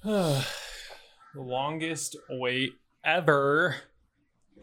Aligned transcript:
the 0.02 0.44
longest 1.34 2.16
wait 2.30 2.72
ever. 3.04 3.76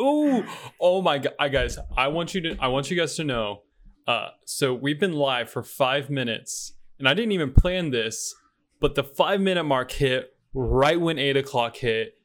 Ooh, 0.02 0.44
oh 0.82 1.04
my 1.04 1.20
god, 1.20 1.34
I 1.40 1.50
guys, 1.50 1.78
I 1.96 2.08
want 2.08 2.34
you 2.34 2.42
to, 2.42 2.58
I 2.60 2.70
want 2.70 2.90
you 2.90 2.98
guys 2.98 3.16
to 3.18 3.24
know. 3.24 3.62
Uh, 4.08 4.30
so 4.46 4.74
we've 4.74 5.00
been 5.00 5.14
live 5.14 5.50
for 5.50 5.62
five 5.62 6.10
minutes, 6.10 6.74
and 6.98 7.08
I 7.08 7.14
didn't 7.14 7.34
even 7.34 7.52
plan 7.52 7.92
this, 7.92 8.34
but 8.80 8.96
the 8.96 9.04
five 9.04 9.40
minute 9.40 9.66
mark 9.66 9.92
hit 9.92 10.34
right 10.56 11.00
when 11.00 11.20
eight 11.20 11.38
o'clock 11.38 11.78
hit. 11.78 12.16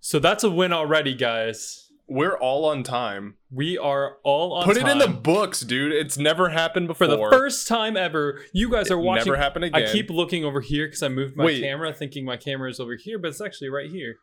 So 0.00 0.18
that's 0.18 0.42
a 0.42 0.50
win 0.50 0.72
already, 0.72 1.14
guys. 1.14 1.89
We're 2.10 2.36
all 2.36 2.64
on 2.64 2.82
time. 2.82 3.36
We 3.52 3.78
are 3.78 4.16
all 4.24 4.52
on 4.52 4.64
Put 4.64 4.76
it 4.76 4.88
in 4.88 4.98
the 4.98 5.06
books, 5.06 5.60
dude. 5.60 5.92
It's 5.92 6.18
never 6.18 6.48
happened 6.48 6.88
for 6.88 7.06
before. 7.06 7.30
the 7.30 7.36
first 7.36 7.68
time 7.68 7.96
ever. 7.96 8.40
You 8.52 8.68
guys 8.68 8.90
are 8.90 8.98
watching. 8.98 9.26
Never 9.26 9.36
happened 9.36 9.66
again. 9.66 9.88
I 9.88 9.92
keep 9.92 10.10
looking 10.10 10.44
over 10.44 10.60
here 10.60 10.88
because 10.88 11.04
I 11.04 11.08
moved 11.08 11.36
my 11.36 11.44
Wait. 11.44 11.62
camera, 11.62 11.92
thinking 11.94 12.24
my 12.24 12.36
camera 12.36 12.68
is 12.68 12.80
over 12.80 12.96
here, 12.96 13.16
but 13.16 13.28
it's 13.28 13.40
actually 13.40 13.68
right 13.68 13.88
here. 13.88 14.16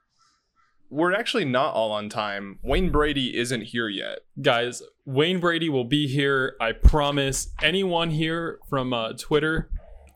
We're 0.90 1.14
actually 1.14 1.46
not 1.46 1.76
all 1.76 1.94
on 1.94 2.10
time. 2.10 2.60
Wayne 2.62 2.92
Brady 2.92 3.38
isn't 3.38 3.62
here 3.62 3.88
yet. 3.88 4.20
Guys, 4.42 4.84
Wayne 5.06 5.40
Brady 5.40 5.70
will 5.70 5.86
be 5.86 6.08
here. 6.08 6.58
I 6.60 6.74
promise. 6.74 7.52
Anyone 7.64 8.10
here 8.10 8.60
from 8.70 8.92
uh, 8.92 9.14
Twitter, 9.14 9.70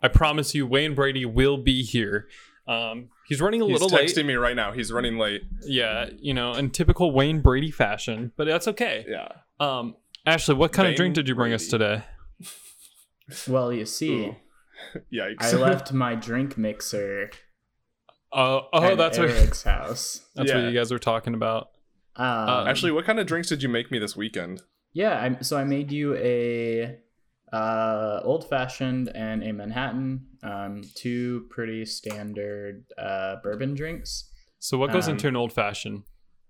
I 0.03 0.09
promise 0.09 0.53
you, 0.53 0.67
Wayne 0.67 0.93
Brady 0.93 1.25
will 1.25 1.57
be 1.57 1.83
here. 1.83 2.27
Um, 2.67 3.09
he's 3.27 3.41
running 3.41 3.61
a 3.61 3.65
He's 3.65 3.73
little 3.73 3.89
texting 3.89 4.17
late. 4.17 4.25
me 4.27 4.33
right 4.35 4.55
now. 4.55 4.71
He's 4.71 4.91
running 4.91 5.17
late. 5.17 5.43
Yeah, 5.65 6.09
you 6.19 6.33
know, 6.33 6.53
in 6.53 6.69
typical 6.71 7.11
Wayne 7.11 7.41
Brady 7.41 7.71
fashion, 7.71 8.31
but 8.35 8.45
that's 8.47 8.67
okay. 8.67 9.05
Yeah. 9.07 9.29
Um, 9.59 9.95
Ashley, 10.25 10.55
what 10.55 10.71
kind 10.71 10.87
of 10.87 10.95
drink 10.95 11.15
did 11.15 11.27
you 11.27 11.35
bring 11.35 11.53
us 11.53 11.67
today? 11.67 12.03
Well, 13.47 13.71
you 13.71 13.85
see, 13.85 14.35
Yikes. 15.13 15.35
I 15.39 15.53
left 15.57 15.93
my 15.93 16.15
drink 16.15 16.57
mixer 16.57 17.31
Uh, 18.33 18.61
oh, 18.73 18.83
at 18.83 18.97
that's 18.97 19.17
what 19.17 19.29
Eric's 19.29 19.63
house. 19.63 20.21
that's 20.35 20.51
what 20.53 20.63
you 20.63 20.71
guys 20.73 20.91
were 20.91 20.99
talking 20.99 21.33
about. 21.33 21.69
Um, 22.15 22.67
Actually, 22.67 22.91
what 22.91 23.05
kind 23.05 23.19
of 23.19 23.25
drinks 23.27 23.47
did 23.49 23.63
you 23.63 23.69
make 23.69 23.89
me 23.91 23.99
this 23.99 24.15
weekend? 24.17 24.61
yeah. 24.93 25.35
I, 25.39 25.41
so 25.41 25.57
I 25.57 25.63
made 25.63 25.91
you 25.91 26.15
a 26.17 26.97
uh, 27.51 28.21
old 28.23 28.47
fashioned 28.49 29.09
and 29.15 29.43
a 29.43 29.51
Manhattan, 29.53 30.25
um, 30.43 30.81
two 30.95 31.47
pretty 31.49 31.85
standard 31.85 32.85
uh, 32.97 33.37
bourbon 33.43 33.73
drinks. 33.75 34.29
So, 34.59 34.77
what 34.77 34.91
goes 34.93 35.07
Um, 35.07 35.13
into 35.15 35.27
an 35.27 35.35
old 35.35 35.51
fashioned? 35.53 36.03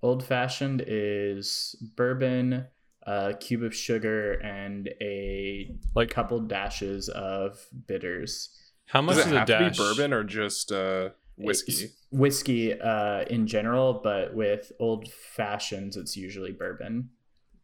Old 0.03 0.23
fashioned 0.23 0.83
is 0.87 1.75
bourbon, 1.95 2.65
a 3.03 3.33
cube 3.39 3.63
of 3.63 3.73
sugar, 3.75 4.33
and 4.33 4.89
a 5.01 5.75
Like, 5.95 6.09
couple 6.09 6.39
dashes 6.41 7.09
of 7.09 7.65
bitters. 7.87 8.57
how 8.87 9.01
much 9.01 9.15
Does 9.17 9.27
is 9.27 9.31
it 9.31 9.37
a 9.41 9.45
dash? 9.45 9.77
to 9.77 9.83
be 9.83 9.87
bourbon 9.89 10.13
or 10.13 10.23
just 10.23 10.71
uh, 10.71 11.09
whiskey? 11.37 11.71
It's 11.71 11.93
whiskey 12.11 12.79
uh, 12.79 13.23
in 13.29 13.47
general, 13.47 14.01
but 14.03 14.35
with 14.35 14.71
old 14.79 15.07
fashions, 15.11 15.95
it's 15.97 16.17
usually 16.17 16.51
bourbon. 16.51 17.09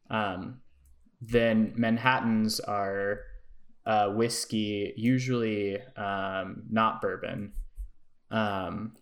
Um, 0.09 0.61
then 1.21 1.73
Manhattans 1.75 2.59
are 2.59 3.21
uh, 3.85 4.09
whiskey, 4.09 4.93
usually 4.97 5.79
um, 5.95 6.63
not 6.69 7.01
bourbon. 7.01 7.53
Um, 8.29 8.93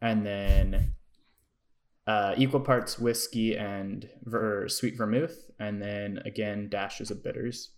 and 0.00 0.24
then 0.24 0.94
uh, 2.06 2.34
equal 2.36 2.60
parts 2.60 2.98
whiskey 2.98 3.56
and 3.56 4.08
ver- 4.24 4.68
sweet 4.68 4.96
vermouth, 4.96 5.50
and 5.58 5.80
then 5.80 6.20
again 6.24 6.68
dashes 6.70 7.10
of 7.10 7.22
bitters. 7.22 7.70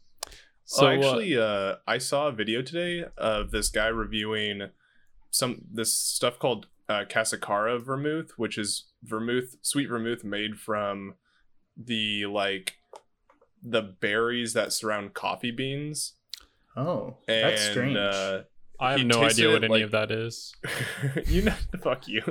So 0.64 0.82
So, 0.82 0.86
uh, 0.86 0.90
actually, 0.90 1.36
uh, 1.36 1.74
I 1.86 1.98
saw 1.98 2.28
a 2.28 2.32
video 2.32 2.62
today 2.62 3.04
of 3.18 3.50
this 3.50 3.68
guy 3.68 3.88
reviewing 3.88 4.70
some 5.30 5.62
this 5.70 5.92
stuff 5.92 6.38
called 6.38 6.66
uh, 6.88 7.04
Cascara 7.08 7.78
vermouth, 7.78 8.32
which 8.36 8.56
is 8.56 8.84
vermouth, 9.02 9.56
sweet 9.62 9.88
vermouth 9.88 10.24
made 10.24 10.58
from 10.58 11.14
the 11.76 12.26
like 12.26 12.74
the 13.62 13.82
berries 13.82 14.52
that 14.54 14.72
surround 14.72 15.14
coffee 15.14 15.50
beans. 15.50 16.14
Oh, 16.76 17.18
And, 17.28 17.44
that's 17.50 17.62
strange. 17.62 17.96
Uh, 17.96 18.42
I 18.80 18.92
have 18.92 19.00
he 19.00 19.04
no 19.06 19.22
idea 19.22 19.50
it 19.50 19.52
what 19.52 19.64
any 19.64 19.72
like- 19.74 19.82
of 19.84 19.90
that 19.92 20.10
is. 20.10 20.52
you 21.26 21.42
know, 21.42 21.54
fuck 21.82 22.08
you. 22.08 22.22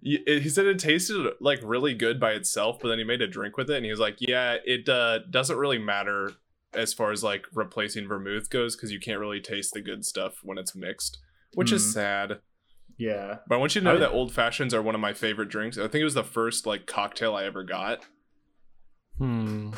You- 0.00 0.22
he 0.26 0.48
said 0.48 0.66
it 0.66 0.78
tasted 0.78 1.34
like 1.40 1.60
really 1.62 1.94
good 1.94 2.18
by 2.18 2.32
itself, 2.32 2.78
but 2.80 2.88
then 2.88 2.98
he 2.98 3.04
made 3.04 3.22
a 3.22 3.26
drink 3.28 3.56
with 3.56 3.70
it, 3.70 3.76
and 3.76 3.84
he 3.84 3.90
was 3.90 4.00
like, 4.00 4.16
"Yeah, 4.18 4.56
it 4.64 4.88
uh, 4.88 5.20
doesn't 5.30 5.56
really 5.56 5.78
matter 5.78 6.32
as 6.74 6.92
far 6.92 7.12
as 7.12 7.22
like 7.22 7.46
replacing 7.54 8.08
vermouth 8.08 8.50
goes, 8.50 8.74
because 8.74 8.90
you 8.90 8.98
can't 8.98 9.20
really 9.20 9.40
taste 9.40 9.72
the 9.74 9.80
good 9.80 10.04
stuff 10.04 10.40
when 10.42 10.58
it's 10.58 10.74
mixed, 10.74 11.18
which 11.54 11.70
is 11.70 11.82
Mm. 11.84 11.92
sad." 11.92 12.38
yeah. 12.98 13.36
But 13.46 13.56
I 13.56 13.58
want 13.58 13.74
you 13.74 13.82
to 13.82 13.84
know 13.84 13.94
I- 13.96 13.98
that 13.98 14.10
old 14.10 14.32
fashions 14.32 14.72
are 14.74 14.82
one 14.82 14.94
of 14.96 15.00
my 15.00 15.12
favorite 15.12 15.50
drinks. 15.50 15.76
I 15.78 15.82
think 15.82 15.96
it 16.00 16.04
was 16.04 16.14
the 16.14 16.24
first 16.24 16.66
like 16.66 16.86
cocktail 16.86 17.36
I 17.36 17.44
ever 17.44 17.62
got. 17.62 18.00
Hmm. 19.18 19.70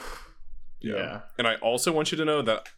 Yeah. 0.80 1.22
And 1.38 1.46
I 1.46 1.56
also 1.56 1.92
want 1.92 2.12
you 2.12 2.18
to 2.18 2.24
know 2.24 2.42
that 2.42 2.68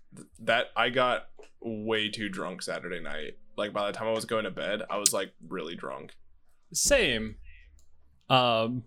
that 0.40 0.66
I 0.76 0.90
got 0.90 1.26
way 1.60 2.08
too 2.08 2.28
drunk 2.28 2.62
Saturday 2.62 3.00
night. 3.00 3.38
Like 3.56 3.72
by 3.72 3.86
the 3.86 3.92
time 3.96 4.08
I 4.08 4.12
was 4.12 4.24
going 4.24 4.44
to 4.44 4.50
bed, 4.50 4.82
I 4.90 4.96
was 4.98 5.12
like 5.12 5.32
really 5.46 5.74
drunk. 5.74 6.12
Same. 6.72 7.36
Um. 8.28 8.84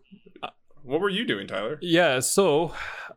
What 0.83 0.99
were 0.99 1.09
you 1.09 1.25
doing, 1.25 1.47
Tyler? 1.47 1.77
Yeah. 1.81 2.19
So, 2.19 2.73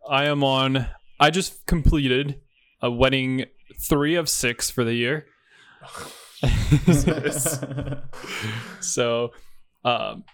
I 0.09 0.27
am 0.27 0.45
on. 0.45 0.87
I 1.19 1.31
just 1.31 1.67
completed 1.67 2.41
a 2.81 2.91
wedding 2.91 3.47
three 3.81 4.15
of 4.15 4.29
six 4.29 4.71
for 4.71 4.85
the 4.85 4.95
year. 4.95 5.27
So, 8.81 9.33
um, 9.85 10.25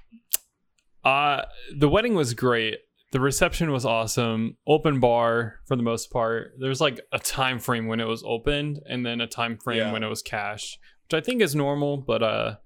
uh, 1.04 1.42
the 1.76 1.88
wedding 1.88 2.14
was 2.14 2.34
great. 2.34 2.78
The 3.12 3.20
reception 3.20 3.70
was 3.70 3.84
awesome. 3.86 4.56
Open 4.66 4.98
bar 4.98 5.60
for 5.66 5.76
the 5.76 5.82
most 5.82 6.10
part. 6.10 6.54
There's 6.58 6.80
like 6.80 7.00
a 7.12 7.18
time 7.18 7.58
frame 7.58 7.86
when 7.86 8.00
it 8.00 8.06
was 8.08 8.22
opened, 8.26 8.80
and 8.88 9.04
then 9.06 9.20
a 9.20 9.26
time 9.26 9.58
frame 9.58 9.78
Yeah. 9.78 9.92
when 9.92 10.02
it 10.02 10.08
was 10.08 10.22
cash, 10.22 10.78
which 11.04 11.22
I 11.22 11.24
think 11.24 11.40
is 11.42 11.54
normal. 11.54 11.98
But 11.98 12.22
uh, 12.22 12.56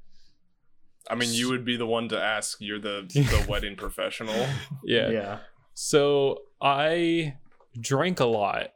I 1.11 1.15
mean, 1.17 1.33
you 1.33 1.49
would 1.51 1.65
be 1.65 1.77
the 1.77 1.87
one 1.87 2.09
to 2.11 2.21
ask. 2.21 2.59
You're 2.61 2.79
the 2.81 3.03
the 3.13 3.45
wedding 3.49 3.77
professional. 3.77 4.47
yeah. 4.85 5.11
yeah. 5.11 5.39
So 5.75 6.39
I 6.61 7.35
drank 7.79 8.21
a 8.21 8.25
lot. 8.27 8.69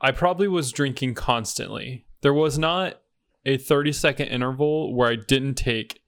I 0.00 0.12
probably 0.12 0.48
was 0.48 0.70
drinking 0.70 1.14
constantly. 1.14 2.06
There 2.20 2.34
was 2.34 2.58
not 2.58 3.00
a 3.46 3.56
30 3.56 3.92
second 3.92 4.26
interval 4.28 4.94
where 4.94 5.08
I 5.10 5.16
didn't 5.16 5.54
take 5.54 6.02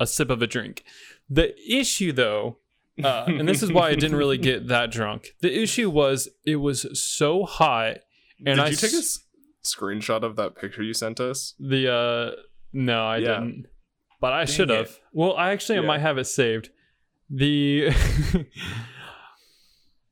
a 0.00 0.06
sip 0.06 0.30
of 0.30 0.40
a 0.40 0.46
drink. 0.46 0.84
The 1.28 1.54
issue, 1.70 2.12
though, 2.12 2.58
uh, 3.04 3.24
and 3.26 3.48
this 3.48 3.62
is 3.62 3.72
why 3.72 3.88
I 3.88 3.94
didn't 3.94 4.16
really 4.16 4.38
get 4.38 4.68
that 4.68 4.90
drunk. 4.90 5.34
The 5.40 5.52
issue 5.62 5.90
was 5.90 6.28
it 6.44 6.56
was 6.56 6.86
so 7.00 7.44
hot, 7.44 7.98
and 8.38 8.56
Did 8.56 8.58
I 8.60 8.68
you 8.68 8.76
take 8.76 8.92
a 8.92 8.96
s- 8.96 9.20
screenshot 9.64 10.22
of 10.22 10.36
that 10.36 10.56
picture 10.56 10.82
you 10.82 10.94
sent 10.94 11.20
us? 11.20 11.54
the 11.60 11.92
uh 11.92 12.30
no, 12.72 13.04
I 13.06 13.16
Yeah. 13.18 13.26
didn't. 13.40 13.66
But 14.20 14.32
I 14.32 14.44
Dang 14.44 14.54
should 14.54 14.70
it. 14.70 14.76
have. 14.76 14.98
Well, 15.12 15.34
I 15.36 15.50
actually 15.52 15.78
I 15.78 15.82
Yeah. 15.82 15.86
might 15.86 16.00
have 16.00 16.18
it 16.18 16.24
saved. 16.24 16.70
The 17.30 17.90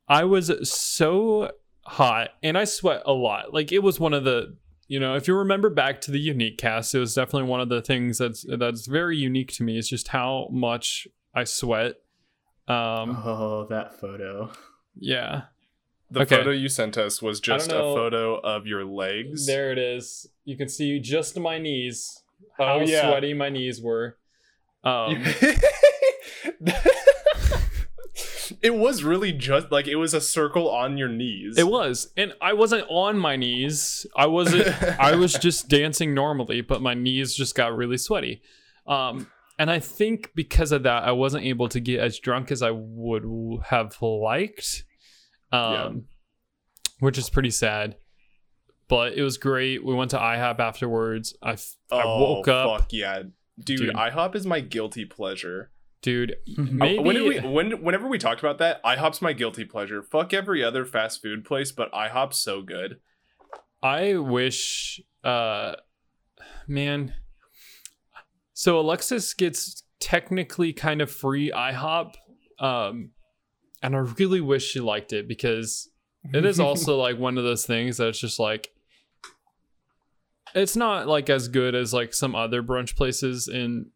I 0.07 0.23
was 0.23 0.69
so 0.71 1.51
hot 1.85 2.29
and 2.43 2.57
I 2.57 2.63
sweat 2.63 3.01
a 3.05 3.13
lot. 3.13 3.53
Like 3.53 3.71
it 3.71 3.79
was 3.83 3.99
one 3.99 4.13
of 4.13 4.23
the 4.23 4.55
you 4.89 5.01
know, 5.01 5.15
if 5.15 5.27
you 5.27 5.35
remember 5.35 5.69
back 5.69 5.99
to 6.01 6.11
the 6.11 6.19
unique 6.19 6.57
cast, 6.57 6.95
it 6.95 6.99
was 6.99 7.13
definitely 7.13 7.49
one 7.49 7.59
of 7.59 7.67
the 7.67 7.81
things 7.81 8.17
that's 8.19 8.45
that's 8.57 8.85
very 8.87 9.17
unique 9.17 9.51
to 9.55 9.63
me 9.63 9.77
is 9.77 9.89
just 9.89 10.07
how 10.09 10.47
much 10.51 11.07
I 11.35 11.43
sweat. 11.43 11.95
Um 12.67 13.21
Oh, 13.25 13.65
that 13.69 13.99
photo. 13.99 14.51
yeah. 14.97 15.43
The 16.09 16.21
Okay. 16.21 16.37
photo 16.37 16.51
you 16.51 16.69
sent 16.69 16.97
us 16.97 17.21
was 17.21 17.39
just 17.41 17.69
a 17.69 17.75
photo 17.75 18.35
of 18.39 18.65
your 18.65 18.85
legs. 18.85 19.45
There 19.45 19.71
it 19.71 19.77
is. 19.77 20.29
You 20.45 20.55
can 20.57 20.69
see 20.69 20.99
just 20.99 21.37
my 21.37 21.57
knees. 21.57 22.23
How 22.57 22.75
Oh, 22.75 22.81
yeah. 22.81 23.09
sweaty 23.09 23.33
my 23.33 23.49
knees 23.49 23.81
were. 23.81 24.17
Um 24.83 25.23
it 28.61 28.73
was 28.75 29.03
really 29.03 29.31
just 29.33 29.71
like 29.71 29.87
it 29.87 29.95
was 29.97 30.13
a 30.13 30.21
circle 30.21 30.69
on 30.69 30.97
your 30.97 31.09
knees. 31.09 31.57
It 31.57 31.67
was, 31.67 32.11
and 32.17 32.33
I 32.41 32.53
wasn't 32.53 32.85
on 32.89 33.17
my 33.17 33.35
knees. 33.35 34.05
I 34.15 34.27
wasn't. 34.27 34.67
I 34.99 35.15
was 35.15 35.33
just 35.41 35.67
dancing 35.67 36.13
normally, 36.13 36.61
but 36.61 36.81
my 36.81 36.93
knees 36.93 37.35
just 37.35 37.55
got 37.55 37.75
really 37.75 37.97
sweaty. 37.97 38.41
Um, 38.87 39.27
and 39.59 39.69
I 39.71 39.79
think 39.79 40.31
because 40.35 40.71
of 40.71 40.83
that, 40.83 41.03
I 41.03 41.11
wasn't 41.11 41.45
able 41.45 41.67
to 41.69 41.79
get 41.79 41.99
as 41.99 42.19
drunk 42.19 42.51
as 42.51 42.61
I 42.61 42.71
would 42.71 43.23
have 43.65 43.95
liked. 44.01 44.83
Um, 45.51 45.73
Yeah. 45.73 45.91
which 46.99 47.17
is 47.17 47.29
pretty 47.29 47.51
sad. 47.51 47.95
But 48.89 49.13
it 49.13 49.21
was 49.21 49.37
great. 49.37 49.83
We 49.85 49.93
went 49.93 50.11
to 50.11 50.17
IHOP 50.17 50.59
afterwards. 50.59 51.35
I, 51.41 51.53
f- 51.53 51.75
I 51.91 52.01
Oh, 52.05 52.19
woke 52.35 52.47
up, 52.47 52.79
Fuck 52.81 52.93
yeah, 52.93 53.23
dude, 53.59 53.79
Dude. 53.79 53.95
IHOP 53.95 54.35
is 54.35 54.45
my 54.45 54.59
guilty 54.61 55.03
pleasure. 55.05 55.71
dude. 56.01 56.31
Uh, 56.57 56.61
Maybe 56.61 56.99
when 56.99 57.23
we? 57.27 57.39
When 57.39 57.83
whenever 57.83 58.07
we 58.07 58.17
talked 58.17 58.39
about 58.39 58.59
that, 58.59 58.81
IHOP's 58.83 59.21
my 59.21 59.33
guilty 59.33 59.65
pleasure. 59.65 60.01
Fuck 60.03 60.33
every 60.33 60.63
other 60.63 60.85
fast 60.85 61.21
food 61.21 61.43
place, 61.43 61.71
but 61.73 61.91
IHOP's 61.91 62.37
so 62.39 62.61
good. 62.61 62.99
I 63.83 64.15
wish, 64.15 65.01
uh, 65.23 65.75
man. 66.67 67.13
So 68.59 68.79
Alexis 68.79 69.35
gets 69.35 69.83
technically 69.99 70.73
kind 70.73 70.99
of 70.99 71.11
free 71.11 71.51
IHOP. 71.51 72.15
Um, 72.59 73.11
and 73.83 73.95
I 73.95 73.99
really 73.99 74.41
wish 74.41 74.65
she 74.65 74.79
liked 74.79 75.13
it 75.13 75.27
because 75.27 75.87
it 76.33 76.43
is 76.43 76.59
also 76.59 76.97
like 76.99 77.19
one 77.19 77.37
of 77.37 77.43
those 77.43 77.67
things 77.67 77.97
that's 77.97 78.17
just 78.19 78.39
like 78.39 78.71
it's 80.55 80.75
not 80.75 81.05
like 81.07 81.29
as 81.29 81.49
good 81.49 81.75
as 81.75 81.93
like 81.93 82.15
some 82.15 82.33
other 82.33 82.63
brunch 82.63 82.95
places 82.95 83.47
in 83.47 83.91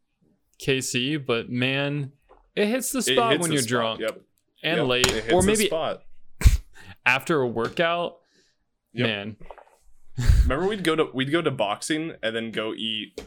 KC, 0.64 1.26
but 1.26 1.50
man, 1.50 2.12
it 2.56 2.68
hits 2.68 2.92
the 2.92 3.02
spot 3.02 3.32
hits 3.32 3.42
when 3.42 3.50
the 3.50 3.56
you're 3.56 3.64
spot, 3.64 3.98
drunk 3.98 4.00
Yep. 4.02 4.22
and 4.64 4.78
yep, 4.78 4.88
late, 4.88 5.34
or 5.34 5.42
maybe 5.42 5.66
spot. 5.66 6.04
after 7.08 7.42
a 7.42 7.48
workout. 7.48 8.18
Yep. 8.94 9.08
Man, 9.08 9.38
Remember 10.44 10.68
we'd 10.68 10.84
go 10.84 10.96
to 10.96 11.08
we'd 11.16 11.32
go 11.32 11.42
to 11.42 11.50
boxing 11.50 12.14
and 12.22 12.36
then 12.36 12.52
go 12.52 12.76
eat 12.76 13.20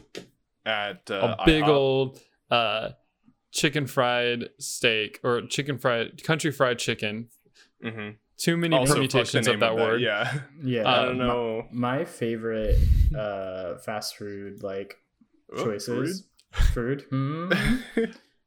at 0.65 1.09
uh, 1.11 1.35
a 1.39 1.45
big 1.45 1.63
IHOP? 1.63 1.67
old 1.69 2.19
uh, 2.51 2.89
chicken 3.51 3.87
fried 3.87 4.49
steak 4.59 5.19
or 5.23 5.41
chicken 5.47 5.77
fried 5.77 6.23
country 6.23 6.51
fried 6.51 6.79
chicken. 6.79 7.29
Mhm. 7.83 8.15
Too 8.37 8.57
many 8.57 8.75
Also, 8.75 8.95
fuck 8.95 9.01
the 9.03 9.07
permutations 9.07 9.47
of 9.47 9.53
name 9.53 9.59
that 9.61 9.75
word. 9.75 10.01
Yeah, 10.01 10.41
Yeah, 10.61 10.81
I 10.83 10.95
Uh, 10.97 11.05
don't 11.05 11.17
know. 11.19 11.67
My, 11.71 11.99
my 11.99 12.05
favorite 12.05 12.77
uh, 13.15 13.77
fast 13.77 14.17
food 14.17 14.61
like 14.63 14.97
Oh, 15.55 15.63
choices, 15.63 16.27
food. 16.73 17.05
Hmm. 17.11 17.51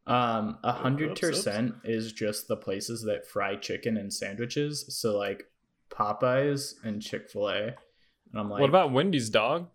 Um, 0.06 0.58
a 0.64 0.72
hundred 0.72 1.10
Oops, 1.12 1.22
oops. 1.22 1.36
percent 1.36 1.74
is 1.84 2.12
just 2.12 2.48
the 2.48 2.56
places 2.56 3.02
that 3.02 3.26
fry 3.26 3.56
chicken 3.56 3.96
and 3.98 4.12
sandwiches. 4.12 4.84
So 4.98 5.16
like 5.16 5.44
Popeyes 5.90 6.74
and 6.82 7.00
Chick 7.02 7.30
Fil 7.30 7.48
A. 7.50 7.62
And 7.62 7.74
I'm 8.34 8.48
like, 8.50 8.60
what 8.60 8.68
about 8.70 8.92
Wendy's, 8.92 9.30
dog? 9.30 9.68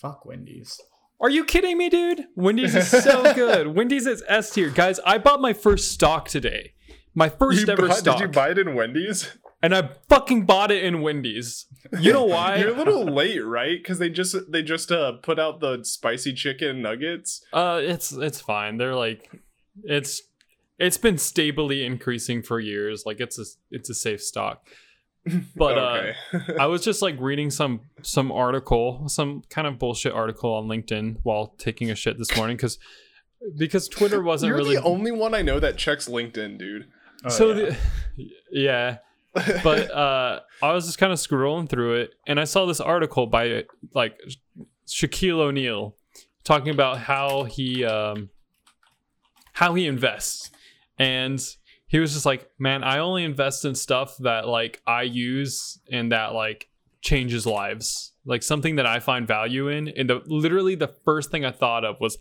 fuck 0.00 0.24
Wendy's? 0.26 0.80
Are 1.20 1.30
you 1.30 1.44
kidding 1.44 1.78
me, 1.78 1.88
dude? 1.88 2.26
Wendy's 2.34 2.74
is 2.74 2.90
so 2.90 3.32
good. 3.34 3.68
Wendy's 3.68 4.06
is 4.06 4.22
S 4.28 4.50
tier, 4.50 4.70
guys. 4.70 5.00
I 5.06 5.18
bought 5.18 5.40
my 5.40 5.52
first 5.52 5.92
stock 5.92 6.28
today. 6.28 6.74
My 7.14 7.28
first 7.28 7.66
You 7.66 7.72
ever 7.72 7.88
bought- 7.88 7.96
stock, 7.98 8.18
Did 8.18 8.22
you 8.24 8.28
buy 8.32 8.50
it 8.50 8.58
in 8.58 8.74
Wendy's? 8.74 9.36
and 9.62 9.74
I 9.74 9.88
fucking 10.10 10.44
bought 10.44 10.70
it 10.70 10.84
in 10.84 11.00
Wendy's. 11.00 11.66
You 11.98 12.12
know 12.12 12.24
why? 12.24 12.56
You're 12.60 12.74
a 12.74 12.76
little 12.76 13.04
late, 13.04 13.42
right? 13.44 13.78
Because 13.80 13.98
they 13.98 14.10
just 14.10 14.36
they 14.50 14.62
just 14.62 14.90
uh 14.92 15.12
put 15.22 15.38
out 15.38 15.60
the 15.60 15.82
spicy 15.84 16.34
chicken 16.34 16.82
nuggets. 16.82 17.42
Uh, 17.52 17.80
it's 17.82 18.12
it's 18.12 18.40
fine. 18.40 18.76
They're 18.76 18.94
like, 18.96 19.30
it's 19.84 20.22
it's 20.78 20.98
been 20.98 21.16
stably 21.16 21.84
increasing 21.86 22.42
for 22.42 22.58
years. 22.60 23.04
Like 23.06 23.20
it's 23.20 23.38
a 23.38 23.44
it's 23.70 23.88
a 23.88 23.94
safe 23.94 24.20
stock. 24.22 24.66
But 25.56 25.78
uh. 25.78 26.12
I 26.60 26.66
was 26.66 26.84
just 26.84 27.00
like 27.00 27.16
reading 27.18 27.50
some 27.50 27.80
some 28.02 28.30
article, 28.30 29.08
some 29.08 29.42
kind 29.48 29.66
of 29.66 29.78
bullshit 29.78 30.12
article 30.12 30.52
on 30.52 30.66
LinkedIn 30.66 31.16
while 31.22 31.54
taking 31.58 31.90
a 31.90 31.94
shit 31.94 32.18
this 32.18 32.36
morning 32.36 32.56
because 32.56 32.78
because 33.56 33.88
Twitter 33.88 34.22
wasn't 34.22 34.48
You're 34.48 34.58
really 34.58 34.76
the 34.76 34.82
only 34.82 35.12
one 35.12 35.34
I 35.34 35.42
know 35.42 35.58
that 35.60 35.76
checks 35.78 36.08
LinkedIn, 36.08 36.58
dude. 36.58 36.88
Oh, 37.24 37.28
so 37.30 37.52
yeah. 37.52 37.54
the 38.16 38.30
yeah 38.52 38.98
but 39.34 39.90
uh 39.90 40.40
i 40.62 40.72
was 40.72 40.86
just 40.86 40.98
kind 40.98 41.12
of 41.12 41.18
scrolling 41.18 41.68
through 41.68 41.94
it 41.94 42.14
and 42.26 42.38
i 42.38 42.44
saw 42.44 42.66
this 42.66 42.80
article 42.80 43.26
by 43.26 43.64
like 43.92 44.18
shaquille 44.86 45.40
o'neal 45.40 45.96
talking 46.44 46.68
about 46.68 46.98
how 46.98 47.44
he 47.44 47.84
um 47.84 48.30
how 49.54 49.74
he 49.74 49.86
invests 49.86 50.50
and 50.98 51.56
he 51.94 52.00
was 52.00 52.12
just 52.12 52.26
like 52.26 52.50
man 52.58 52.82
i 52.82 52.98
only 52.98 53.22
invest 53.22 53.64
in 53.64 53.72
stuff 53.72 54.16
that 54.18 54.48
like 54.48 54.82
i 54.84 55.02
use 55.02 55.78
and 55.92 56.10
that 56.10 56.32
like 56.34 56.68
changes 57.02 57.46
lives. 57.46 58.12
Like 58.24 58.42
something 58.42 58.76
that 58.76 58.86
i 58.86 58.98
find 58.98 59.28
value 59.28 59.68
in. 59.68 59.88
And 59.88 60.10
the 60.10 60.22
literally 60.26 60.74
the 60.74 60.88
first 61.04 61.30
thing 61.30 61.44
i 61.44 61.52
thought 61.52 61.84
of 61.84 62.00
was 62.00 62.18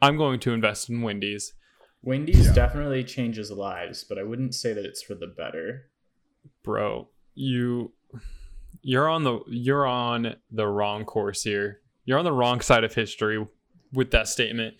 i'm 0.00 0.16
going 0.16 0.38
to 0.40 0.52
invest 0.52 0.88
in 0.90 1.02
wendy's. 1.02 1.54
Wendy's 2.02 2.46
Yeah. 2.46 2.52
definitely 2.52 3.02
changes 3.02 3.50
lives, 3.50 4.04
but 4.08 4.16
I 4.18 4.22
wouldn't 4.22 4.54
say 4.54 4.72
that 4.72 4.84
it's 4.84 5.02
for 5.02 5.14
the 5.16 5.26
better. 5.26 5.90
bro 6.62 7.08
you 7.34 7.92
you're 8.82 9.08
on 9.08 9.24
the 9.24 9.40
you're 9.48 9.86
on 9.86 10.36
the 10.52 10.66
wrong 10.68 11.04
course 11.04 11.42
here. 11.42 11.80
You're 12.04 12.18
on 12.18 12.24
the 12.24 12.32
wrong 12.32 12.60
side 12.60 12.84
of 12.84 12.94
history 12.94 13.44
with 13.92 14.10
that 14.12 14.28
statement 14.28 14.74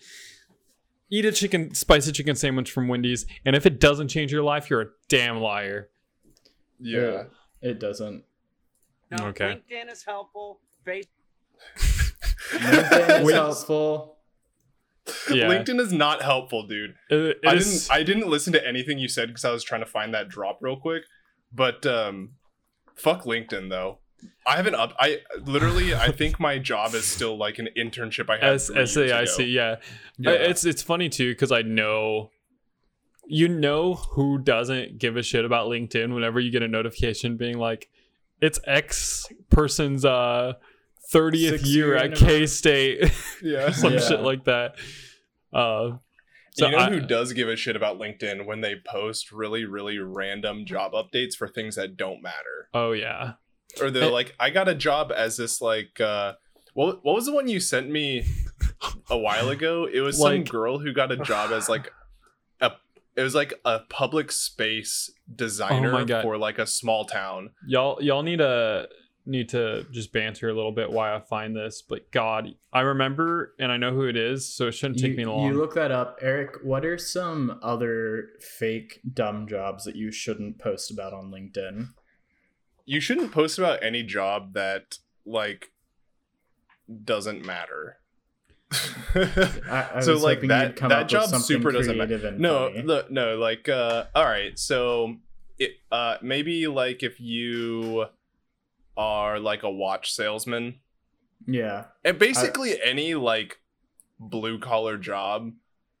eat 1.11 1.25
a 1.25 1.31
chicken 1.31 1.73
spicy 1.73 2.11
chicken 2.11 2.35
sandwich 2.35 2.71
from 2.71 2.87
wendy's 2.87 3.25
and 3.45 3.55
if 3.55 3.65
it 3.65 3.79
doesn't 3.79 4.07
change 4.09 4.31
your 4.31 4.43
life 4.43 4.69
you're 4.69 4.81
a 4.81 4.87
damn 5.07 5.37
liar 5.39 5.89
yeah. 6.81 7.23
It 7.61 7.77
doesn't. 7.79 8.23
No, 9.11 9.27
Okay. 9.27 9.61
LinkedIn 9.69 9.91
is 9.91 10.03
helpful. 10.05 10.61
Face 10.85 11.07
LinkedIn 12.51 13.21
is 13.27 13.31
helpful. 13.33 14.17
yeah 15.29 15.47
LinkedIn 15.47 15.79
is 15.79 15.91
not 15.91 16.21
helpful, 16.21 16.67
dude. 16.67 16.95
It- 17.09 17.37
I 17.45 17.55
it's- 17.55 17.87
didn't 17.87 17.91
I 17.91 18.03
didn't 18.03 18.27
listen 18.29 18.53
to 18.53 18.65
anything 18.65 18.97
you 18.99 19.07
said 19.07 19.27
because 19.27 19.43
I 19.45 19.51
was 19.51 19.63
trying 19.63 19.81
to 19.81 19.87
find 19.87 20.13
that 20.13 20.29
drop 20.29 20.59
real 20.61 20.77
quick. 20.77 21.03
But 21.51 21.85
um 21.85 22.35
fuck 22.95 23.23
LinkedIn 23.25 23.69
though. 23.69 23.99
I 24.47 24.55
haven't 24.55 24.75
up 24.75 24.93
I 24.99 25.19
literally 25.45 25.93
I 25.93 26.11
think 26.11 26.39
my 26.39 26.57
job 26.57 26.93
is 26.93 27.05
still 27.05 27.37
like 27.37 27.59
an 27.59 27.69
internship 27.77 28.29
I 28.29 28.37
had. 28.37 28.55
S- 28.55 28.67
three 28.67 28.77
years 28.77 28.95
SAIC, 28.95 29.35
ago. 29.35 29.43
yeah. 29.45 29.75
Yeah. 30.17 30.29
Uh, 30.31 30.33
It's 30.49 30.65
it's 30.65 30.81
funny 30.81 31.09
too 31.09 31.31
because 31.31 31.51
I 31.51 31.61
know 31.61 32.31
you 33.27 33.47
know 33.47 33.93
who 33.93 34.39
doesn't 34.39 34.97
give 34.97 35.15
a 35.15 35.21
shit 35.23 35.45
about 35.45 35.67
LinkedIn 35.67 36.13
whenever 36.15 36.39
you 36.39 36.51
get 36.51 36.63
a 36.63 36.67
notification 36.67 37.37
being 37.37 37.57
like 37.59 37.89
it's 38.41 38.59
X 38.65 39.27
person's 39.49 40.03
uh 40.05 40.53
30th 41.13 41.65
year 41.65 41.87
year 41.87 41.95
at. 41.95 42.15
K 42.15 42.45
State, 42.45 43.11
Yeah. 43.43 43.71
some 43.71 43.93
Yeah. 43.93 43.99
shit 43.99 44.19
like 44.21 44.45
that. 44.45 44.75
Uh, 45.51 45.97
so 46.51 46.65
you 46.65 46.71
know 46.71 46.77
I- 46.77 46.89
who 46.89 46.99
does 47.01 47.33
give 47.33 47.49
a 47.49 47.55
shit 47.55 47.75
about 47.75 47.99
LinkedIn 47.99 48.45
when 48.45 48.61
they 48.61 48.75
post 48.85 49.31
really, 49.31 49.65
really 49.65 49.97
random 49.99 50.65
job 50.65 50.93
updates 50.93 51.35
for 51.35 51.47
things 51.47 51.75
that 51.75 51.97
don't 51.97 52.21
matter? 52.21 52.69
oh 52.73 52.91
yeah, 52.91 53.33
Or 53.81 53.91
they're 53.91 54.03
Eh. 54.03 54.07
like, 54.11 54.35
I 54.39 54.49
got 54.49 54.67
a 54.67 54.75
job 54.75 55.11
as 55.15 55.37
this 55.37 55.61
like 55.61 55.99
uh 56.01 56.33
what 56.73 57.03
what 57.03 57.15
was 57.15 57.25
the 57.25 57.33
one 57.33 57.47
you 57.47 57.59
sent 57.59 57.89
me 57.89 58.23
a 59.09 59.17
while 59.17 59.49
ago? 59.57 59.87
It 59.91 60.01
was 60.01 60.17
some 60.19 60.43
girl 60.43 60.79
who 60.79 60.93
got 60.93 61.11
a 61.11 61.17
job 61.17 61.51
as 61.51 61.67
like 61.69 61.91
a 62.61 62.71
it 63.15 63.21
was 63.23 63.35
like 63.35 63.53
a 63.65 63.79
public 63.89 64.31
space 64.31 65.11
designer 65.33 65.93
Oh 65.95 66.21
for 66.21 66.37
like 66.37 66.57
a 66.59 66.65
small 66.67 67.05
town. 67.05 67.51
y'all 67.67 68.01
y'all 68.01 68.23
need 68.23 68.37
to 68.39 68.87
need 69.25 69.49
to 69.49 69.85
just 69.91 70.11
banter 70.11 70.49
a 70.49 70.53
little 70.53 70.71
bit 70.71 70.89
why 70.91 71.13
I 71.13 71.19
find 71.19 71.55
this. 71.55 71.83
But 71.87 72.09
God, 72.11 72.55
I 72.73 72.79
remember 72.81 73.53
and 73.59 73.71
I 73.71 73.77
know 73.77 73.91
who 73.93 74.07
it 74.07 74.15
is, 74.15 74.51
so 74.51 74.67
it 74.67 74.71
shouldn't 74.71 74.99
take 74.99 75.11
you, 75.11 75.17
me 75.17 75.25
long. 75.25 75.45
You 75.45 75.53
look 75.53 75.75
that 75.75 75.91
up, 75.91 76.17
Eric. 76.21 76.55
What 76.63 76.83
are 76.85 76.97
some 76.97 77.59
other 77.61 78.29
fake 78.57 79.01
dumb 79.13 79.47
jobs 79.47 79.83
that 79.83 79.95
you 79.95 80.11
shouldn't 80.11 80.57
post 80.57 80.89
about 80.89 81.13
on 81.13 81.29
LinkedIn? 81.31 81.89
You 82.89 82.99
shouldn't 82.99 83.31
post 83.31 83.59
about 83.59 83.83
any 83.83 84.01
job 84.01 84.53
that 84.53 84.97
like 85.23 85.71
doesn't 87.03 87.45
matter. 87.45 87.99
I, 88.71 89.89
I 89.93 89.99
so 89.99 90.15
like 90.15 90.41
that 90.41 90.75
that 90.77 91.07
job 91.07 91.29
super 91.29 91.71
doesn't 91.71 91.95
matter. 91.95 92.31
No, 92.31 92.73
the, 92.73 93.05
no, 93.11 93.37
like 93.37 93.69
uh 93.69 94.05
all 94.15 94.25
right, 94.25 94.57
so 94.57 95.17
it 95.59 95.73
uh 95.91 96.15
maybe 96.23 96.65
like 96.65 97.03
if 97.03 97.19
you 97.19 98.07
are 98.97 99.39
like 99.39 99.61
a 99.61 99.69
watch 99.69 100.11
salesman 100.11 100.79
yeah, 101.45 101.85
and 102.03 102.17
basically 102.17 102.81
any 102.81 103.13
like 103.13 103.59
blue 104.19 104.57
collar 104.57 104.97
job 104.97 105.51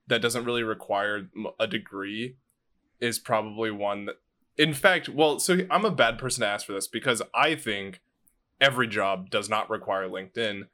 that 0.07 0.23
doesn't 0.23 0.43
really 0.43 0.63
require 0.63 1.29
a 1.59 1.67
degree 1.67 2.37
is 2.99 3.19
probably 3.19 3.69
one 3.69 4.05
that 4.05 4.15
in 4.59 4.73
fact 4.75 5.09
well 5.09 5.39
so 5.39 5.57
i'm 5.71 5.85
a 5.85 5.91
bad 5.91 6.19
person 6.19 6.41
to 6.41 6.47
ask 6.47 6.65
for 6.67 6.73
this 6.73 6.87
because 6.87 7.21
i 7.33 7.55
think 7.55 8.01
every 8.61 8.87
job 8.87 9.29
does 9.31 9.49
not 9.49 9.69
require 9.69 10.07
linkedin 10.07 10.67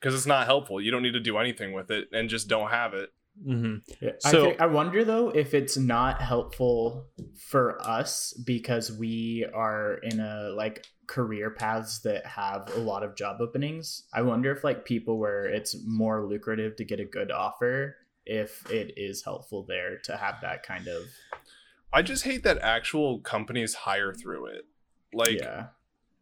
because 0.00 0.16
it's 0.16 0.26
not 0.26 0.46
helpful. 0.46 0.80
You 0.80 0.90
don't 0.90 1.02
need 1.04 1.12
to 1.12 1.20
do 1.20 1.38
anything 1.38 1.72
with 1.72 1.92
it 1.92 2.08
and 2.12 2.28
just 2.28 2.48
don't 2.48 2.70
have 2.70 2.92
it. 2.92 3.10
Hmm 3.46 3.76
Yeah, 4.00 4.10
So- 4.18 4.28
I, 4.28 4.48
think, 4.48 4.60
I 4.60 4.66
wonder 4.66 5.04
though 5.04 5.28
if 5.30 5.54
it's 5.54 5.76
not 5.76 6.20
helpful 6.20 7.06
for 7.38 7.80
us 7.86 8.32
because 8.44 8.90
we 8.90 9.46
are 9.54 9.94
in 10.02 10.18
a 10.18 10.50
like 10.56 10.84
career 11.06 11.50
paths 11.52 12.00
that 12.00 12.26
have 12.26 12.68
a 12.74 12.80
lot 12.80 13.04
of 13.04 13.14
job 13.16 13.40
openings. 13.40 14.02
I 14.12 14.22
wonder 14.22 14.50
if 14.50 14.64
like 14.64 14.84
people 14.84 15.18
where 15.20 15.44
it's 15.44 15.76
more 15.86 16.26
lucrative 16.26 16.74
to 16.76 16.84
get 16.84 16.98
a 16.98 17.04
good 17.04 17.30
offer, 17.30 17.94
if 18.26 18.68
it 18.72 18.94
is 18.96 19.22
helpful 19.24 19.64
there 19.68 19.98
to 20.04 20.16
have 20.16 20.36
that 20.42 20.64
kind 20.64 20.88
of 20.88 21.02
i 21.92 22.02
just 22.02 22.24
hate 22.24 22.42
that 22.44 22.58
actual 22.62 23.20
companies 23.20 23.74
hire 23.74 24.12
through 24.12 24.46
it 24.46 24.66
like 25.12 25.40
yeah. 25.40 25.66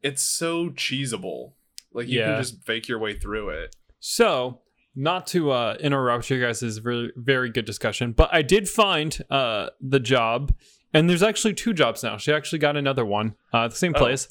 it's 0.02 0.22
so 0.22 0.70
cheesable 0.70 1.52
like 1.92 2.08
you 2.08 2.18
Yeah. 2.20 2.26
can 2.34 2.42
just 2.42 2.62
fake 2.64 2.88
your 2.88 2.98
way 2.98 3.14
through 3.18 3.50
it 3.50 3.74
So, 4.00 4.60
not 4.96 5.26
to 5.28 5.50
uh, 5.52 5.76
interrupt 5.80 6.30
you 6.30 6.40
guys' 6.40 6.62
is 6.62 6.78
very, 6.78 7.12
very 7.16 7.50
good 7.50 7.64
discussion, 7.64 8.12
but 8.12 8.28
I 8.32 8.42
did 8.42 8.68
find 8.68 9.16
uh, 9.30 9.68
the 9.80 10.00
job, 10.00 10.52
and 10.94 11.08
there's 11.08 11.22
actually 11.22 11.54
two 11.54 11.72
jobs 11.74 12.02
now. 12.02 12.16
She 12.16 12.32
actually 12.32 12.58
got 12.60 12.76
another 12.76 13.04
one 13.04 13.34
uh, 13.54 13.64
at 13.66 13.70
the 13.70 13.76
same 13.76 13.92
Oh. 13.94 13.98
place. 14.00 14.26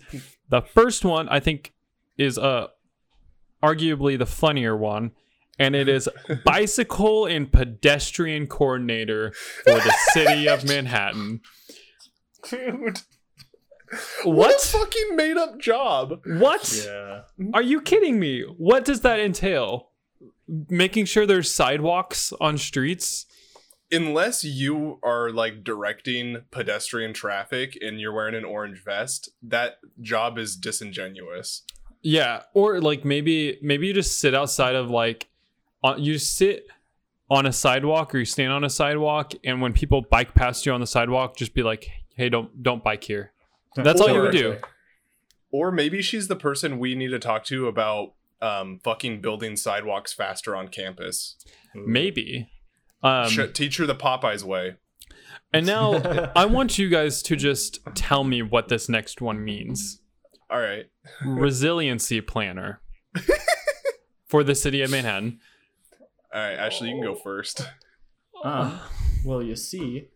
The 0.50 0.62
first 0.62 1.05
one, 1.05 1.29
I 1.29 1.39
think, 1.39 1.74
is 2.17 2.38
uh, 2.38 2.67
arguably 3.63 4.17
the 4.17 4.25
funnier 4.25 4.75
one, 4.75 5.12
and 5.59 5.75
it 5.75 5.89
is 5.89 6.09
bicycle 6.45 7.25
and 7.25 7.51
pedestrian 7.51 8.47
coordinator 8.47 9.33
for 9.63 9.75
the 9.75 9.93
city 10.13 10.47
of 10.47 10.65
Manhattan. 10.65 11.41
Dude. 12.49 13.01
What? 14.23 14.35
What 14.35 14.63
a 14.63 14.67
fucking 14.67 15.15
made 15.15 15.37
up 15.37 15.59
job. 15.59 16.21
What? 16.25 16.85
Yeah. 16.85 17.21
Are 17.53 17.61
you 17.61 17.81
kidding 17.81 18.19
me? 18.19 18.43
What 18.43 18.85
does 18.85 19.01
that 19.01 19.19
entail? 19.19 19.89
Making 20.47 21.05
sure 21.05 21.25
there's 21.25 21.51
sidewalks 21.51 22.31
on 22.39 22.57
streets? 22.57 23.25
Unless 23.91 24.43
you 24.43 24.99
are 25.03 25.31
like 25.31 25.63
directing 25.63 26.43
pedestrian 26.51 27.13
traffic 27.13 27.77
and 27.81 27.99
you're 27.99 28.13
wearing 28.13 28.35
an 28.35 28.45
orange 28.45 28.83
vest, 28.83 29.31
that 29.41 29.77
job 29.99 30.37
is 30.37 30.55
disingenuous. 30.55 31.63
Yeah, 32.01 32.43
or 32.53 32.79
like 32.79 33.03
maybe 33.03 33.57
maybe 33.61 33.87
you 33.87 33.93
just 33.93 34.19
sit 34.19 34.35
outside 34.35 34.75
of 34.75 34.91
like 34.91 35.27
you 35.98 36.17
sit 36.17 36.65
on 37.29 37.45
a 37.45 37.53
sidewalk 37.53 38.13
or 38.15 38.19
you 38.19 38.25
stand 38.25 38.51
on 38.51 38.63
a 38.63 38.69
sidewalk 38.69 39.33
and 39.43 39.62
when 39.62 39.71
people 39.74 40.01
bike 40.09 40.33
past 40.33 40.65
you 40.65 40.71
on 40.74 40.79
the 40.81 40.88
sidewalk 40.88 41.36
just 41.38 41.53
be 41.53 41.63
like, 41.63 41.88
"Hey, 42.15 42.29
don't 42.29 42.62
don't 42.63 42.83
bike 42.83 43.03
here." 43.03 43.33
That's 43.75 44.01
all 44.01 44.09
you 44.09 44.21
would 44.21 44.31
do. 44.31 44.57
Or 45.51 45.71
maybe 45.71 46.01
she's 46.01 46.27
the 46.27 46.36
person 46.36 46.79
we 46.79 46.95
need 46.95 47.09
to 47.09 47.19
talk 47.19 47.43
to 47.45 47.67
about 47.67 48.13
um, 48.41 48.79
fucking 48.83 49.21
building 49.21 49.55
sidewalks 49.55 50.13
faster 50.13 50.55
on 50.55 50.67
campus. 50.67 51.36
Maybe. 51.74 52.50
Um 53.03 53.29
Sh- 53.29 53.39
teach 53.53 53.77
her 53.77 53.86
the 53.86 53.95
Popeyes 53.95 54.43
way. 54.43 54.75
and 55.53 55.65
now 55.65 55.93
I 56.36 56.45
want 56.45 56.77
you 56.77 56.89
guys 56.89 57.21
to 57.24 57.36
just 57.36 57.79
tell 57.95 58.24
me 58.24 58.41
what 58.41 58.67
this 58.67 58.89
next 58.89 59.21
one 59.21 59.43
means. 59.43 60.01
All 60.50 60.59
right. 60.59 60.86
Resiliency 61.25 62.21
planner 62.21 62.81
for 64.25 64.43
the 64.43 64.55
city 64.55 64.81
of 64.81 64.91
Manhattan. 64.91 65.39
All 66.33 66.41
right, 66.41 66.57
Ashley, 66.57 66.89
you 66.89 66.95
can 66.95 67.03
go 67.03 67.15
first. 67.15 67.67
Um, 68.41 68.79
well, 69.25 69.43
you 69.43 69.57
see, 69.57 70.12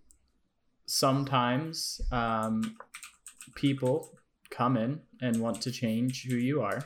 sometimes 0.86 2.00
um, 2.10 2.78
people 3.54 4.14
come 4.50 4.78
in 4.78 5.02
and 5.22 5.42
want 5.42 5.62
to 5.64 5.72
change 5.72 6.26
who 6.26 6.36
you 6.36 6.62
are. 6.62 6.86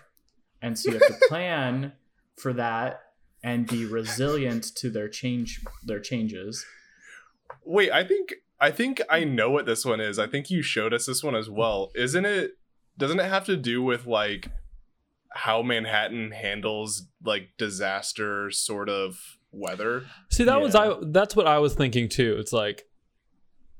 And 0.61 0.79
so 0.79 0.91
you 0.91 0.97
have 0.97 1.07
to 1.07 1.19
plan 1.27 1.93
for 2.37 2.53
that 2.53 3.01
and 3.43 3.67
be 3.67 3.85
resilient 3.85 4.63
to 4.77 4.89
their 4.89 5.07
change 5.07 5.61
their 5.83 5.99
changes. 5.99 6.65
Wait, 7.63 7.91
I 7.91 8.03
think 8.03 8.33
I 8.59 8.71
think 8.71 9.01
I 9.09 9.23
know 9.23 9.51
what 9.51 9.65
this 9.65 9.85
one 9.85 9.99
is. 9.99 10.17
I 10.17 10.27
think 10.27 10.49
you 10.49 10.61
showed 10.61 10.93
us 10.93 11.05
this 11.05 11.23
one 11.23 11.35
as 11.35 11.49
well. 11.49 11.91
Isn't 11.95 12.25
it 12.25 12.57
doesn't 12.97 13.19
it 13.19 13.29
have 13.29 13.45
to 13.45 13.55
do 13.55 13.83
with 13.83 14.07
like 14.07 14.49
how 15.37 15.61
Manhattan 15.61 16.31
handles 16.31 17.07
like 17.23 17.49
disaster 17.57 18.49
sort 18.51 18.89
of 18.89 19.37
weather? 19.51 20.05
See, 20.29 20.43
that 20.43 20.59
was 20.59 20.75
I 20.75 20.95
that's 21.03 21.35
what 21.35 21.47
I 21.47 21.59
was 21.59 21.75
thinking 21.75 22.09
too. 22.09 22.35
It's 22.39 22.51
like 22.51 22.87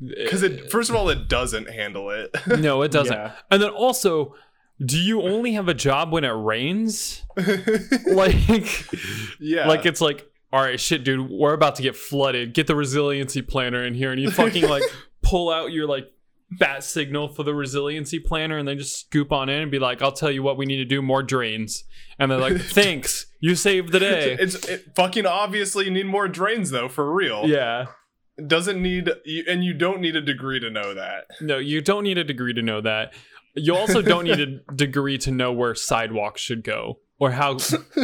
eh, 0.01 0.29
Cuz 0.29 0.43
it 0.43 0.71
first 0.71 0.89
of 0.89 0.95
all 0.95 1.09
it 1.09 1.27
doesn't 1.27 1.69
handle 1.69 2.09
it. 2.11 2.35
No, 2.47 2.83
it 2.83 2.91
doesn't. 2.91 3.15
Yeah. 3.15 3.33
And 3.49 3.61
then 3.61 3.71
also, 3.71 4.35
do 4.83 4.97
you 4.97 5.23
only 5.23 5.53
have 5.53 5.67
a 5.67 5.73
job 5.73 6.11
when 6.11 6.23
it 6.23 6.29
rains? 6.29 7.23
Like, 8.07 8.85
yeah. 9.39 9.67
like 9.67 9.85
it's 9.85 10.01
like, 10.01 10.29
all 10.51 10.61
right, 10.61 10.79
shit, 10.79 11.03
dude, 11.03 11.29
we're 11.29 11.53
about 11.53 11.75
to 11.75 11.83
get 11.83 11.95
flooded. 11.95 12.53
Get 12.53 12.67
the 12.67 12.75
resiliency 12.75 13.41
planner 13.41 13.83
in 13.83 13.93
here, 13.93 14.11
and 14.11 14.21
you 14.21 14.31
fucking 14.31 14.67
like 14.67 14.83
pull 15.21 15.51
out 15.51 15.71
your 15.71 15.87
like 15.87 16.11
bat 16.51 16.83
signal 16.83 17.27
for 17.27 17.43
the 17.43 17.53
resiliency 17.53 18.19
planner, 18.19 18.57
and 18.57 18.67
then 18.67 18.77
just 18.77 18.99
scoop 18.99 19.31
on 19.31 19.49
in 19.49 19.61
and 19.63 19.71
be 19.71 19.79
like, 19.79 20.01
I'll 20.01 20.11
tell 20.11 20.31
you 20.31 20.43
what 20.43 20.57
we 20.57 20.65
need 20.65 20.77
to 20.77 20.85
do: 20.85 21.01
more 21.01 21.23
drains. 21.23 21.83
And 22.19 22.31
they're 22.31 22.39
like, 22.39 22.57
thanks, 22.61 23.27
you 23.39 23.55
saved 23.55 23.91
the 23.91 23.99
day. 23.99 24.37
it's 24.39 24.55
it 24.65 24.95
fucking 24.95 25.25
obviously 25.25 25.85
you 25.85 25.91
need 25.91 26.05
more 26.07 26.27
drains 26.27 26.71
though 26.71 26.89
for 26.89 27.13
real. 27.13 27.47
Yeah. 27.47 27.87
Doesn't 28.45 28.81
need 28.81 29.09
and 29.47 29.63
you 29.63 29.73
don't 29.73 29.99
need 29.99 30.15
a 30.15 30.21
degree 30.21 30.59
to 30.59 30.69
know 30.69 30.93
that. 30.93 31.25
No, 31.41 31.57
you 31.57 31.81
don't 31.81 32.03
need 32.03 32.17
a 32.19 32.23
degree 32.23 32.53
to 32.53 32.61
know 32.61 32.81
that. 32.81 33.13
You 33.55 33.75
also 33.75 34.03
don't 34.03 34.25
need 34.25 34.39
a 34.39 34.71
degree 34.75 35.17
to 35.19 35.31
know 35.31 35.51
where 35.51 35.73
sidewalks 35.73 36.41
should 36.41 36.63
go 36.63 36.99
or 37.19 37.31
how 37.31 37.57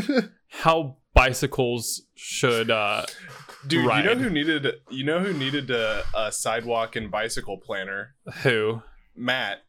how 0.49 0.97
bicycles 1.13 2.01
should 2.15 2.71
uh 2.71 3.05
Dude, 3.67 3.85
Right. 3.85 4.03
you 4.03 4.09
know 4.15 4.21
who 4.21 4.29
needed 4.29 4.67
you 4.89 5.03
know 5.03 5.19
who 5.19 5.33
needed 5.33 5.69
a, 5.71 6.03
a 6.15 6.31
sidewalk 6.31 6.95
and 6.95 7.09
bicycle 7.11 7.57
planner? 7.57 8.15
who 8.43 8.81
Matt. 9.15 9.59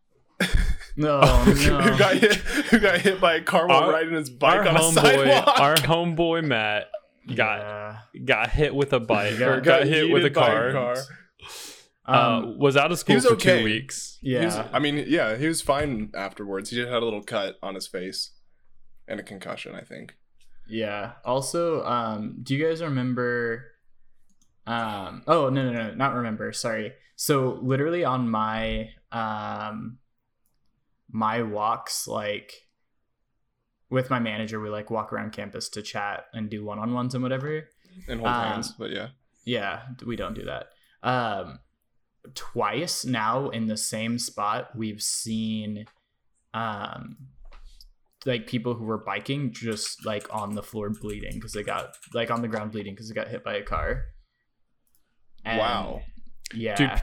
No, 0.97 1.21
who 1.23 1.71
no. 1.71 1.99
got 1.99 2.17
hit 2.17 2.35
who 2.35 2.79
got 2.79 3.01
hit 3.01 3.21
by 3.21 3.35
a 3.37 3.41
car 3.43 3.67
while 3.69 3.85
Our- 3.85 3.93
riding 3.93 4.15
his 4.15 4.31
bike 4.31 4.61
our 4.61 4.69
on 4.69 4.77
a 4.77 4.79
homeboy 4.81 4.95
sidewalk. 4.95 5.61
our 5.61 5.75
homeboy 5.77 6.45
Matt 6.45 6.89
got 7.35 7.59
Yeah. 7.61 7.99
got 8.25 8.51
hit 8.51 8.75
with 8.75 8.93
a 8.93 9.01
bike 9.01 9.39
Got- 9.39 9.49
or 9.49 9.61
got, 9.61 9.87
hit 9.87 10.11
with 10.13 10.25
a 10.25 10.31
yeeted 10.31 10.35
by 10.35 10.73
car. 10.73 10.95
uh, 10.97 12.37
Um, 12.43 12.59
was 12.59 12.77
out 12.77 12.93
of 12.93 12.99
school 12.99 13.21
for 13.21 13.33
okay. 13.35 13.59
two 13.61 13.65
weeks. 13.65 14.19
He 14.21 14.35
was- 14.35 14.57
yeah. 14.57 14.69
I 14.73 14.79
mean, 14.79 15.05
yeah, 15.09 15.37
he 15.37 15.49
was 15.49 15.63
fine 15.63 16.11
afterwards. 16.15 16.71
He 16.71 16.77
just 16.77 16.91
had 16.91 17.01
a 17.03 17.05
little 17.05 17.23
cut 17.23 17.57
on 17.63 17.75
his 17.75 17.87
face 17.87 18.33
and 19.09 19.19
a 19.19 19.23
concussion, 19.23 19.75
I 19.75 19.81
think. 19.83 20.15
Yeah. 20.69 21.13
Also, 21.25 21.85
um, 21.85 22.37
do 22.43 22.55
you 22.55 22.67
guys 22.67 22.83
remember? 22.83 23.73
Um. 24.67 25.23
Oh 25.27 25.49
no 25.49 25.71
no 25.71 25.73
no 25.73 25.95
not 25.95 26.15
remember. 26.15 26.53
Sorry. 26.53 26.93
So 27.17 27.59
literally 27.63 28.05
on 28.05 28.29
my 28.29 28.91
um, 29.13 29.99
my 31.11 31.43
walks 31.43 32.09
like 32.09 32.53
with 33.91 34.11
my 34.11 34.19
manager, 34.19 34.61
we 34.61 34.71
like 34.71 34.91
walk 34.91 35.13
around 35.13 35.33
campus 35.33 35.69
to 35.71 35.83
chat 35.83 36.25
and 36.33 36.51
do 36.51 36.65
one 36.65 36.79
on 36.79 36.93
ones 36.95 37.15
and 37.15 37.23
whatever. 37.23 37.69
And 38.09 38.21
hold 38.21 38.33
Um, 38.33 38.45
hands, 38.53 38.73
but 38.73 38.91
yeah. 38.91 39.09
Yeah, 39.45 39.83
we 40.05 40.17
don't 40.17 40.35
do 40.35 40.47
that. 40.47 40.69
Um, 41.03 41.61
twice 42.35 43.05
now 43.05 43.51
in 43.51 43.67
the 43.67 43.77
same 43.77 44.19
spot, 44.19 44.71
we've 44.75 45.03
seen, 45.03 45.85
um, 46.55 47.19
like 48.27 48.47
people 48.47 48.75
who 48.75 48.85
were 48.85 48.99
biking 49.05 49.53
just 49.53 50.05
like 50.07 50.27
on 50.35 50.55
the 50.55 50.63
floor 50.63 50.91
bleeding 50.91 51.35
because 51.35 51.53
they 51.53 51.63
got 51.63 51.95
like 52.15 52.31
on 52.31 52.41
the 52.41 52.49
ground 52.49 52.73
bleeding 52.73 52.95
because 52.95 53.09
they 53.09 53.15
got 53.15 53.29
hit 53.29 53.45
by 53.45 53.55
a 53.55 53.63
car. 53.63 54.07
And, 55.45 55.59
Wow. 55.59 56.03
Yeah. 56.55 56.77
Dude, 56.77 57.03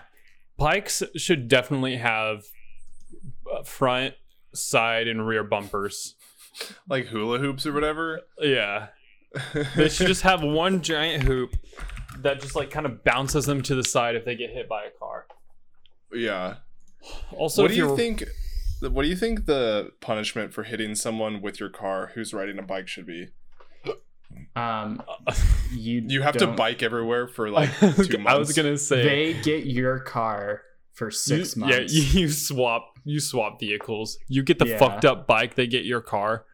Bikes 0.57 1.01
should 1.15 1.48
definitely 1.48 1.98
have 1.98 2.43
front, 3.65 4.15
side, 4.53 5.07
and 5.07 5.27
rear 5.27 5.43
bumpers. 5.43 6.15
Like 6.88 7.07
hula 7.07 7.39
hoops 7.39 7.65
or 7.65 7.74
whatever. 7.74 8.21
Yeah. 8.39 8.88
They 9.75 9.89
should 9.89 10.07
just 10.07 10.21
have 10.24 10.43
one 10.43 10.81
giant 10.81 11.24
hoop 11.24 11.55
that 12.19 12.41
just 12.41 12.55
like 12.55 12.69
kind 12.69 12.86
of 12.86 13.03
bounces 13.03 13.45
them 13.45 13.62
to 13.63 13.75
the 13.75 13.83
side 13.83 14.15
if 14.15 14.25
they 14.25 14.36
get 14.36 14.51
hit 14.51 14.67
by 14.67 14.83
a 14.83 14.91
car. 15.00 15.25
yeah. 16.13 16.55
Also, 17.36 17.63
what 17.63 17.71
do 17.71 17.77
you 17.77 17.95
think 17.95 18.24
what 18.81 19.03
do 19.03 19.07
you 19.07 19.15
think 19.15 19.45
the 19.45 19.91
punishment 20.01 20.53
for 20.53 20.63
hitting 20.63 20.93
someone 20.95 21.41
with 21.41 21.60
your 21.60 21.69
car 21.69 22.12
who's 22.13 22.33
riding 22.33 22.60
a 22.60 22.62
bike 22.63 22.88
should 22.88 23.05
be? 23.07 23.29
Um, 24.56 25.02
you 25.72 26.04
You 26.08 26.22
have 26.22 26.34
to 26.34 26.46
don't- 26.46 26.56
bike 26.56 26.84
everywhere 26.84 27.28
for 27.28 27.50
like 27.60 27.70
two 27.80 28.18
months. 28.18 28.28
I 28.28 28.38
was 28.38 28.54
gonna 28.54 28.78
say 28.78 29.04
They 29.34 29.42
get 29.42 29.66
your 29.66 30.00
car 30.00 30.62
for 30.94 31.10
six 31.12 31.56
you, 31.56 31.62
months. 31.62 31.94
Yeah, 31.94 32.02
you, 32.02 32.22
you 32.22 32.30
swap 32.30 32.88
you 33.04 33.20
swap 33.20 33.60
vehicles. 33.60 34.18
You 34.28 34.44
get 34.44 34.60
the 34.60 34.68
Yeah. 34.68 34.78
fucked 34.78 35.06
up 35.06 35.26
bike, 35.28 35.56
they 35.56 35.68
get 35.68 35.86
your 35.86 36.02
car. 36.02 36.46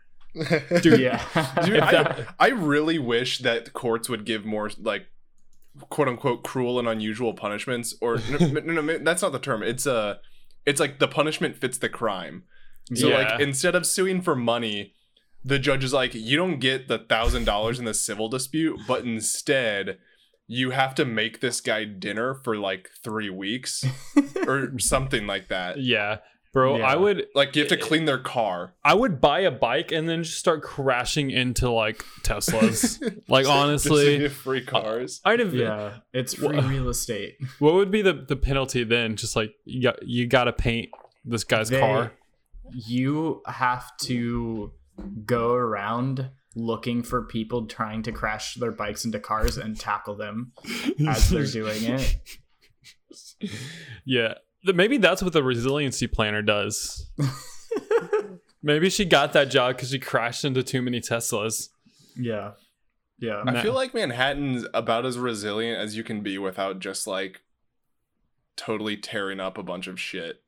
Dude, 0.82 1.00
yeah. 1.00 1.22
Dude, 1.66 1.80
I, 1.80 1.92
that- 1.92 2.36
I 2.40 2.50
really 2.50 3.00
wish 3.00 3.40
that 3.40 3.74
courts 3.74 4.08
would 4.08 4.24
give 4.26 4.46
more 4.46 4.70
like 4.80 5.08
quote 5.90 6.08
unquote 6.08 6.44
cruel 6.44 6.80
and 6.80 6.88
unusual 6.88 7.34
punishments 7.34 7.96
or 8.02 8.18
no, 8.30 8.38
no, 8.60 8.82
no, 8.82 8.98
that's 9.00 9.22
not 9.22 9.32
the 9.32 9.40
term. 9.40 9.62
It's 9.64 9.86
uh 9.88 10.16
it's 10.66 10.80
like 10.80 11.00
the 11.00 11.08
punishment 11.08 11.56
fits 11.56 11.78
the 11.80 11.90
crime. 11.90 12.44
So 12.94 13.10
Yeah. 13.10 13.18
like 13.18 13.40
instead 13.42 13.76
of 13.76 13.86
suing 13.86 14.22
for 14.22 14.36
money, 14.36 14.94
the 15.48 15.60
judge 15.60 15.84
is 15.84 15.94
like, 15.94 16.14
you 16.14 16.36
don't 16.38 16.60
get 16.60 16.88
the 16.88 17.00
thousand 17.00 17.46
dollars 17.46 17.80
in 17.80 17.86
the 17.86 17.94
civil 17.94 18.28
dispute, 18.30 18.80
but 18.88 19.04
instead 19.06 19.98
you 20.48 20.72
have 20.72 20.96
to 20.96 21.06
make 21.06 21.40
this 21.42 21.60
guy 21.62 21.84
dinner 21.84 22.34
for 22.34 22.58
like 22.58 22.90
three 23.04 23.30
weeks 23.30 23.84
or 24.48 24.78
something 24.80 25.28
like 25.28 25.48
that. 25.50 25.80
Yeah. 25.80 26.18
Bro, 26.54 26.78
Yeah. 26.78 26.88
I 26.88 26.96
would 26.96 27.26
Like 27.36 27.56
you 27.56 27.62
have 27.64 27.70
to 27.70 27.78
eh, 27.78 27.82
clean 27.82 28.06
their 28.06 28.18
car. 28.18 28.74
I 28.84 28.94
would 28.94 29.20
buy 29.22 29.42
a 29.42 29.52
bike 29.52 29.92
and 29.92 30.08
then 30.08 30.24
just 30.24 30.38
start 30.40 30.64
crashing 30.64 31.30
into 31.30 31.70
like 31.70 32.04
Teslas. 32.24 33.02
like 33.28 33.44
Just 33.44 33.52
honestly, 33.56 34.18
get 34.20 34.32
free 34.32 34.66
cars. 34.66 35.22
I'd 35.26 35.40
have 35.40 35.54
yeah. 35.54 35.98
It's 36.14 36.34
free 36.34 36.58
Wha- 36.58 36.68
real 36.68 36.90
estate. 36.90 37.36
what 37.60 37.74
would 37.76 37.92
be 37.92 38.02
the, 38.02 38.14
the 38.14 38.38
penalty 38.38 38.84
then? 38.86 39.18
Just 39.18 39.36
like 39.36 39.52
you 39.66 39.82
got 39.84 40.00
you 40.08 40.28
gotta 40.28 40.54
paint 40.54 40.90
this 41.26 41.44
guy's 41.44 41.70
They- 41.70 41.80
car. 41.80 42.14
You 42.72 43.42
have 43.46 43.96
to 44.04 44.72
go 45.26 45.54
around 45.54 46.30
looking 46.56 47.04
for 47.04 47.24
people 47.24 47.68
trying 47.68 48.02
to 48.04 48.12
crash 48.12 48.56
their 48.56 48.72
bikes 48.72 49.06
into 49.06 49.20
cars 49.20 49.58
and 49.58 49.80
tackle 49.80 50.16
them 50.16 50.52
as 51.08 51.30
they're 51.30 51.46
doing 51.46 51.84
it. 51.84 52.18
Yeah. 54.06 54.36
Maybe 54.64 54.98
that's 54.98 55.22
what 55.22 55.34
the 55.34 55.44
resiliency 55.44 56.08
planner 56.08 56.42
does. 56.42 57.10
Maybe 58.64 58.90
she 58.90 59.06
got 59.06 59.34
that 59.34 59.50
job 59.50 59.76
because 59.76 59.92
she 59.92 60.00
crashed 60.00 60.44
into 60.44 60.64
too 60.64 60.82
many 60.82 61.00
Teslas. 61.00 61.70
Yeah. 62.16 62.52
Yeah. 63.20 63.44
I 63.46 63.62
feel 63.62 63.74
like 63.74 63.94
Manhattan's 63.94 64.66
about 64.74 65.06
as 65.06 65.18
resilient 65.18 65.80
as 65.80 65.96
you 65.96 66.04
can 66.04 66.22
be 66.22 66.38
without 66.38 66.80
just 66.80 67.08
like 67.08 67.42
totally 68.56 68.98
tearing 68.98 69.40
up 69.40 69.58
a 69.58 69.64
bunch 69.64 69.88
of 69.88 70.00
shit. 70.00 70.42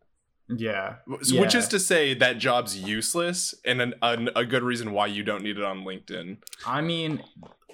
Yeah. 0.50 0.96
Which 1.06 1.32
Yeah. 1.32 1.58
is 1.58 1.68
to 1.70 1.79
say 1.79 2.13
that 2.15 2.38
job's 2.39 2.77
useless 2.77 3.53
and 3.65 3.82
an, 3.82 3.94
an, 4.01 4.29
a 4.36 4.46
good 4.46 4.63
reason 4.63 4.91
why 4.91 5.08
you 5.08 5.24
don't 5.24 5.44
need 5.44 5.58
it 5.58 5.63
on 5.63 5.84
LinkedIn. 5.84 6.38
I 6.65 6.82
mean, 6.82 7.22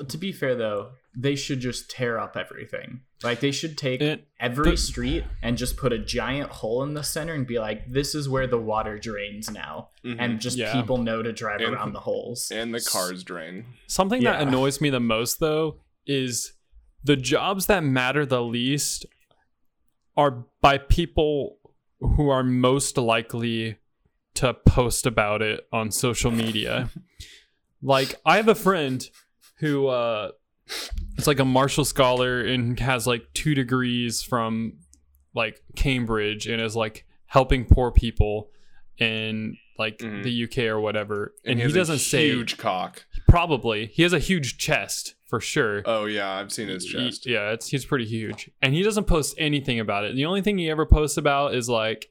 to 0.07 0.17
be 0.17 0.31
fair 0.31 0.55
though, 0.55 0.91
they 1.17 1.35
should 1.37 1.61
just 1.61 1.89
tear 1.89 2.19
up 2.19 2.35
everything. 2.35 2.99
Like 3.23 3.39
they 3.39 3.51
should 3.51 3.77
take 3.77 4.01
It- 4.01 4.27
every 4.41 4.71
the- 4.71 4.77
street 4.77 5.23
and 5.41 5.57
just 5.57 5.77
put 5.77 5.93
a 5.93 5.97
giant 5.97 6.49
hole 6.51 6.83
in 6.83 6.93
the 6.93 7.03
center 7.03 7.33
and 7.33 7.47
be 7.47 7.57
like, 7.59 7.87
"This 7.89 8.13
is 8.13 8.27
where 8.27 8.45
the 8.47 8.57
water 8.59 8.99
drains 8.99 9.49
now," 9.49 9.91
Mhm. 10.03 10.17
and 10.19 10.41
just 10.41 10.57
Yeah. 10.57 10.73
people 10.73 10.97
know 10.97 11.23
to 11.23 11.31
drive 11.31 11.61
And- 11.61 11.73
around 11.73 11.93
the 11.93 12.01
holes. 12.01 12.51
and 12.51 12.73
the 12.75 12.81
cars 12.81 13.23
drain. 13.23 13.65
Something 13.87 14.21
that 14.23 14.41
annoys 14.41 14.81
me 14.81 14.89
the 14.89 14.99
most, 14.99 15.39
though, 15.39 15.79
is 16.05 16.51
the 17.05 17.15
jobs 17.15 17.67
that 17.67 17.81
matter 17.85 18.25
the 18.25 18.43
least 18.43 19.05
are 20.17 20.45
by 20.61 20.77
people 20.77 21.57
who 21.99 22.29
are 22.29 22.43
most 22.43 22.97
likely 22.97 23.77
to 24.35 24.53
post 24.53 25.05
about 25.05 25.41
it 25.41 25.65
on 25.71 25.91
social 25.91 26.31
media. 26.31 26.89
like, 27.81 28.15
I 28.25 28.35
have 28.37 28.47
a 28.47 28.55
friend 28.55 29.07
who 29.59 29.87
uh, 29.87 30.31
is 31.17 31.27
like 31.27 31.39
a 31.39 31.45
Marshall 31.45 31.85
scholar 31.85 32.41
and 32.41 32.79
has 32.79 33.07
like 33.07 33.25
two 33.33 33.55
degrees 33.55 34.21
from 34.21 34.73
like 35.33 35.61
Cambridge 35.75 36.47
and 36.47 36.61
is 36.61 36.75
like 36.75 37.05
helping 37.27 37.65
poor 37.65 37.91
people 37.91 38.49
in 38.97 39.57
like 39.77 39.97
Mhm. 39.99 40.23
the 40.23 40.43
UK 40.43 40.57
or 40.69 40.79
whatever. 40.79 41.33
And, 41.45 41.57
he, 41.59 41.63
has 41.63 41.73
doesn't 41.73 41.95
a 41.95 41.99
say 41.99 42.27
huge 42.29 42.57
cock. 42.57 43.05
Probably. 43.35 43.87
He 43.87 44.03
has 44.03 44.13
a 44.13 44.19
huge 44.19 44.57
chest 44.57 45.15
for 45.25 45.41
sure. 45.41 45.81
Oh 45.85 46.05
yeah, 46.05 46.31
I've 46.31 46.53
seen 46.53 46.69
his 46.69 46.85
He- 46.85 46.91
chest. 46.93 47.25
yeah, 47.25 47.51
it's 47.51 47.67
he's 47.67 47.83
pretty 47.85 48.05
huge. 48.05 48.49
And 48.61 48.73
he 48.73 48.81
doesn't 48.81 49.07
post 49.07 49.35
anything 49.37 49.77
about 49.79 50.05
it. 50.05 50.15
The 50.15 50.23
only 50.23 50.41
thing 50.41 50.57
he 50.57 50.69
ever 50.69 50.85
posts 50.85 51.17
about 51.17 51.53
is 51.53 51.67
like 51.67 52.09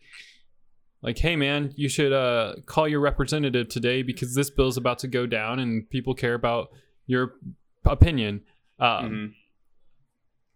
like, 1.00 1.16
hey 1.18 1.34
man, 1.36 1.72
you 1.76 1.88
should 1.88 2.12
uh 2.12 2.56
call 2.66 2.86
your 2.86 3.00
representative 3.00 3.68
today 3.68 4.02
because 4.02 4.34
this 4.34 4.50
bill's 4.50 4.76
about 4.76 4.98
to 4.98 5.08
go 5.08 5.24
down 5.26 5.58
and 5.60 5.88
people 5.88 6.12
care 6.14 6.34
about 6.34 6.68
your 7.06 7.32
opinion. 7.86 8.42
Um 8.78 9.34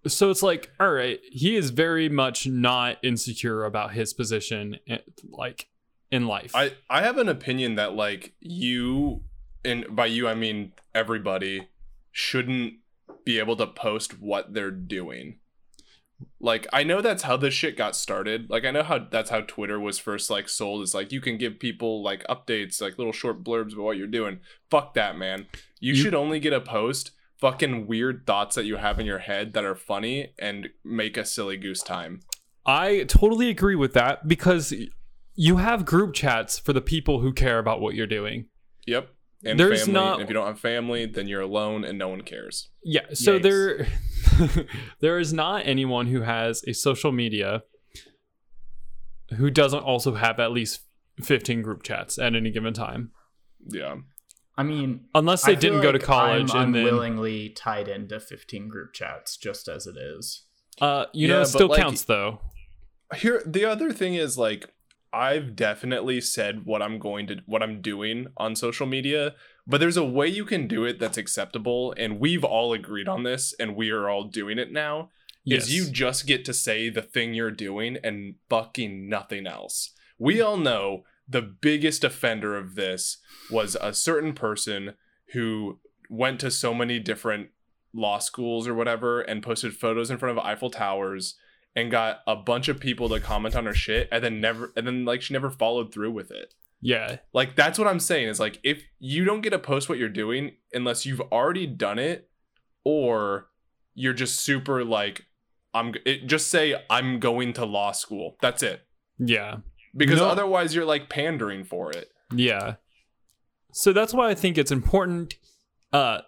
Mhm. 0.04 0.10
so 0.10 0.30
it's 0.30 0.42
like, 0.42 0.70
all 0.78 0.92
right, 0.92 1.18
he 1.30 1.56
is 1.56 1.70
very 1.70 2.10
much 2.10 2.46
not 2.46 2.98
insecure 3.02 3.64
about 3.64 3.92
his 3.94 4.12
position 4.12 4.78
eh, 4.86 4.98
like 5.30 5.68
in 6.10 6.26
life. 6.26 6.54
I 6.54 6.72
I 6.90 7.00
have 7.02 7.16
an 7.16 7.30
opinion 7.30 7.76
that 7.76 7.94
like 7.94 8.34
you 8.40 9.22
and 9.64 9.84
by 9.94 10.06
you 10.06 10.28
I 10.28 10.34
mean 10.34 10.72
everybody 10.94 11.68
shouldn't 12.12 12.74
be 13.24 13.38
able 13.38 13.56
to 13.56 13.66
post 13.66 14.20
what 14.20 14.54
they're 14.54 14.70
doing. 14.70 15.38
Like 16.40 16.66
I 16.72 16.82
know 16.82 17.00
that's 17.00 17.22
how 17.22 17.36
this 17.36 17.54
shit 17.54 17.76
got 17.76 17.94
started. 17.94 18.50
Like 18.50 18.64
I 18.64 18.70
know 18.70 18.82
how 18.82 18.98
that's 18.98 19.30
how 19.30 19.42
Twitter 19.42 19.78
was 19.78 19.98
first 19.98 20.30
like 20.30 20.48
sold 20.48 20.82
is 20.82 20.94
like 20.94 21.12
you 21.12 21.20
can 21.20 21.38
give 21.38 21.60
people 21.60 22.02
like 22.02 22.26
updates, 22.26 22.80
like 22.80 22.98
little 22.98 23.12
short 23.12 23.44
blurbs 23.44 23.72
about 23.72 23.84
what 23.84 23.96
you're 23.96 24.06
doing. 24.06 24.40
Fuck 24.70 24.94
that, 24.94 25.16
man. 25.16 25.46
You, 25.80 25.94
You- 25.94 26.02
should 26.02 26.14
only 26.14 26.40
get 26.40 26.52
a 26.52 26.60
post 26.60 27.12
fucking 27.40 27.86
weird 27.86 28.26
thoughts 28.26 28.56
that 28.56 28.64
you 28.64 28.76
have 28.76 28.98
in 28.98 29.06
your 29.06 29.20
head 29.20 29.52
that 29.52 29.64
are 29.64 29.76
funny 29.76 30.32
and 30.40 30.70
make 30.84 31.16
a 31.16 31.24
silly 31.24 31.56
goose 31.56 31.82
time. 31.82 32.20
I 32.66 33.04
totally 33.04 33.48
agree 33.48 33.76
with 33.76 33.92
that 33.94 34.26
because 34.26 34.74
you 35.36 35.58
have 35.58 35.84
group 35.84 36.14
chats 36.14 36.58
for 36.58 36.72
the 36.72 36.80
people 36.80 37.20
who 37.20 37.32
care 37.32 37.60
about 37.60 37.80
what 37.80 37.94
you're 37.94 38.08
doing. 38.08 38.46
Yep. 38.88 39.10
And 39.44 39.58
There's 39.58 39.80
family. 39.86 39.92
not- 39.94 40.12
and 40.14 40.22
if 40.22 40.28
you 40.28 40.34
don't 40.34 40.46
have 40.46 40.58
family, 40.58 41.06
then 41.06 41.28
you're 41.28 41.40
alone 41.42 41.84
and 41.84 41.96
no 41.98 42.08
one 42.08 42.22
cares. 42.22 42.70
Yeah, 42.82 43.02
so 43.12 43.38
Yikes. 43.38 43.42
there 43.42 43.86
there 45.00 45.18
is 45.18 45.32
not 45.32 45.64
anyone 45.66 46.06
who 46.08 46.22
has 46.22 46.64
a 46.66 46.72
social 46.72 47.12
media 47.12 47.62
who 49.36 49.50
doesn't 49.50 49.80
also 49.82 50.14
have 50.14 50.40
at 50.40 50.52
least 50.52 50.80
15 51.22 51.62
group 51.62 51.82
chats 51.82 52.18
at 52.18 52.34
any 52.34 52.50
given 52.50 52.72
time. 52.72 53.10
Yeah. 53.68 53.96
I 54.56 54.62
mean, 54.64 55.04
Unless 55.14 55.44
they 55.44 55.52
I 55.52 55.54
didn't 55.54 55.82
go 55.82 55.92
to 55.92 55.98
college 55.98 56.50
I'm 56.52 56.62
and 56.66 56.74
then 56.74 56.84
unwillingly 56.86 57.50
tied 57.50 57.86
into 57.88 58.18
15 58.18 58.68
group 58.68 58.92
chats 58.92 59.36
just 59.36 59.68
as 59.68 59.86
it 59.86 59.96
is. 59.96 60.46
uh 60.80 61.06
you 61.12 61.28
Yeah, 61.28 61.34
know 61.34 61.40
it 61.42 61.46
still 61.46 61.68
like, 61.68 61.80
counts 61.80 62.04
though. 62.04 62.40
Here 63.16 63.42
the 63.46 63.64
other 63.64 63.92
thing 63.92 64.14
is 64.14 64.36
like 64.36 64.72
I've 65.12 65.56
definitely 65.56 66.20
said 66.20 66.66
what 66.66 66.82
I'm 66.82 66.98
going 66.98 67.26
to 67.28 67.36
what 67.46 67.62
I'm 67.62 67.80
doing 67.80 68.28
on 68.36 68.56
social 68.56 68.86
media, 68.86 69.34
but 69.66 69.80
there's 69.80 69.96
a 69.96 70.04
way 70.04 70.28
you 70.28 70.44
can 70.44 70.68
do 70.68 70.84
it 70.84 70.98
that's 70.98 71.18
acceptable 71.18 71.94
and 71.96 72.20
we've 72.20 72.44
all 72.44 72.72
agreed 72.72 73.08
on 73.08 73.22
this 73.22 73.54
and 73.58 73.76
we 73.76 73.90
are 73.90 74.08
all 74.08 74.24
doing 74.24 74.58
it 74.58 74.72
now. 74.72 75.10
Yes. 75.44 75.64
Is 75.64 75.74
you 75.74 75.90
just 75.90 76.26
get 76.26 76.44
to 76.44 76.52
say 76.52 76.90
the 76.90 77.02
thing 77.02 77.32
you're 77.32 77.50
doing 77.50 77.96
and 78.04 78.34
fucking 78.50 79.08
nothing 79.08 79.46
else. 79.46 79.92
We 80.18 80.40
all 80.42 80.58
know 80.58 81.04
the 81.26 81.42
biggest 81.42 82.04
offender 82.04 82.56
of 82.56 82.74
this 82.74 83.18
was 83.50 83.76
a 83.80 83.94
certain 83.94 84.34
person 84.34 84.94
who 85.32 85.78
went 86.10 86.40
to 86.40 86.50
so 86.50 86.74
many 86.74 86.98
different 86.98 87.48
law 87.94 88.18
schools 88.18 88.68
or 88.68 88.74
whatever 88.74 89.20
and 89.20 89.42
posted 89.42 89.74
photos 89.74 90.10
in 90.10 90.18
front 90.18 90.36
of 90.36 90.44
Eiffel 90.44 90.70
Towers 90.70 91.36
and 91.78 91.90
got 91.90 92.20
a 92.26 92.36
bunch 92.36 92.68
of 92.68 92.78
people 92.80 93.08
to 93.08 93.20
comment 93.20 93.54
on 93.56 93.64
her 93.66 93.72
shit 93.74 94.08
and 94.12 94.22
then 94.22 94.40
never 94.40 94.72
and 94.76 94.86
then 94.86 95.04
like 95.04 95.22
she 95.22 95.32
never 95.32 95.48
followed 95.50 95.92
through 95.92 96.10
with 96.10 96.30
it. 96.30 96.52
yeah. 96.80 97.16
Like 97.32 97.56
that's 97.56 97.78
what 97.78 97.88
I'm 97.88 98.00
saying 98.00 98.28
is 98.28 98.38
like 98.40 98.58
if 98.62 98.82
you 98.98 99.24
don't 99.24 99.40
get 99.40 99.50
to 99.50 99.58
post 99.58 99.88
what 99.88 99.98
you're 99.98 100.08
doing 100.08 100.52
unless 100.74 101.06
you've 101.06 101.20
already 101.32 101.66
done 101.66 101.98
it 101.98 102.28
or 102.84 103.48
you're 103.94 104.12
just 104.12 104.36
super 104.40 104.84
like 104.84 105.24
I'm 105.74 105.94
it, 106.04 106.26
just 106.26 106.48
say 106.48 106.74
I'm 106.90 107.20
going 107.20 107.52
to 107.54 107.64
law 107.64 107.92
school. 107.92 108.36
That's 108.40 108.62
it. 108.62 108.82
Yeah. 109.18 109.58
Because 109.96 110.18
No. 110.18 110.28
otherwise 110.28 110.74
you're 110.74 110.84
like 110.84 111.08
pandering 111.08 111.64
for 111.64 111.90
it. 111.90 112.10
Yeah. 112.34 112.74
So 113.72 113.92
that's 113.92 114.14
why 114.14 114.30
I 114.30 114.34
think 114.34 114.56
it's 114.58 114.70
important 114.72 115.34
uh, 115.92 116.20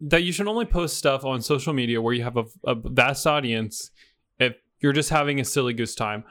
that 0.00 0.22
you 0.22 0.32
should 0.32 0.46
only 0.48 0.64
post 0.64 0.96
stuff 0.96 1.24
on 1.24 1.42
social 1.42 1.72
media 1.72 2.00
where 2.00 2.14
you 2.14 2.22
have 2.22 2.36
a, 2.36 2.44
a 2.64 2.74
vast 2.74 3.26
audience 3.26 3.90
you're 4.80 4.92
just 4.92 5.10
having 5.10 5.38
a 5.40 5.44
silly 5.44 5.72
goose 5.74 5.94
time. 5.94 6.24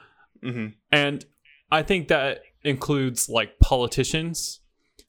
Mhm. 0.44 0.74
And 0.92 1.24
I 1.70 1.82
think 1.82 2.08
that 2.08 2.42
includes 2.62 3.28
like 3.28 3.58
politicians. 3.60 4.60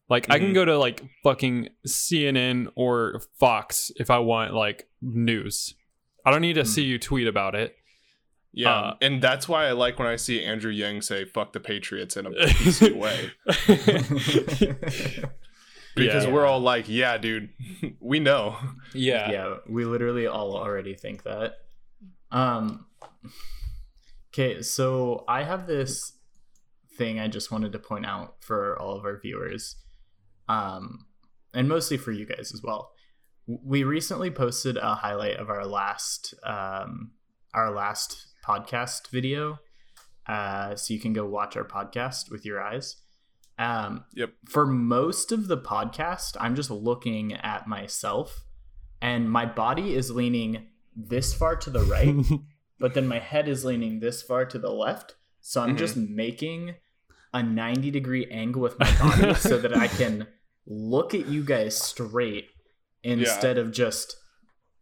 Like 0.09 0.29
I 0.29 0.39
can 0.39 0.49
Mhm. 0.51 0.53
go 0.53 0.65
to 0.65 0.77
like 0.77 1.03
fucking 1.23 1.69
CNN 1.87 2.67
or 2.75 3.21
Fox 3.39 3.91
if 3.95 4.09
I 4.09 4.19
want 4.19 4.53
like 4.53 4.87
news. 5.01 5.73
I 6.25 6.31
don't 6.31 6.41
need 6.41 6.53
to 6.53 6.61
Hmm. 6.61 6.67
see 6.67 6.83
you 6.83 6.99
tweet 6.99 7.27
about 7.27 7.55
it. 7.55 7.75
Yeah. 8.53 8.73
Uh, 8.75 8.95
and 9.01 9.21
that's 9.21 9.47
why 9.47 9.67
I 9.67 9.71
like 9.71 9.97
when 9.97 10.07
I 10.09 10.17
see 10.17 10.43
Andrew 10.43 10.71
Yang 10.71 11.03
say 11.03 11.23
fuck 11.25 11.53
the 11.53 11.61
Patriots 11.61 12.17
in 12.17 12.25
a 12.25 12.31
PC 12.31 12.91
way. 12.95 13.31
Because 15.93 16.23
Yeah. 16.25 16.31
we're 16.31 16.45
all 16.45 16.61
like, 16.61 16.87
yeah, 16.87 17.17
dude, 17.17 17.49
we 17.99 18.19
know. 18.21 18.55
yeah. 18.93 19.29
yeah, 19.29 19.55
we 19.67 19.83
literally 19.83 20.25
all 20.25 20.55
already 20.55 20.93
think 20.95 21.23
that. 21.23 21.55
Um 22.31 22.85
Okay, 24.33 24.61
so 24.61 25.25
I 25.27 25.43
have 25.43 25.67
this 25.67 26.13
thing 26.97 27.19
I 27.19 27.27
just 27.27 27.51
wanted 27.51 27.71
to 27.73 27.79
point 27.79 28.05
out 28.05 28.35
for 28.41 28.79
all 28.79 28.97
of 28.97 29.05
our 29.05 29.19
viewers. 29.19 29.75
Um 30.47 31.05
and 31.53 31.67
mostly 31.67 31.97
for 31.97 32.11
you 32.11 32.25
guys 32.25 32.51
as 32.53 32.61
well. 32.63 32.91
We 33.47 33.83
recently 33.83 34.31
posted 34.31 34.77
a 34.77 34.95
highlight 34.95 35.37
of 35.37 35.49
our 35.49 35.65
last 35.65 36.33
um 36.45 37.11
our 37.53 37.71
last 37.71 38.27
podcast 38.45 39.09
video. 39.09 39.59
Uh 40.27 40.75
so 40.75 40.93
you 40.93 40.99
can 40.99 41.13
go 41.13 41.25
watch 41.25 41.57
our 41.57 41.65
podcast 41.67 42.31
with 42.31 42.45
your 42.45 42.61
eyes. 42.61 42.97
Um 43.59 44.05
Yep. 44.15 44.33
for 44.49 44.65
most 44.65 45.31
of 45.31 45.47
the 45.47 45.57
podcast, 45.57 46.37
I'm 46.39 46.55
just 46.55 46.71
looking 46.71 47.33
at 47.33 47.67
myself 47.67 48.45
and 49.01 49.29
my 49.29 49.45
body 49.45 49.93
is 49.95 50.11
leaning 50.11 50.67
this 50.95 51.33
far 51.33 51.55
to 51.55 51.69
the 51.69 51.81
right, 51.81 52.15
but 52.81 52.93
then 52.93 53.07
my 53.07 53.19
head 53.19 53.47
is 53.47 53.63
leaning 53.63 53.99
this 53.99 54.21
far 54.21 54.45
to 54.45 54.59
the 54.59 54.71
left. 54.71 55.15
So 55.39 55.61
I'm 55.61 55.75
Mhm. 55.75 55.79
just 55.79 55.95
making 55.95 56.75
a 57.33 57.41
90 57.41 57.91
degree 57.91 58.25
angle 58.29 58.61
with 58.61 58.77
my 58.79 58.91
body 58.99 59.33
so 59.49 59.57
that 59.57 59.75
I 59.75 59.87
can 59.87 60.27
look 60.65 61.13
at 61.13 61.27
you 61.27 61.43
guys 61.43 61.77
straight 61.77 62.49
instead 63.03 63.57
of 63.57 63.71
just 63.71 64.17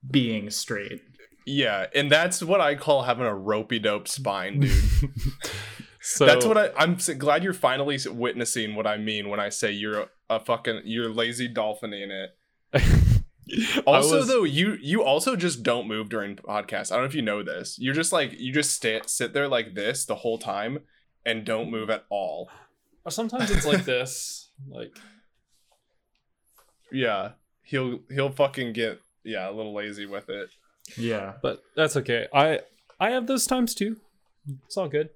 being 0.09 0.49
straight. 0.49 1.01
Yeah, 1.45 1.87
and 1.95 2.11
that's 2.11 2.43
what 2.43 2.61
I 2.61 2.75
call 2.75 3.03
having 3.03 3.25
a 3.25 3.35
ropey 3.35 3.79
dope 3.79 4.07
spine, 4.07 4.59
dude. 4.61 4.71
so 6.01 6.25
that's 6.25 6.45
what 6.45 6.57
I. 6.57 6.71
I'm 6.77 6.97
glad 7.17 7.43
you're 7.43 7.53
finally 7.53 7.97
witnessing 8.07 8.75
what 8.75 8.85
I 8.85 8.97
mean 8.97 9.29
when 9.29 9.39
I 9.39 9.49
say 9.49 9.71
you're 9.71 10.01
a, 10.01 10.09
a 10.29 10.39
fucking 10.39 10.81
you're 10.85 11.09
lazy 11.09 11.47
dolphin 11.47 11.93
in 11.93 12.11
it. 12.11 12.29
I 13.77 13.81
Also, 13.85 14.17
was- 14.17 14.27
though, 14.27 14.43
you 14.43 14.77
you 14.81 15.03
also 15.03 15.35
just 15.35 15.63
don't 15.63 15.87
move 15.87 16.09
during 16.09 16.35
podcasts. 16.35 16.91
I 16.91 16.95
don't 16.95 17.03
know 17.03 17.09
if 17.09 17.15
you 17.15 17.21
know 17.21 17.43
this. 17.43 17.77
You're 17.79 17.93
just 17.93 18.11
like 18.13 18.33
you 18.39 18.51
just 18.53 18.75
stay, 18.75 19.01
sit 19.05 19.33
there 19.33 19.47
like 19.47 19.73
this 19.75 20.05
the 20.05 20.15
whole 20.15 20.37
time 20.37 20.79
and 21.25 21.45
don't 21.45 21.69
move 21.71 21.89
at 21.89 22.05
all. 22.09 22.49
Or 23.05 23.11
sometimes 23.11 23.49
it's 23.51 23.65
like 23.65 23.85
this. 23.85 24.45
Like 24.69 24.93
Yeah, 26.91 27.31
he'll 27.63 27.99
he'll 28.09 28.31
fucking 28.31 28.73
get 28.73 28.99
yeah, 29.23 29.49
a 29.49 29.53
little 29.53 29.73
lazy 29.73 30.05
with 30.05 30.29
it. 30.29 30.49
Yeah. 30.97 31.33
but 31.41 31.61
that's 31.75 31.95
okay. 31.97 32.27
I 32.33 32.59
I 32.99 33.11
have 33.11 33.27
those 33.27 33.45
times 33.47 33.73
too. 33.73 33.97
It's 34.65 34.75
all 34.77 34.89
good. 34.89 35.09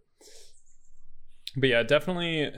But 1.58 1.70
yeah, 1.70 1.84
definitely, 1.84 2.52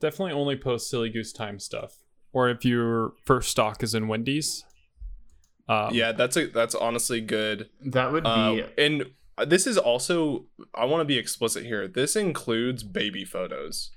definitely 0.00 0.32
only 0.32 0.56
post 0.56 0.90
silly 0.90 1.08
goose 1.10 1.32
time 1.32 1.58
stuff. 1.58 1.96
Or 2.36 2.50
if 2.50 2.66
your 2.66 3.14
first 3.24 3.50
stock 3.50 3.82
is 3.82 3.94
in 3.94 4.08
Wendy's. 4.08 4.64
Um, 5.70 5.88
yeah, 5.94 6.12
that's 6.12 6.36
a 6.36 6.46
that's 6.48 6.74
honestly 6.74 7.22
good. 7.22 7.70
That 7.80 8.12
would 8.12 8.24
be 8.24 8.28
Um, 8.28 8.60
and 8.76 9.06
this 9.48 9.66
is 9.66 9.78
also 9.78 10.44
I 10.74 10.84
want 10.84 11.00
to 11.00 11.06
be 11.06 11.16
explicit 11.16 11.64
here. 11.64 11.88
This 11.88 12.14
includes 12.14 12.82
baby 12.82 13.24
photos. 13.24 13.90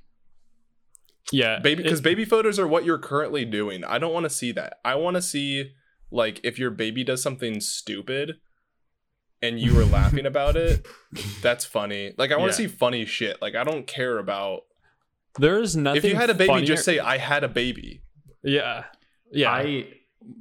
yeah, 1.31 1.59
Baby 1.59 1.83
because 1.83 2.01
baby 2.01 2.23
photos 2.25 2.57
are 2.57 2.67
what 2.67 2.85
you're 2.85 2.97
currently 2.97 3.43
doing. 3.45 3.83
I 3.83 3.97
don't 3.99 4.13
want 4.13 4.23
to 4.23 4.29
see 4.29 4.51
that. 4.53 4.77
I 4.85 4.95
want 4.95 5.15
to 5.15 5.21
see 5.21 5.71
like 6.09 6.39
if 6.43 6.57
your 6.57 6.71
baby 6.71 7.03
does 7.03 7.21
something 7.21 7.59
stupid 7.59 8.35
and 9.41 9.59
you 9.59 9.75
were 9.75 9.85
laughing 9.85 10.25
about 10.33 10.55
it, 10.55 10.87
that's 11.41 11.65
funny. 11.65 12.13
Like 12.17 12.31
I 12.31 12.37
want 12.37 12.51
Yeah. 12.53 12.57
to 12.57 12.63
see 12.63 12.67
funny 12.67 13.05
shit. 13.05 13.41
Like 13.41 13.55
I 13.55 13.63
don't 13.65 13.85
care 13.85 14.17
about 14.17 14.61
there 15.37 15.59
is 15.59 15.75
nothing. 15.75 15.97
if 15.97 16.05
you 16.05 16.15
had 16.15 16.29
a 16.29 16.33
baby, 16.33 16.47
funnier- 16.47 16.65
just 16.65 16.85
say 16.85 16.99
I 16.99 17.17
had 17.17 17.43
a 17.43 17.49
baby. 17.49 18.01
Yeah, 18.43 18.85
yeah. 19.31 19.51
I 19.51 19.87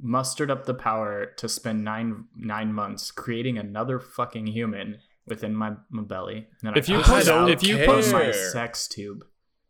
mustered 0.01 0.51
up 0.51 0.65
the 0.65 0.73
power 0.73 1.27
to 1.37 1.47
spend 1.49 1.83
nine 1.83 2.25
nine 2.35 2.73
months 2.73 3.11
creating 3.11 3.57
another 3.57 3.99
fucking 3.99 4.47
human 4.47 4.97
within 5.25 5.53
my, 5.55 5.73
my 5.89 6.03
belly. 6.03 6.47
And 6.63 6.75
If 6.75 6.89
I 6.89 6.93
you 6.93 7.01
post- 7.01 7.29
out 7.29 7.49
if 7.49 7.63
you 7.63 7.77
post- 7.85 8.11
my 8.11 8.31
sex 8.31 8.87
tube, 8.87 9.23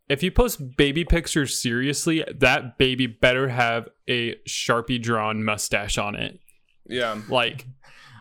if 0.08 0.22
you 0.22 0.30
post 0.32 0.76
baby 0.76 1.04
pictures 1.04 1.60
seriously, 1.60 2.24
that 2.38 2.78
baby 2.78 3.06
better 3.06 3.48
have 3.48 3.88
a 4.08 4.34
sharpie 4.48 5.00
drawn 5.00 5.44
mustache 5.44 5.98
on 5.98 6.16
it. 6.16 6.40
Yeah. 6.88 7.20
Like, 7.28 7.66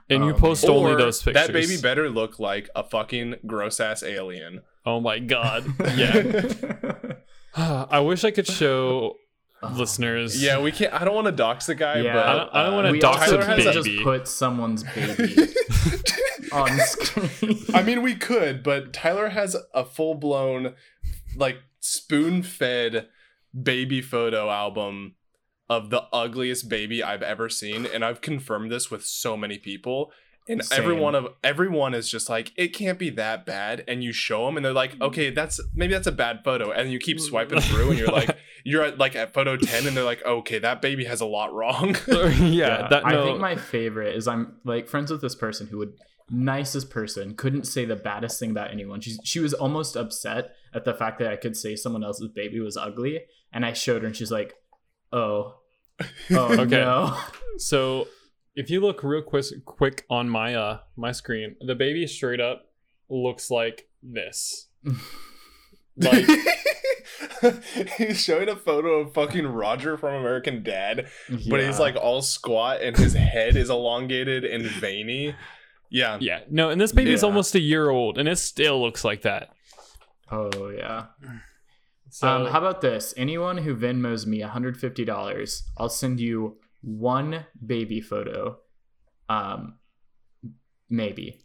and 0.10 0.24
you 0.24 0.32
Oh, 0.36 0.38
post 0.38 0.65
only 0.65 0.95
those 0.95 1.24
pictures. 1.24 1.48
That 1.48 1.54
baby 1.54 1.78
better 1.82 2.10
look 2.10 2.38
like 2.39 2.69
a 2.76 2.84
fucking 2.84 3.36
gross 3.48 3.80
ass 3.80 4.04
alien. 4.04 4.62
Oh 4.86 5.00
my 5.00 5.17
god. 5.19 5.65
Yeah. 5.98 6.93
I 7.89 8.00
wish 8.02 8.24
I 8.24 8.32
could 8.32 8.45
show 8.48 9.15
listeners. 9.74 10.41
Yeah, 10.41 10.60
we 10.60 10.72
can't. 10.72 10.93
I 10.93 11.04
don't 11.04 11.15
want 11.15 11.26
to 11.28 11.32
dox 11.32 11.65
the 11.65 11.76
guy, 11.76 12.00
Yeah. 12.02 12.13
but 12.13 12.26
I 12.28 12.34
don't- 12.34 12.54
don't 12.54 12.74
uh, 12.74 12.76
wanna 12.76 13.00
dox 13.00 13.22
also 13.22 13.39
a 13.39 13.45
can't 13.45 13.58
baby. 13.63 13.74
just 13.74 14.04
put 14.04 14.28
someone's 14.28 14.84
baby 14.84 15.36
on 16.52 16.78
screen. 16.80 17.60
I 17.74 17.82
mean, 17.84 18.02
we 18.02 18.15
could, 18.15 18.63
but 18.63 18.93
Tyler 18.93 19.30
has 19.30 19.56
a 19.74 19.84
full 19.86 20.15
blown, 20.15 20.76
like 21.36 21.58
spoon 21.80 22.43
fed 22.43 23.08
baby 23.62 24.02
photo 24.02 24.50
album 24.50 25.15
of 25.69 25.89
the 25.91 26.04
ugliest 26.13 26.67
baby 26.69 27.04
I've 27.04 27.22
ever 27.22 27.50
seen, 27.50 27.86
and 27.86 28.04
I've 28.04 28.22
confirmed 28.22 28.72
this 28.72 28.89
with 28.89 29.06
so 29.06 29.38
many 29.38 29.58
people. 29.58 30.12
And 30.49 30.65
Same. 30.65 30.81
every 30.81 30.95
one 30.95 31.13
of 31.13 31.27
everyone 31.43 31.93
is 31.93 32.09
just 32.09 32.27
like, 32.27 32.51
it 32.55 32.69
can't 32.69 32.97
be 32.97 33.12
that 33.12 33.45
bad. 33.45 33.83
And 33.88 34.03
you 34.03 34.12
show 34.12 34.47
them, 34.47 34.57
and 34.57 34.65
they're 34.65 34.73
like, 34.73 34.99
okay, 34.99 35.31
mm. 35.31 35.35
that's 35.35 35.62
maybe 35.75 35.93
that's 35.93 36.07
a 36.07 36.12
bad 36.12 36.43
photo. 36.43 36.71
And 36.71 36.91
you 36.91 36.97
keep 36.97 37.17
mm. 37.17 37.21
swiping 37.21 37.62
through, 37.62 37.91
and 37.91 37.99
you're 37.99 38.07
like, 38.07 38.35
you're 38.63 38.83
at 38.83 38.97
like 38.97 39.15
at 39.15 39.31
photo 39.31 39.55
ten, 39.57 39.85
and 39.85 39.95
they're 39.95 40.03
like, 40.03 40.25
okay, 40.25 40.57
that 40.57 40.81
baby 40.81 41.05
has 41.05 41.21
a 41.21 41.25
lot 41.25 41.53
wrong. 41.53 41.95
yeah, 42.07 42.88
that 42.89 43.05
I 43.05 43.23
think 43.23 43.39
my 43.39 43.55
favorite 43.55 44.15
is 44.15 44.27
I'm 44.27 44.55
like 44.65 44.88
friends 44.88 45.12
with 45.12 45.21
this 45.21 45.35
person 45.35 45.67
who 45.67 45.77
would 45.77 45.93
nicest 46.31 46.89
person 46.89 47.33
couldn't 47.35 47.65
say 47.65 47.85
the 47.85 47.95
baddest 47.95 48.39
thing 48.39 48.51
about 48.51 48.71
anyone. 48.71 49.01
She 49.01 49.17
she 49.23 49.39
was 49.39 49.53
almost 49.53 49.95
upset 49.95 50.55
at 50.73 50.83
the 50.83 50.95
fact 50.95 51.19
that 51.19 51.31
I 51.31 51.35
could 51.35 51.55
say 51.55 51.75
someone 51.75 52.03
else's 52.03 52.29
baby 52.29 52.59
was 52.59 52.75
ugly, 52.75 53.21
and 53.53 53.65
I 53.65 53.73
showed 53.73 54.01
her, 54.01 54.07
and 54.07 54.15
she's 54.15 54.31
like, 54.31 54.55
"Oh, 55.13 55.59
oh 56.31 56.53
Okay. 56.59 56.81
no." 56.81 57.15
So 57.57 58.07
if 58.55 58.69
you 58.69 58.81
look 58.81 59.03
real 59.03 59.21
quick, 59.21 59.45
quick 59.65 60.05
on 60.09 60.29
my 60.29 60.55
uh 60.55 60.79
my 60.95 61.12
screen, 61.12 61.55
the 61.62 61.75
baby 61.75 62.05
straight 62.07 62.39
up 62.39 62.65
looks 63.09 63.49
like 63.51 63.89
this. 64.03 64.67
Like 66.01 66.25
he's 67.97 68.23
showing 68.23 68.47
a 68.47 68.55
photo 68.55 69.01
of 69.01 69.13
fucking 69.13 69.45
Roger 69.45 69.97
from 69.97 70.13
American 70.15 70.63
Dad, 70.63 71.07
but 71.49 71.59
he's 71.59 71.77
like 71.77 71.97
all 71.97 72.21
squat 72.21 72.81
and 72.81 72.95
his 72.95 73.13
head 73.13 73.57
is 73.57 73.69
elongated 73.69 74.45
and 74.45 74.63
veiny. 74.63 75.35
Yeah. 75.89 76.17
yeah, 76.21 76.41
no, 76.49 76.69
and 76.69 76.79
this 76.79 76.93
baby's 76.93 77.21
Yeah. 77.21 77.27
almost 77.27 77.53
a 77.55 77.59
year 77.59 77.89
old, 77.89 78.17
and 78.17 78.29
it 78.29 78.38
still 78.38 78.79
looks 78.81 79.03
like 79.03 79.23
that. 79.23 79.49
"Oh 80.31 80.69
yeah." 80.69 81.07
So 82.12 82.27
um, 82.29 82.45
how 82.51 82.59
about 82.59 82.79
this? 82.81 83.13
Anyone 83.17 83.57
who 83.57 83.75
Venmos 83.75 84.25
me 84.25 84.39
$150, 84.41 85.62
I'll 85.77 85.89
send 85.89 86.19
you 86.21 86.57
one 86.81 87.45
baby 87.65 88.01
photo. 88.01 88.57
Um, 89.27 89.75
maybe. 90.89 91.39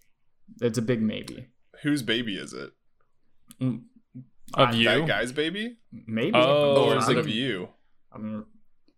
It's 0.60 0.78
a 0.78 0.82
big 0.82 1.02
maybe. 1.02 1.48
Whose 1.82 2.02
baby 2.02 2.36
is 2.36 2.52
it? 2.52 2.70
Mm, 3.60 3.82
of 4.54 4.68
I- 4.70 4.72
you? 4.72 4.84
That 4.84 5.06
guy's 5.06 5.32
baby? 5.32 5.78
Maybe. 6.06 6.32
Oh, 6.34 6.90
or 6.92 6.96
is 6.98 7.08
it 7.08 7.16
of 7.18 7.28
you? 7.28 7.68
I'm- 8.12 8.46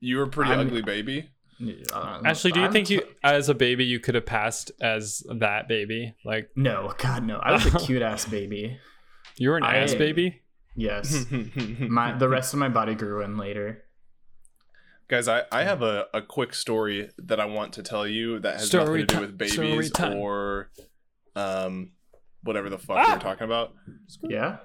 You 0.00 0.18
were 0.18 0.24
a 0.24 0.28
pretty 0.28 0.50
I'm- 0.50 0.60
ugly 0.60 0.82
baby. 0.82 1.30
uh, 1.92 2.20
Actually, 2.24 2.52
do 2.52 2.60
you 2.60 2.66
I'm 2.66 2.72
think 2.72 2.90
you, 2.90 3.00
t- 3.00 3.06
as 3.24 3.48
a 3.48 3.54
baby, 3.54 3.84
you 3.86 3.98
could 3.98 4.14
have 4.14 4.26
passed 4.26 4.70
as 4.80 5.22
that 5.38 5.68
baby? 5.68 6.14
Like 6.24 6.50
No, 6.54 6.92
God, 6.98 7.24
no. 7.24 7.38
I 7.38 7.52
was 7.52 7.64
a 7.66 7.70
cute 7.78 8.02
ass 8.02 8.26
baby. 8.26 8.78
you 9.38 9.48
were 9.50 9.56
an 9.56 9.62
I- 9.64 9.78
ass 9.78 9.94
baby. 9.94 10.42
Yes. 10.76 11.24
My 11.80 12.12
the 12.18 12.28
rest 12.28 12.52
of 12.52 12.58
my 12.60 12.68
body 12.68 12.94
grew 12.94 13.22
in 13.22 13.38
later. 13.38 13.84
Guys, 15.08 15.28
I, 15.28 15.42
I 15.52 15.62
have 15.62 15.82
a, 15.82 16.06
a 16.12 16.20
quick 16.20 16.52
story 16.52 17.10
that 17.18 17.38
I 17.38 17.44
want 17.44 17.72
to 17.74 17.82
tell 17.82 18.06
you 18.08 18.40
that 18.40 18.54
has 18.54 18.66
Story 18.68 19.02
nothing 19.02 19.06
to 19.06 19.14
do 19.14 19.20
with 19.20 19.38
babies 19.38 19.92
or 20.00 20.70
um 21.36 21.92
whatever 22.42 22.68
the 22.70 22.78
fuck 22.78 22.96
Ah! 22.98 23.12
we're 23.14 23.20
talking 23.20 23.44
about. 23.44 23.74
Yeah. 24.22 24.58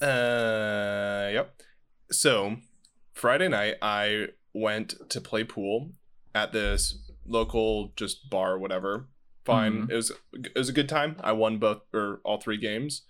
Uh, 0.00 1.30
yep. 1.32 1.54
So 2.10 2.56
Friday 3.12 3.48
night, 3.48 3.74
I 3.82 4.28
went 4.54 4.94
to 5.10 5.20
play 5.20 5.44
pool 5.44 5.90
at 6.34 6.52
this 6.52 6.98
local 7.26 7.92
just 7.96 8.28
bar, 8.30 8.58
whatever. 8.58 9.08
Fine. 9.44 9.86
Mhm. 9.86 9.90
It 9.90 9.94
was 9.96 10.12
it 10.32 10.58
was 10.58 10.68
a 10.68 10.72
good 10.72 10.88
time. 10.88 11.16
I 11.20 11.32
won 11.32 11.58
both 11.58 11.82
or 11.92 12.20
all 12.24 12.40
three 12.40 12.58
games. 12.58 13.02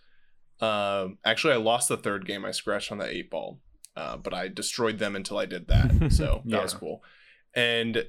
Um, 0.60 1.18
actually, 1.24 1.54
I 1.54 1.56
lost 1.56 1.88
the 1.88 1.96
third 1.96 2.26
game. 2.26 2.44
I 2.44 2.50
scratched 2.50 2.92
on 2.92 2.98
the 2.98 3.08
eight 3.08 3.30
ball, 3.30 3.60
uh, 3.96 4.16
but 4.16 4.32
I 4.34 4.48
destroyed 4.48 4.98
them 4.98 5.16
until 5.16 5.38
I 5.38 5.46
did 5.46 5.68
that. 5.68 6.10
So 6.12 6.42
that 6.46 6.62
was 6.62 6.74
cool. 6.74 7.02
And 7.54 8.04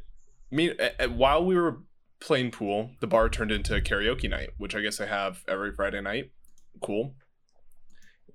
me, 0.49 0.69
a- 0.79 1.05
a- 1.05 1.09
while 1.09 1.43
we 1.45 1.55
were 1.55 1.79
playing 2.19 2.51
pool, 2.51 2.91
the 2.99 3.07
bar 3.07 3.29
turned 3.29 3.51
into 3.51 3.75
a 3.75 3.81
karaoke 3.81 4.29
night, 4.29 4.51
which 4.57 4.75
I 4.75 4.81
guess 4.81 4.99
I 5.01 5.07
have 5.07 5.43
every 5.47 5.73
Friday 5.73 6.01
night. 6.01 6.31
Cool 6.81 7.15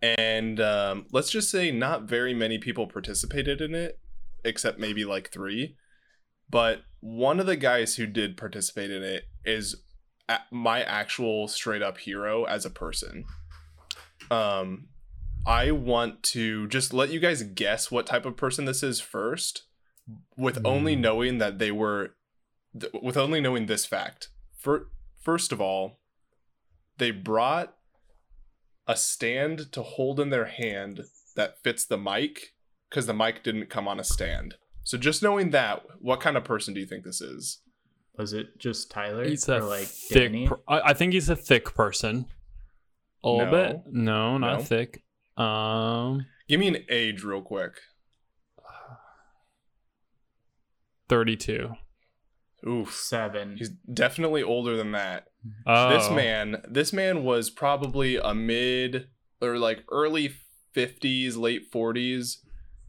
and 0.02 0.61
um, 0.61 1.06
let's 1.12 1.30
just 1.30 1.50
say 1.50 1.70
not 1.70 2.02
very 2.02 2.35
many 2.35 2.59
people 2.59 2.87
participated 2.87 3.61
in 3.61 3.74
it 3.74 3.98
except 4.44 4.78
maybe 4.78 5.04
like 5.04 5.30
three 5.32 5.76
but 6.48 6.82
one 7.00 7.40
of 7.40 7.46
the 7.46 7.56
guys 7.56 7.96
who 7.96 8.06
did 8.06 8.37
participate 8.37 8.90
in 8.90 9.02
it 9.02 9.24
is 9.44 9.82
my 10.50 10.82
actual 10.82 11.48
straight 11.48 11.82
up 11.82 11.98
hero 11.98 12.44
as 12.44 12.64
a 12.64 12.70
person 12.70 13.24
um 14.30 14.88
i 15.46 15.70
want 15.70 16.22
to 16.22 16.66
just 16.68 16.92
let 16.92 17.11
you 17.11 17.20
guys 17.20 17.42
guess 17.42 17.90
what 17.90 18.06
type 18.06 18.26
of 18.26 18.37
person 18.37 18.64
this 18.64 18.82
is 18.82 19.00
first 19.00 19.62
with 20.37 20.59
only 20.64 20.94
Mm. 20.96 21.00
knowing 21.00 21.38
that 21.38 21.59
they 21.59 21.70
were 21.72 22.14
th- 22.78 22.92
with 23.02 23.16
only 23.16 23.40
knowing 23.40 23.66
this 23.66 23.87
fact 23.87 24.28
For, 24.59 24.88
first 25.20 25.52
of 25.52 25.61
all 25.61 26.00
they 26.98 27.11
brought 27.11 27.74
a 28.87 28.96
stand 28.96 29.70
to 29.72 29.82
hold 29.82 30.20
in 30.20 30.30
their 30.30 30.46
hand 30.46 31.02
that 31.35 31.62
fits 31.62 31.85
the 31.85 31.98
mic 31.98 32.54
because 32.88 33.06
the 33.06 33.12
mic 33.14 33.42
didn't 33.42 33.68
come 33.68 33.87
on 33.88 33.98
a 34.00 34.04
stand. 34.04 34.54
So 34.85 34.96
just 34.96 35.22
knowing 35.22 35.50
that, 35.50 35.82
what 36.00 36.20
kind 36.20 36.37
of 36.37 36.44
person 36.44 36.72
do 36.72 36.78
you 36.80 36.87
think 36.87 37.04
this 37.04 37.20
is? 37.20 37.59
Was 38.16 38.32
it 38.32 38.59
just 38.59 38.90
Tyler 38.90 39.24
He's 39.28 39.46
a 39.48 39.59
like 39.59 39.88
thick. 39.88 40.30
Danny? 40.32 40.46
Per- 40.46 40.61
I, 40.68 40.80
I 40.90 40.94
think 40.94 41.12
he's 41.12 41.28
a 41.28 41.35
thick 41.37 41.74
person. 41.74 42.26
A 43.24 43.28
little 43.28 43.46
No. 43.46 43.50
bit. 43.50 43.76
No, 43.90 44.38
not 44.38 44.59
No. 44.61 44.64
thick. 44.64 45.02
Um, 45.37 46.27
Give 46.49 46.61
me 46.61 46.68
an 46.68 46.79
age 46.88 47.22
real 47.25 47.42
quick. 47.42 47.75
thirty-two. 51.09 51.70
Oof. 52.66 52.92
Seven. 52.92 53.57
He's 53.57 53.70
definitely 53.92 54.42
older 54.42 54.77
than 54.77 54.92
that. 54.92 55.27
Oh, 55.66 55.90
This 55.90 56.11
man, 56.11 56.62
this 56.68 56.92
man 56.92 57.22
was 57.22 57.51
probably 57.51 58.16
a 58.16 58.35
mid 58.35 59.09
or 59.40 59.59
like 59.59 59.85
early 59.92 60.33
50s, 60.75 61.37
late 61.37 61.70
40s 61.72 62.38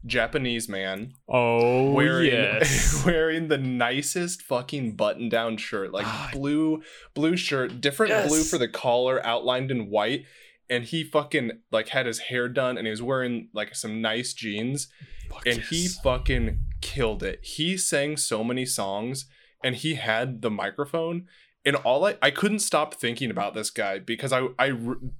Japanese 0.06 0.68
man 0.68 1.12
Oh 1.28 1.92
wearing 1.92 2.26
yes. 2.32 3.04
wearing 3.04 3.48
the 3.48 3.58
nicest 3.58 4.42
fucking 4.42 4.96
button-down 4.96 5.58
shirt, 5.58 5.92
like 5.92 6.06
blue 6.32 6.82
blue 7.14 7.36
shirt, 7.36 7.80
different 7.80 8.10
Yes. 8.10 8.28
blue 8.28 8.42
for 8.42 8.58
the 8.58 8.68
collar, 8.68 9.24
outlined 9.24 9.70
in 9.70 9.90
white, 9.90 10.24
and 10.70 10.84
he 10.84 11.04
fucking 11.04 11.52
like 11.70 11.88
had 11.88 12.06
his 12.06 12.18
hair 12.18 12.48
done, 12.48 12.76
and 12.76 12.86
he 12.86 12.90
was 12.90 13.02
wearing 13.02 13.48
like 13.52 13.74
some 13.74 14.00
nice 14.00 14.32
jeans, 14.32 14.88
Fuck 15.30 15.46
and 15.46 15.60
he 15.60 15.88
fucking 15.88 16.60
killed 16.80 17.22
it. 17.22 17.40
He 17.42 17.76
sang 17.76 18.16
so 18.16 18.42
many 18.44 18.64
songs, 18.64 19.26
and 19.62 19.76
he 19.76 19.94
had 19.94 20.42
the 20.42 20.50
microphone 20.50 21.26
and 21.64 21.76
all 21.76 22.06
I 22.06 22.16
I 22.22 22.30
couldn't 22.30 22.60
stop 22.60 22.94
thinking 22.94 23.30
about 23.30 23.54
this 23.54 23.70
guy 23.70 23.98
because 23.98 24.32
I 24.32 24.48
I 24.58 24.72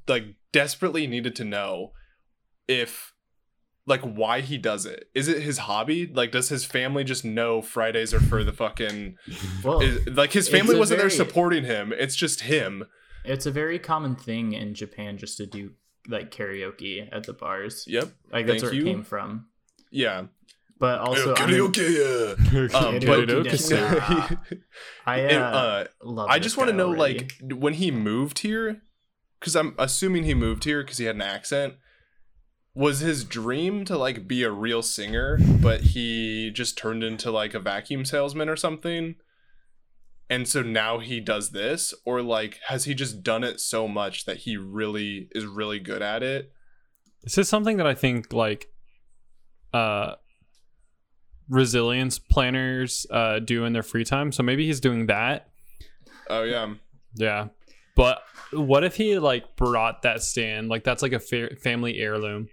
like 0.07 0.37
desperately 0.53 1.07
needed 1.07 1.37
to 1.37 1.45
know 1.45 1.93
if 2.67 3.13
like 3.87 4.03
why 4.03 4.41
he 4.41 4.59
does 4.59 4.87
it. 4.87 5.09
Is 5.15 5.29
it 5.29 5.43
his 5.43 5.59
hobby? 5.59 6.07
Like 6.07 6.33
does 6.33 6.49
his 6.49 6.65
family 6.65 7.05
just 7.05 7.25
know 7.25 7.61
Fridays 7.63 8.15
are 8.15 8.21
for 8.21 8.45
the 8.45 8.53
fucking 8.53 9.17
Well, 9.65 9.81
is, 9.81 10.07
like 10.09 10.33
his 10.33 10.49
family 10.49 10.79
wasn't 10.79 11.01
there 11.01 11.11
supporting 11.11 11.65
him. 11.65 11.93
It's 11.93 12.17
just 12.17 12.43
him. 12.43 12.85
It's 13.29 13.47
a 13.47 13.51
very 13.51 13.79
common 13.79 14.17
thing 14.17 14.53
in 14.53 14.75
Japan 14.75 15.19
just 15.19 15.37
to 15.37 15.47
do 15.47 15.73
like 16.09 16.31
karaoke 16.31 17.09
at 17.13 17.25
the 17.25 17.33
bars. 17.33 17.85
Yep. 17.87 18.11
Like 18.33 18.47
that's 18.47 18.63
Thank 18.63 18.73
where 18.73 18.75
you. 18.75 18.87
it 18.87 18.93
came 18.93 19.05
from. 19.05 19.47
Yeah. 19.91 20.25
But 20.79 21.01
also, 21.01 21.35
I, 21.35 21.47
mean, 21.47 21.57
karaoke. 21.57 21.97
yeah. 21.97 22.69
Um, 22.79 22.95
but 23.01 23.29
desu. 23.29 24.39
I 25.07 25.25
uh, 25.25 25.29
and, 25.29 25.43
uh, 25.43 25.85
love. 26.03 26.29
I 26.31 26.39
just 26.39 26.57
want 26.57 26.71
to 26.71 26.77
know, 26.77 26.89
already. 26.89 27.29
like, 27.41 27.53
when 27.53 27.75
he 27.75 27.91
moved 27.91 28.41
here, 28.41 28.83
because 29.41 29.57
I'm 29.57 29.75
assuming 29.79 30.25
he 30.25 30.35
moved 30.35 30.65
here 30.65 30.83
because 30.83 30.99
he 30.99 31.07
had 31.07 31.17
an 31.17 31.23
accent. 31.23 31.75
Was 32.75 33.01
his 33.01 33.25
dream 33.25 33.85
to 33.87 33.99
like 33.99 34.29
be 34.29 34.45
a 34.45 34.53
real 34.53 34.83
singer, 34.83 35.39
but 35.61 35.81
he 35.81 36.53
just 36.53 36.79
turned 36.79 37.03
into 37.03 37.33
like 37.33 37.55
a 37.55 37.61
vacuum 37.61 38.05
salesman 38.05 38.49
or 38.49 38.57
something? 38.57 39.17
And 40.31 40.47
so 40.47 40.63
now 40.63 40.99
he 40.99 41.21
does 41.21 41.53
this, 41.53 41.95
or 42.05 42.21
like, 42.21 42.61
has 42.67 42.85
he 42.85 42.95
just 42.95 43.23
done 43.23 43.43
it 43.45 43.61
so 43.61 43.89
much 43.89 44.27
that 44.27 44.39
he 44.39 44.57
really 44.57 45.29
is 45.33 45.47
really 45.47 45.79
good 45.81 46.03
at 46.03 46.23
it? 46.23 46.53
This 47.23 47.39
is 47.39 47.49
something 47.49 47.79
that 47.79 47.87
I 47.87 47.95
think 47.95 48.33
like 48.33 48.69
uh 49.73 50.15
resilience 51.49 52.19
planners 52.19 53.07
uh 53.11 53.39
do 53.39 53.65
in 53.65 53.73
their 53.73 53.83
free 53.83 54.05
time. 54.05 54.33
So 54.33 54.43
maybe 54.43 54.67
he's 54.67 54.81
doing 54.81 55.07
that. 55.07 55.49
Oh 56.29 56.43
yeah, 56.43 56.75
Yeah. 57.15 57.49
But 57.97 58.23
what 58.53 58.85
if 58.85 58.97
he 58.97 59.19
like 59.19 59.57
brought 59.57 60.03
that 60.03 60.23
stand? 60.23 60.69
Like 60.69 60.85
that's 60.85 61.03
like 61.03 61.13
a 61.13 61.19
fa- 61.19 61.57
family 61.57 61.99
heirloom. 61.99 62.49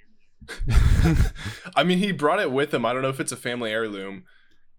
I 1.75 1.83
mean, 1.83 1.97
he 1.99 2.11
brought 2.11 2.39
it 2.39 2.51
with 2.51 2.73
him. 2.73 2.85
I 2.85 2.93
don't 2.93 3.01
know 3.01 3.09
if 3.09 3.19
it's 3.19 3.31
a 3.31 3.37
family 3.37 3.71
heirloom. 3.71 4.23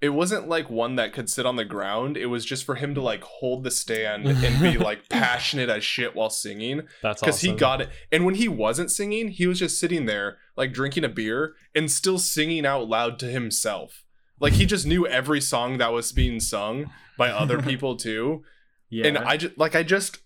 It 0.00 0.10
wasn't 0.10 0.46
like 0.48 0.68
one 0.68 0.96
that 0.96 1.12
could 1.14 1.30
sit 1.30 1.46
on 1.46 1.56
the 1.56 1.64
ground. 1.64 2.16
It 2.18 2.26
was 2.26 2.44
just 2.44 2.64
for 2.64 2.74
him 2.74 2.94
to 2.94 3.00
like 3.00 3.22
hold 3.22 3.64
the 3.64 3.70
stand 3.70 4.26
and 4.28 4.60
be 4.60 4.76
like 4.76 5.08
passionate 5.08 5.68
as 5.70 5.84
shit 5.84 6.14
while 6.14 6.28
singing. 6.30 6.82
That's 7.02 7.20
Because 7.22 7.36
awesome. 7.36 7.50
he 7.50 7.56
got 7.56 7.80
it. 7.80 7.88
And 8.12 8.24
when 8.26 8.34
he 8.34 8.46
wasn't 8.46 8.90
singing, 8.90 9.28
he 9.28 9.46
was 9.46 9.58
just 9.58 9.80
sitting 9.80 10.04
there, 10.06 10.36
like 10.56 10.72
drinking 10.74 11.04
a 11.04 11.08
beer 11.08 11.54
and 11.74 11.90
still 11.90 12.18
singing 12.18 12.66
out 12.66 12.88
loud 12.88 13.18
to 13.20 13.26
himself. 13.26 14.04
Like 14.38 14.52
he 14.52 14.66
just 14.66 14.86
knew 14.86 15.06
every 15.06 15.40
song 15.40 15.78
that 15.78 15.92
was 15.94 16.12
being 16.12 16.40
sung 16.40 16.90
by 17.16 17.30
other 17.30 17.62
people 17.62 17.96
too. 17.96 18.44
yeah, 18.90 19.06
And 19.06 19.16
I 19.18 19.38
just 19.38 19.56
like 19.56 19.74
I 19.74 19.82
just 19.82 20.18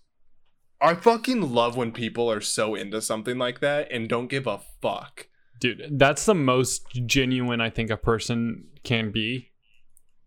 I 0.81 0.95
fucking 0.95 1.53
love 1.53 1.77
when 1.77 1.91
people 1.93 2.29
are 2.29 2.41
so 2.41 2.75
into 2.75 3.01
something 3.01 3.37
like 3.37 3.61
that 3.61 3.89
and 3.91 4.09
don't 4.09 4.27
give 4.27 4.47
a 4.47 4.59
fuck. 4.81 5.27
Dude, 5.61 5.97
that's 5.99 6.25
the 6.25 6.33
most 6.35 6.87
genuine 7.05 7.61
I 7.61 7.69
think 7.69 7.89
a 7.91 7.95
person 7.97 8.65
can 8.83 9.11
be. 9.11 9.50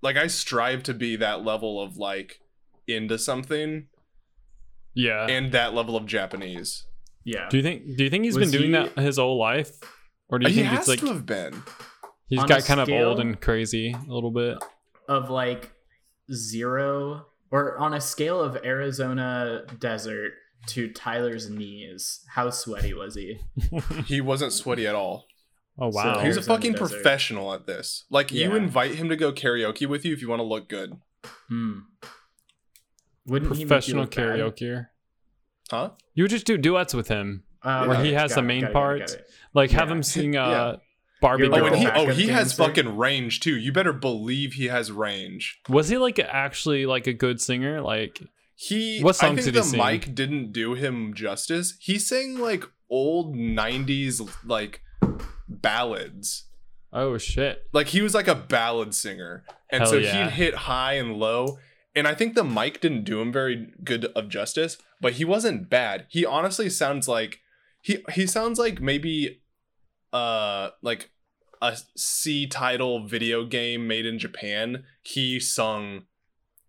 Like 0.04 0.16
I 0.16 0.28
strive 0.28 0.82
to 0.84 0.94
be 0.94 1.16
that 1.16 1.44
level 1.44 1.80
of 1.82 1.96
like 1.96 2.38
into 2.86 3.18
something 3.18 3.88
Yeah. 4.94 5.26
and 5.26 5.50
that 5.52 5.74
level 5.74 5.96
of 5.96 6.06
Japanese. 6.06 6.86
yeah. 7.24 7.48
do 7.48 7.56
you 7.56 7.62
think 7.62 7.96
do 7.96 8.04
you 8.04 8.10
think 8.10 8.24
he's 8.24 8.36
Was 8.36 8.50
been 8.50 8.60
doing 8.60 8.70
he- 8.84 8.90
that 8.94 9.02
his 9.02 9.16
whole 9.16 9.38
life? 9.38 9.72
Or 10.28 10.38
do 10.38 10.46
you 10.48 10.54
he 10.54 10.60
think 10.60 10.68
has 10.72 10.80
it's 10.80 10.88
like 10.88 11.00
to 11.00 11.06
have 11.08 11.26
been. 11.26 11.62
he's 12.28 12.38
On 12.40 12.44
a 12.44 12.48
got 12.48 12.64
kind 12.64 12.80
of 12.80 12.86
scale- 12.86 13.08
old 13.08 13.20
and 13.20 13.40
crazy 13.40 13.92
a 14.08 14.12
little 14.12 14.30
bit? 14.30 14.58
of 15.08 15.28
like 15.30 15.70
zero 16.32 17.26
or 17.50 17.76
on 17.78 17.94
a 17.94 18.00
scale 18.00 18.40
of 18.40 18.56
Arizona 18.64 19.62
desert 19.78 20.32
to 20.68 20.90
Tyler's 20.92 21.50
knees, 21.50 22.24
how 22.34 22.48
sweaty 22.50 22.94
was 22.94 23.14
he? 23.14 23.38
He 24.06 24.20
wasn't 24.22 24.52
sweaty 24.52 24.86
at 24.86 24.94
all. 24.94 25.26
Oh 25.78 25.90
So 25.90 25.96
wow. 25.98 26.18
He's 26.20 26.36
a 26.36 26.42
fucking 26.42 26.74
professional 26.74 27.52
at 27.52 27.66
this. 27.66 28.04
Like 28.10 28.30
you 28.32 28.54
invite 28.54 28.94
him 28.94 29.08
to 29.08 29.16
go 29.16 29.32
karaoke 29.32 29.86
with 29.86 30.04
you 30.04 30.12
if 30.12 30.22
you 30.22 30.28
want 30.28 30.40
to 30.40 30.44
look 30.44 30.68
good. 30.68 30.96
Hmm. 31.48 31.80
Wouldn't 33.26 33.56
he 33.56 33.64
Professional 33.64 34.02
look 34.02 34.10
karaoke. 34.10 34.86
Huh? 35.70 35.90
You 36.14 36.24
would 36.24 36.30
just 36.30 36.46
do 36.46 36.58
duets 36.58 36.94
with 36.94 37.08
him. 37.08 37.44
Uh, 37.62 37.86
Where 37.86 37.96
got 37.96 38.04
he 38.04 38.12
has 38.12 38.30
got 38.32 38.34
the 38.36 38.42
main 38.42 38.60
got 38.60 38.70
it, 38.70 38.72
got 38.74 38.78
it, 38.78 38.98
parts. 38.98 39.12
it. 39.14 39.26
Like 39.54 39.70
have 39.70 39.90
him 39.90 40.02
sing 40.02 40.36
uh 40.36 40.48
Yeah. 40.48 40.76
Barbie 41.20 41.44
You're 41.46 41.54
Oh, 41.62 41.66
and 41.66 41.76
he 41.76 41.86
oh 41.86 42.06
he 42.08 42.28
has 42.28 42.52
fucking 42.52 42.96
range 42.96 43.40
too. 43.40 43.56
You 43.56 43.72
better 43.72 43.94
believe 43.94 44.52
he 44.54 44.66
has 44.66 44.92
range. 44.92 45.60
Was 45.68 45.88
he 45.88 45.96
like 45.96 46.18
actually 46.18 46.84
like 46.86 47.06
a 47.06 47.14
good 47.14 47.40
singer? 47.40 47.80
Like 47.80 48.20
He 48.54 49.00
What 49.00 49.16
I 49.16 49.28
songs 49.28 49.44
think 49.44 49.46
did 49.46 49.54
he 49.54 49.60
the 49.60 49.66
sing? 49.66 49.80
mic 49.80 50.14
didn't 50.14 50.52
do 50.52 50.74
him 50.74 51.14
justice. 51.14 51.76
He 51.80 51.98
sang 51.98 52.38
like 52.38 52.64
old 52.90 53.34
90s 53.34 54.20
like 54.44 54.82
ballads. 55.48 56.44
oh 56.92 57.18
shit. 57.18 57.66
Like 57.72 57.88
he 57.88 58.02
was 58.02 58.14
like 58.14 58.28
a 58.28 58.34
ballad 58.34 58.94
singer. 58.94 59.44
And 59.70 59.82
Hell 59.82 59.90
so 59.90 59.96
yeah. 59.96 60.24
he'd 60.24 60.32
hit 60.34 60.54
high 60.54 60.94
and 60.94 61.16
low. 61.16 61.58
And 61.96 62.08
I 62.08 62.14
think 62.14 62.34
the 62.34 62.44
mic 62.44 62.80
didn't 62.80 63.04
do 63.04 63.20
him 63.20 63.32
very 63.32 63.72
good 63.84 64.06
of 64.16 64.28
justice, 64.28 64.78
but 65.00 65.14
he 65.14 65.24
wasn't 65.24 65.70
bad. 65.70 66.06
He 66.08 66.24
honestly 66.26 66.68
sounds 66.68 67.06
like 67.08 67.40
he 67.80 68.04
he 68.12 68.26
sounds 68.26 68.58
like 68.58 68.80
maybe 68.80 69.42
uh 70.12 70.70
like 70.82 71.10
a 71.62 71.76
C 71.96 72.46
title 72.46 73.06
video 73.06 73.44
game 73.44 73.86
made 73.86 74.06
in 74.06 74.18
Japan. 74.18 74.84
He 75.02 75.38
sung 75.40 76.04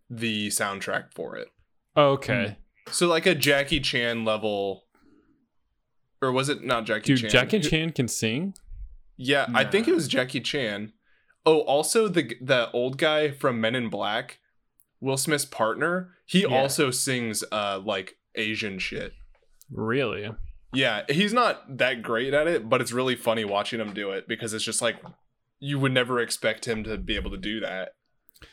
the 0.10 0.50
soundtrack 0.50 1.14
for 1.14 1.36
it. 1.36 1.48
Okay. 1.98 2.58
So 2.92 3.08
like 3.08 3.26
a 3.26 3.34
Jackie 3.34 3.80
Chan 3.80 4.26
level 4.26 4.84
or 6.22 6.32
was 6.32 6.50
it 6.50 6.64
not 6.64 6.86
Jackie 6.86 7.14
Dude, 7.14 7.22
Chan? 7.22 7.30
Jackie 7.30 7.60
Chan 7.60 7.92
can 7.92 8.08
sing? 8.08 8.54
Yeah, 9.18 9.48
I 9.54 9.64
think 9.64 9.88
it 9.88 9.96
was 9.96 10.08
Jackie 10.08 10.42
Chan. 10.42 10.92
Oh, 11.46 11.60
also 11.62 12.08
the 12.08 12.36
the 12.42 12.70
old 12.72 12.98
guy 12.98 13.32
from 13.32 13.62
Men 13.62 13.76
in 13.76 13.90
Black, 13.90 14.40
Will 15.00 15.18
Smith's 15.18 15.46
partner, 15.46 16.16
he 16.26 16.42
Yeah. 16.42 16.48
also 16.48 16.92
sings 16.92 17.44
uh 17.52 17.80
like 17.84 18.18
Asian 18.36 18.80
shit. 18.80 19.14
Really? 19.72 20.30
Yeah, 20.74 21.04
he's 21.08 21.32
not 21.34 21.78
that 21.78 22.02
great 22.04 22.34
at 22.34 22.48
it, 22.48 22.68
but 22.70 22.82
it's 22.82 22.92
really 22.92 23.16
funny 23.16 23.46
watching 23.46 23.80
him 23.80 23.94
do 23.94 24.12
it 24.12 24.28
because 24.28 24.54
it's 24.54 24.64
just 24.66 24.82
like 24.82 24.98
you 25.60 25.80
would 25.80 25.94
never 25.94 26.20
expect 26.20 26.66
him 26.66 26.84
to 26.84 26.98
be 26.98 27.16
able 27.16 27.32
to 27.32 27.38
do 27.38 27.62
that. 27.62 27.90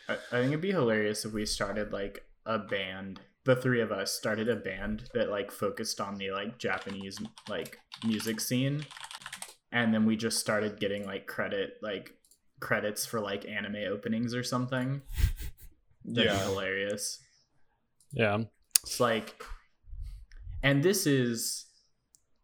I, 0.09 0.15
I 0.15 0.37
think 0.41 0.49
it'd 0.49 0.61
be 0.61 0.71
hilarious 0.71 1.25
if 1.25 1.33
we 1.33 1.45
started 1.47 1.93
like 1.93 2.25
a 2.47 2.59
band. 2.59 3.21
The 3.45 3.57
three 3.57 3.81
of 3.81 3.91
us 3.91 4.13
started 4.13 4.49
a 4.49 4.55
band 4.55 5.05
that 5.15 5.29
like 5.29 5.51
focused 5.51 6.01
on 6.01 6.15
the 6.17 6.31
like 6.31 6.59
Japanese 6.59 7.19
like 7.49 7.79
music 8.07 8.39
scene, 8.39 8.87
and 9.73 9.93
then 9.93 10.05
we 10.07 10.17
just 10.17 10.39
started 10.39 10.79
getting 10.79 11.05
like 11.07 11.27
credit 11.27 11.75
like 11.83 12.13
credits 12.61 13.05
for 13.07 13.21
like 13.21 13.47
anime 13.49 13.77
openings 13.91 14.35
or 14.35 14.43
something. 14.45 15.03
That'd 16.05 16.31
Yeah. 16.33 16.45
hilarious. 16.45 17.19
Yeah. 18.13 18.43
It's 18.83 19.01
like, 19.01 19.43
and 20.63 20.83
this 20.83 21.07
is 21.07 21.67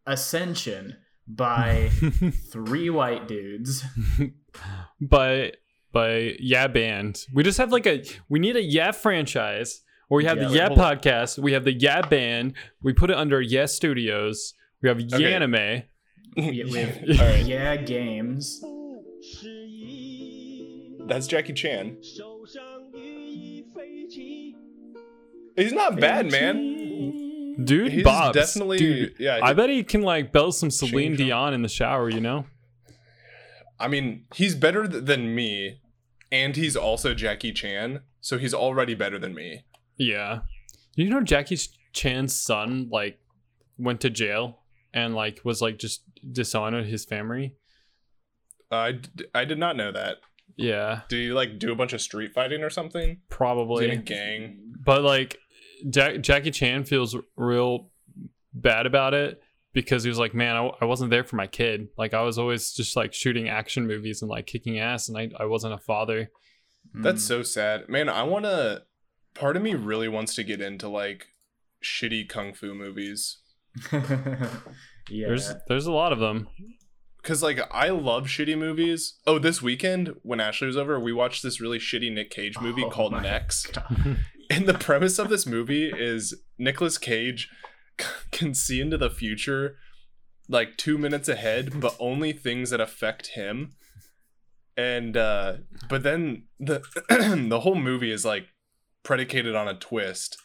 Ascension 0.06 0.96
by 1.26 1.90
three 2.50 2.88
white 2.90 3.28
dudes. 3.28 3.84
but 5.00 5.56
but 5.92 6.40
yeah 6.40 6.66
band. 6.66 7.24
We 7.34 7.42
just 7.42 7.58
have 7.58 7.70
like 7.72 7.86
a 7.86 8.04
we 8.28 8.38
need 8.38 8.56
a 8.56 8.62
yeah 8.62 8.92
franchise. 8.92 9.82
Or 10.10 10.16
we 10.18 10.24
have 10.24 10.38
Yeah, 10.38 10.44
the 10.44 10.48
like, 10.48 10.56
yeah 10.58 10.66
hold 10.68 10.78
on. 10.80 10.96
podcast. 10.98 11.38
We 11.38 11.52
have 11.52 11.64
the 11.64 11.74
yeah 11.74 12.00
band. 12.00 12.54
We 12.82 12.94
put 12.94 13.10
it 13.10 13.16
under 13.16 13.40
yeah 13.42 13.66
studios. 13.66 14.54
We 14.82 14.88
have 14.88 15.00
yeah 15.00 15.16
Okay. 15.16 15.34
anime. 15.34 15.82
Yeah, 16.36 16.64
with 16.70 17.20
All 17.20 17.26
right. 17.26 17.44
yeah 17.44 17.76
games. 17.76 18.62
That's 21.06 21.26
Jackie 21.26 21.54
Chan. 21.54 21.96
He's 25.56 25.72
not 25.72 25.98
bad, 25.98 26.30
man. 26.30 27.56
Dude, 27.64 27.90
He's 27.92 28.04
Bob's. 28.04 28.36
definitely 28.36 28.78
Dude, 28.78 29.14
yeah. 29.18 29.40
I 29.42 29.52
bet 29.52 29.68
he 29.68 29.82
can 29.82 30.02
like 30.02 30.30
belt 30.32 30.54
some 30.54 30.70
Celine 30.70 31.16
Dion 31.16 31.52
in 31.54 31.62
the 31.62 31.68
shower, 31.68 32.08
you 32.08 32.20
know? 32.20 32.46
I 33.80 33.88
mean, 33.88 34.26
he's 34.34 34.54
better 34.54 34.86
th- 34.86 35.04
than 35.04 35.34
me, 35.34 35.80
and 36.30 36.54
he's 36.54 36.76
also 36.76 37.14
Jackie 37.14 37.52
Chan, 37.52 38.02
so 38.20 38.38
he's 38.38 38.54
already 38.54 38.94
better 38.94 39.18
than 39.18 39.34
me. 39.34 39.64
Yeah. 39.96 40.40
You 40.94 41.10
know 41.10 41.20
Jackie 41.22 41.58
Chan's 41.92 42.34
son 42.38 42.88
like 42.92 43.18
went 43.76 44.00
to 44.02 44.10
jail 44.10 44.62
and 44.94 45.14
like 45.14 45.40
was 45.44 45.60
like 45.62 45.78
just 45.78 46.02
dishonored 46.32 46.86
his 46.86 47.04
family? 47.04 47.54
Uh, 48.70 48.92
I 49.34 49.44
did 49.44 49.58
not 49.58 49.76
know 49.76 49.92
that. 49.92 50.16
Yeah, 50.56 51.02
Did 51.08 51.16
he 51.16 51.28
like 51.32 51.58
do 51.58 51.70
a 51.72 51.76
bunch 51.76 51.92
of 51.92 52.00
street 52.00 52.32
fighting 52.34 52.62
or 52.64 52.70
something? 52.70 53.00
Was 53.00 53.08
he 53.10 53.14
in 53.14 53.20
a 53.20 53.22
probably. 53.28 53.96
gang? 53.98 54.58
But 54.84 55.02
like 55.02 55.38
Jack- 55.88 56.20
Jackie 56.20 56.50
Chan 56.50 56.84
feels 56.84 57.16
real 57.36 57.90
bad 58.52 58.86
about 58.86 59.14
it 59.14 59.40
because 59.72 60.02
he 60.02 60.08
was 60.08 60.18
like, 60.18 60.34
man, 60.34 60.56
I, 60.56 60.70
I 60.80 60.84
wasn't 60.86 61.10
there 61.10 61.22
for 61.22 61.36
my 61.36 61.46
kid. 61.46 61.88
Like 61.96 62.12
I 62.12 62.22
was 62.22 62.38
always 62.38 62.72
just 62.72 62.96
like 62.96 63.14
shooting 63.14 63.48
action 63.48 63.86
movies 63.86 64.20
and 64.22 64.28
like 64.30 64.46
kicking 64.46 64.80
ass 64.80 65.08
and 65.08 65.16
I, 65.16 65.30
I 65.38 65.44
wasn't 65.44 65.74
a 65.74 65.78
father. 65.78 66.30
That's 66.92 67.22
Mm. 67.24 67.28
so 67.28 67.42
sad. 67.42 67.88
Man, 67.88 68.08
I 68.08 68.24
want 68.24 68.44
to 68.46 68.82
part 69.34 69.56
of 69.56 69.62
me 69.62 69.74
really 69.74 70.08
wants 70.08 70.34
to 70.36 70.42
get 70.42 70.60
into 70.60 70.88
like 70.88 71.28
shitty 71.84 72.28
kung 72.28 72.52
fu 72.52 72.74
movies 72.74 73.38
yeah. 75.10 75.26
There's 75.28 75.52
there's 75.68 75.86
a 75.86 75.92
lot 75.92 76.12
of 76.12 76.18
them. 76.18 76.48
cuz 77.22 77.42
like 77.42 77.60
I 77.70 77.88
love 77.90 78.26
shitty 78.26 78.56
movies. 78.58 79.18
Oh, 79.26 79.38
this 79.38 79.60
weekend 79.62 80.14
when 80.22 80.40
Ashley 80.40 80.66
was 80.66 80.76
over, 80.76 80.98
we 81.00 81.12
watched 81.12 81.42
this 81.42 81.60
really 81.60 81.78
shitty 81.78 82.12
Nick 82.12 82.30
Cage 82.30 82.58
movie 82.60 82.84
Oh 82.84 82.90
called 82.90 83.12
Next. 83.12 83.72
God. 83.72 84.18
And 84.50 84.66
the 84.66 84.72
premise 84.78 85.18
of 85.18 85.28
this 85.28 85.44
movie 85.46 85.90
is 85.94 86.34
Nicolas 86.58 86.96
Cage 86.96 87.50
can 88.32 88.54
see 88.54 88.80
into 88.80 88.96
the 88.96 89.10
future 89.10 89.76
like 90.48 90.78
2 90.78 90.96
minutes 90.96 91.28
ahead, 91.28 91.78
but 91.80 91.94
only 92.00 92.32
things 92.32 92.70
that 92.70 92.80
affect 92.80 93.28
him. 93.34 93.74
And 94.76 95.16
uh 95.16 95.56
but 95.88 96.02
then 96.02 96.44
the 96.58 96.80
the 97.48 97.60
whole 97.60 97.74
movie 97.74 98.10
is 98.10 98.24
like 98.24 98.46
predicated 99.02 99.54
on 99.54 99.68
a 99.68 99.74
twist. 99.74 100.38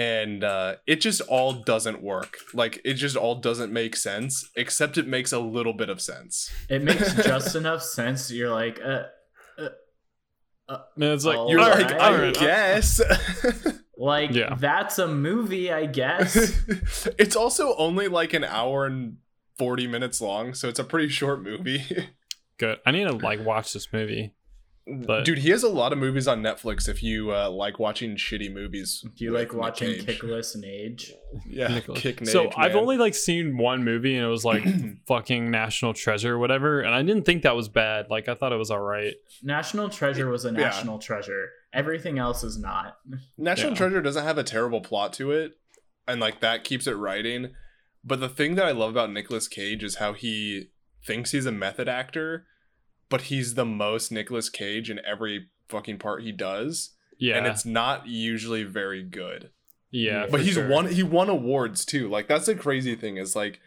And 0.00 0.42
uh 0.44 0.76
it 0.86 1.00
just 1.02 1.20
all 1.22 1.52
doesn't 1.52 2.02
work. 2.02 2.38
Like 2.54 2.80
it 2.84 2.94
just 2.94 3.16
all 3.16 3.34
doesn't 3.34 3.70
make 3.72 3.96
sense, 3.96 4.48
except 4.56 4.96
it 4.96 5.06
makes 5.06 5.30
a 5.32 5.38
little 5.40 5.74
bit 5.74 5.90
of 5.90 6.00
sense. 6.00 6.50
It 6.70 6.82
makes 6.82 7.12
just 7.24 7.54
enough 7.54 7.82
sense. 7.82 8.28
that 8.28 8.34
You're 8.34 8.50
like, 8.50 8.80
uh, 8.82 9.02
And 10.68 11.04
it's 11.04 11.24
like 11.24 11.38
You're 11.48 11.58
right. 11.58 11.82
like, 11.82 11.94
all 11.94 12.14
I 12.14 12.18
right, 12.22 12.34
guess. 12.34 13.00
like 13.98 14.30
Yeah. 14.32 14.54
that's 14.58 14.98
a 14.98 15.08
movie, 15.08 15.70
I 15.72 15.86
guess. 15.86 16.34
it's 17.18 17.36
also 17.36 17.74
only 17.76 18.08
like 18.08 18.32
an 18.32 18.44
hour 18.44 18.86
and 18.86 19.16
40 19.58 19.86
minutes 19.88 20.20
long, 20.22 20.54
so 20.54 20.68
it's 20.68 20.78
a 20.78 20.84
pretty 20.84 21.08
short 21.08 21.42
movie. 21.42 21.84
good. 22.58 22.78
I 22.86 22.92
need 22.92 23.04
to 23.04 23.12
like 23.12 23.44
watch 23.44 23.72
this 23.74 23.92
movie. 23.92 24.32
But- 25.06 25.24
Dude, 25.24 25.38
he 25.38 25.50
has 25.50 25.62
a 25.62 25.68
lot 25.68 25.92
of 25.92 25.98
movies 25.98 26.26
on 26.26 26.42
Netflix 26.42 26.88
if 26.88 27.02
you 27.02 27.32
uh, 27.32 27.48
like 27.50 27.78
watching 27.78 28.16
shitty 28.16 28.52
movies. 28.52 29.04
Do 29.16 29.24
you 29.24 29.30
like 29.30 29.52
Nick 29.52 29.60
watching 29.60 29.94
Cage. 30.04 30.20
Kickless 30.20 30.54
and 30.54 30.64
Age? 30.64 31.12
Yeah, 31.48 31.68
Nicolas- 31.68 32.00
Kick 32.00 32.26
so 32.26 32.46
Nage, 32.46 32.54
I've 32.56 32.72
man. 32.74 32.82
only 32.82 32.96
like 32.96 33.14
seen 33.14 33.56
one 33.56 33.84
movie 33.84 34.16
and 34.16 34.24
it 34.24 34.28
was 34.28 34.44
like 34.44 34.64
fucking 35.06 35.50
National 35.50 35.94
Treasure 35.94 36.34
or 36.34 36.38
whatever, 36.38 36.80
and 36.80 36.94
I 36.94 37.02
didn't 37.02 37.24
think 37.24 37.42
that 37.42 37.54
was 37.56 37.68
bad. 37.68 38.06
Like 38.10 38.28
I 38.28 38.34
thought 38.34 38.52
it 38.52 38.56
was 38.56 38.70
all 38.70 38.80
right. 38.80 39.14
National 39.42 39.88
Treasure 39.88 40.28
was 40.28 40.44
a 40.44 40.48
Yeah. 40.48 40.58
national 40.58 40.98
treasure. 40.98 41.50
Everything 41.72 42.18
else 42.18 42.42
is 42.42 42.58
not. 42.58 42.96
National 43.38 43.70
Yeah. 43.72 43.76
Treasure 43.76 44.00
doesn't 44.02 44.24
have 44.24 44.38
a 44.38 44.42
terrible 44.44 44.80
plot 44.80 45.12
to 45.14 45.30
it, 45.30 45.52
and 46.08 46.20
like 46.20 46.40
that 46.40 46.64
keeps 46.64 46.86
it 46.86 46.94
writing. 46.94 47.52
But 48.02 48.18
the 48.20 48.28
thing 48.28 48.54
that 48.56 48.64
I 48.66 48.72
love 48.72 48.90
about 48.90 49.12
Nicolas 49.12 49.46
Cage 49.46 49.84
is 49.84 49.96
how 49.96 50.14
he 50.14 50.70
thinks 51.06 51.30
he's 51.32 51.46
a 51.46 51.52
method 51.52 51.88
actor, 51.88 52.46
but 53.10 53.22
he's 53.22 53.54
the 53.54 53.66
most 53.66 54.10
Nicolas 54.10 54.48
Cage 54.48 54.88
in 54.90 54.98
every 55.04 55.48
fucking 55.68 55.98
part 55.98 56.22
he 56.22 56.32
does, 56.32 56.90
Yeah, 57.18 57.36
and 57.36 57.46
it's 57.46 57.66
not 57.66 58.06
usually 58.06 58.62
very 58.64 59.02
good. 59.02 59.50
yeah, 59.90 60.22
Yeah. 60.22 60.26
but 60.30 60.40
he's 60.40 60.54
sure. 60.54 60.68
won 60.68 60.88
he 60.88 61.02
won 61.02 61.28
awards 61.28 61.84
too. 61.84 62.08
Like 62.08 62.26
that's 62.28 62.46
the 62.46 62.54
crazy 62.54 62.94
thing 62.94 63.18
is 63.18 63.36
like 63.36 63.60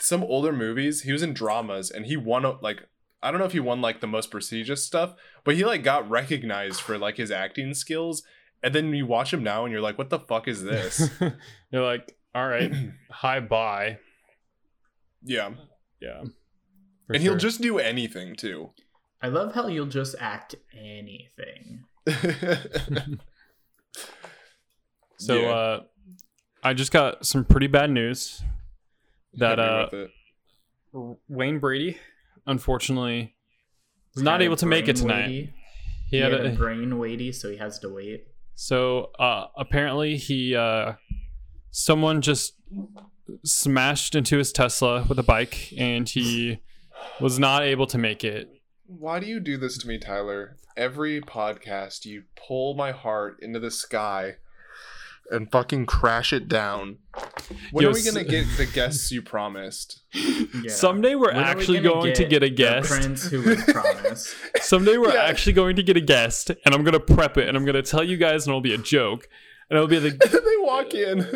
some 0.00 0.22
older 0.22 0.52
movies 0.52 1.02
he 1.02 1.10
was 1.12 1.22
in 1.24 1.32
dramas 1.34 1.90
and 1.90 2.06
he 2.06 2.16
won 2.16 2.44
like 2.62 2.86
i 3.20 3.32
don't 3.32 3.40
know 3.40 3.46
if 3.46 3.50
he 3.52 3.58
won 3.58 3.80
like 3.80 4.00
the 4.00 4.06
most 4.06 4.30
prestigious 4.30 4.84
stuff 4.84 5.12
but 5.42 5.56
he 5.56 5.64
like 5.64 5.82
got 5.82 6.08
recognized 6.08 6.80
for 6.80 6.96
like 6.98 7.16
his 7.16 7.30
acting 7.32 7.74
skills. 7.74 8.22
And 8.62 8.72
then 8.74 8.92
you 8.94 9.06
watch 9.06 9.32
him 9.32 9.42
now 9.42 9.64
and 9.64 9.72
you're 9.72 9.80
like 9.80 9.98
what 9.98 10.10
the 10.10 10.18
fuck 10.20 10.46
is 10.48 10.62
this? 10.64 11.10
You're 11.72 11.84
like, 11.84 12.16
all 12.34 12.46
right, 12.48 12.72
hi, 13.10 13.38
bye. 13.40 13.98
yeah. 15.24 15.50
Yeah, 16.00 16.22
for 17.08 17.14
and 17.14 17.22
he'll 17.22 17.36
just 17.36 17.60
do 17.60 17.78
anything 17.80 18.36
too 18.36 18.70
I 19.20 19.28
love 19.28 19.54
how 19.54 19.66
you'll 19.66 19.86
just 19.86 20.14
act 20.20 20.54
anything. 20.72 21.84
So 25.18 25.40
Yeah. 25.40 25.48
uh 25.50 25.80
I 26.62 26.74
just 26.74 26.92
got 26.92 27.24
some 27.26 27.44
pretty 27.44 27.66
bad 27.66 27.90
news 27.90 28.42
that 29.34 29.58
uh. 29.58 29.88
Wayne 31.28 31.58
Brady 31.58 31.98
unfortunately 32.46 33.34
was 34.14 34.22
not 34.24 34.42
able 34.42 34.56
to 34.56 34.66
make 34.66 34.88
it 34.88 34.96
tonight. 34.96 35.26
weighty. 35.26 35.54
He 36.10 36.16
He 36.16 36.22
had 36.22 36.32
had 36.32 36.46
a, 36.46 36.52
a 36.52 36.56
brain 36.56 36.98
weighty, 36.98 37.32
so 37.32 37.50
he 37.50 37.56
has 37.58 37.78
to 37.80 37.88
wait. 37.88 38.26
so 38.54 39.10
uh 39.18 39.46
apparently 39.56 40.16
he 40.16 40.54
uh 40.56 40.92
someone 41.70 42.22
just 42.22 42.54
smashed 43.44 44.14
into 44.14 44.38
his 44.38 44.52
Tesla 44.52 45.04
with 45.08 45.18
a 45.18 45.22
bike 45.22 45.72
and 45.76 46.08
he 46.08 46.60
was 47.20 47.38
not 47.38 47.62
able 47.62 47.86
to 47.88 47.98
make 47.98 48.24
it. 48.24 48.48
Why 48.88 49.20
do 49.20 49.26
you 49.26 49.38
do 49.38 49.56
this 49.58 49.76
to 49.78 49.86
me 49.86 49.98
tyler 49.98 50.56
every 50.76 51.20
podcast 51.20 52.04
you 52.06 52.22
pull 52.36 52.74
my 52.74 52.90
heart 52.90 53.36
into 53.42 53.60
the 53.60 53.70
sky 53.70 54.34
and 55.30 55.52
fucking 55.52 55.84
crash 55.84 56.32
it 56.32 56.48
down 56.48 56.96
when 57.70 57.82
Yo, 57.82 57.90
are 57.90 57.92
we 57.92 58.02
gonna 58.02 58.24
get 58.24 58.46
the 58.56 58.64
guests 58.64 59.12
you 59.12 59.20
promised 59.20 60.00
Yeah. 60.14 60.68
Someday 60.68 61.14
we're 61.14 61.26
When 61.34 61.36
are 61.36 61.40
we 61.40 61.44
actually 61.60 61.80
gonna 61.80 62.14
to 62.14 62.24
get 62.24 62.42
a 62.42 62.46
the 62.48 62.54
guest. 62.54 62.90
prince 62.90 63.24
who 63.28 63.42
was 63.42 63.62
promised. 63.68 64.34
Someday 64.62 64.96
we're 64.96 65.12
Yeah. 65.12 65.24
actually 65.24 65.52
going 65.52 65.76
to 65.76 65.82
get 65.82 65.98
a 65.98 66.00
guest, 66.00 66.50
and 66.64 66.74
I'm 66.74 66.82
gonna 66.82 66.98
prep 66.98 67.36
it, 67.36 67.46
and 67.46 67.56
I'm 67.58 67.66
gonna 67.66 67.82
tell 67.82 68.02
you 68.02 68.16
guys, 68.16 68.46
and 68.46 68.52
it'll 68.52 68.62
be 68.62 68.72
a 68.72 68.78
joke, 68.78 69.28
and 69.68 69.76
it'll 69.76 69.86
be 69.86 69.98
the 69.98 70.10
they 70.16 70.64
walk 70.64 70.94
in 70.94 71.26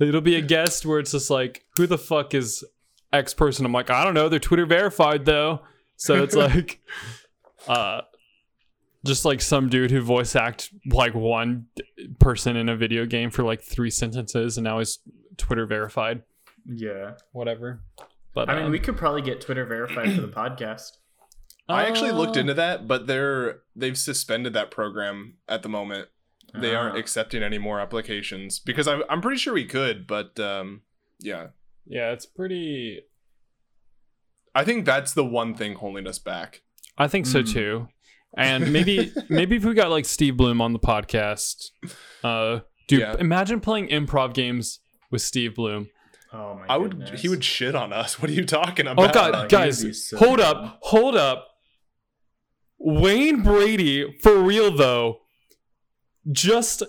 it'll 0.00 0.22
be 0.22 0.36
a 0.36 0.40
guest 0.40 0.86
where 0.86 0.98
it's 0.98 1.12
just 1.12 1.28
like, 1.28 1.64
who 1.76 1.86
the 1.86 1.98
fuck 1.98 2.32
is 2.34 2.64
X 3.12 3.34
person? 3.34 3.66
I'm 3.66 3.72
like, 3.72 3.90
I 3.90 4.02
don't 4.02 4.14
know, 4.14 4.30
they're 4.30 4.38
Twitter 4.40 4.64
verified 4.66 5.26
though, 5.26 5.60
so 5.96 6.22
it's 6.22 6.34
like, 6.36 6.80
uh, 7.68 8.02
just 9.04 9.24
like 9.24 9.40
some 9.40 9.68
dude 9.68 9.90
who 9.90 10.00
voice 10.00 10.34
act 10.36 10.70
like 10.90 11.14
one 11.14 11.66
person 12.18 12.56
in 12.56 12.68
a 12.68 12.76
video 12.76 13.06
game 13.06 13.30
for 13.30 13.42
like 13.44 13.62
three 13.62 13.90
sentences, 13.90 14.56
and 14.58 14.64
now 14.64 14.78
he's 14.78 14.98
Twitter 15.36 15.66
verified, 15.66 16.22
Yeah. 16.64 17.12
whatever. 17.32 17.82
But 18.34 18.50
I 18.50 18.56
mean, 18.56 18.64
um, 18.66 18.70
we 18.72 18.78
could 18.78 18.96
probably 18.96 19.22
get 19.22 19.40
Twitter 19.40 19.64
verified 19.64 20.14
for 20.14 20.20
the 20.20 20.28
podcast. 20.42 20.98
i 21.68 21.84
actually 21.86 22.12
looked 22.12 22.36
uh, 22.36 22.40
into 22.40 22.54
that 22.54 22.86
but 22.86 23.06
they're 23.08 23.60
they've 23.74 23.98
suspended 23.98 24.52
that 24.54 24.70
program 24.70 25.34
at 25.48 25.62
the 25.64 25.68
moment 25.68 26.08
they 26.54 26.74
aren't 26.76 26.94
Ah. 26.94 26.98
accepting 26.98 27.42
any 27.42 27.58
more 27.58 27.80
applications 27.80 28.60
because 28.60 28.86
I'm, 28.86 29.02
I'm 29.10 29.20
pretty 29.20 29.38
sure 29.38 29.52
we 29.52 29.64
could 29.64 30.06
but 30.06 30.38
um 30.38 30.82
yeah 31.18 31.48
Yeah, 31.86 32.12
it's 32.12 32.26
pretty. 32.26 33.02
I 34.56 34.64
think 34.64 34.84
that's 34.84 35.12
the 35.14 35.24
one 35.24 35.54
thing 35.54 35.74
holding 35.74 36.06
us 36.06 36.18
back 36.18 36.62
I 36.98 37.08
think 37.08 37.26
so 37.26 37.42
Mm. 37.42 37.52
too. 37.52 37.88
And 38.38 38.72
maybe 38.76 39.12
maybe 39.28 39.56
if 39.56 39.64
we 39.64 39.74
got 39.74 39.90
like 39.90 40.06
Steve 40.06 40.34
Bloom 40.38 40.62
on 40.62 40.72
the 40.72 40.78
podcast, 40.78 41.66
uh, 42.24 42.60
dude, 42.88 43.00
Yeah. 43.00 43.16
imagine 43.18 43.60
playing 43.60 43.88
improv 43.88 44.32
games 44.32 44.80
with 45.10 45.20
Steve 45.20 45.54
Bloom. 45.56 45.88
Oh 46.32 46.54
my 46.54 46.60
god. 46.66 46.70
i 46.70 46.76
would 46.78 47.10
he 47.20 47.28
would 47.28 47.44
shit 47.44 47.74
on 47.74 47.92
us 47.92 48.18
what 48.20 48.30
are 48.30 48.34
you 48.34 48.46
talking 48.46 48.86
about 48.86 49.10
Oh 49.10 49.12
god, 49.12 49.42
he'd 49.42 49.50
guys, 49.50 50.08
so 50.08 50.16
hold 50.16 50.36
good. 50.38 50.46
up, 50.46 50.78
hold 50.82 51.16
up. 51.16 51.48
Wayne 52.78 53.42
Brady, 53.42 54.16
for 54.22 54.38
real 54.38 54.74
though, 54.74 55.18
just 56.32 56.82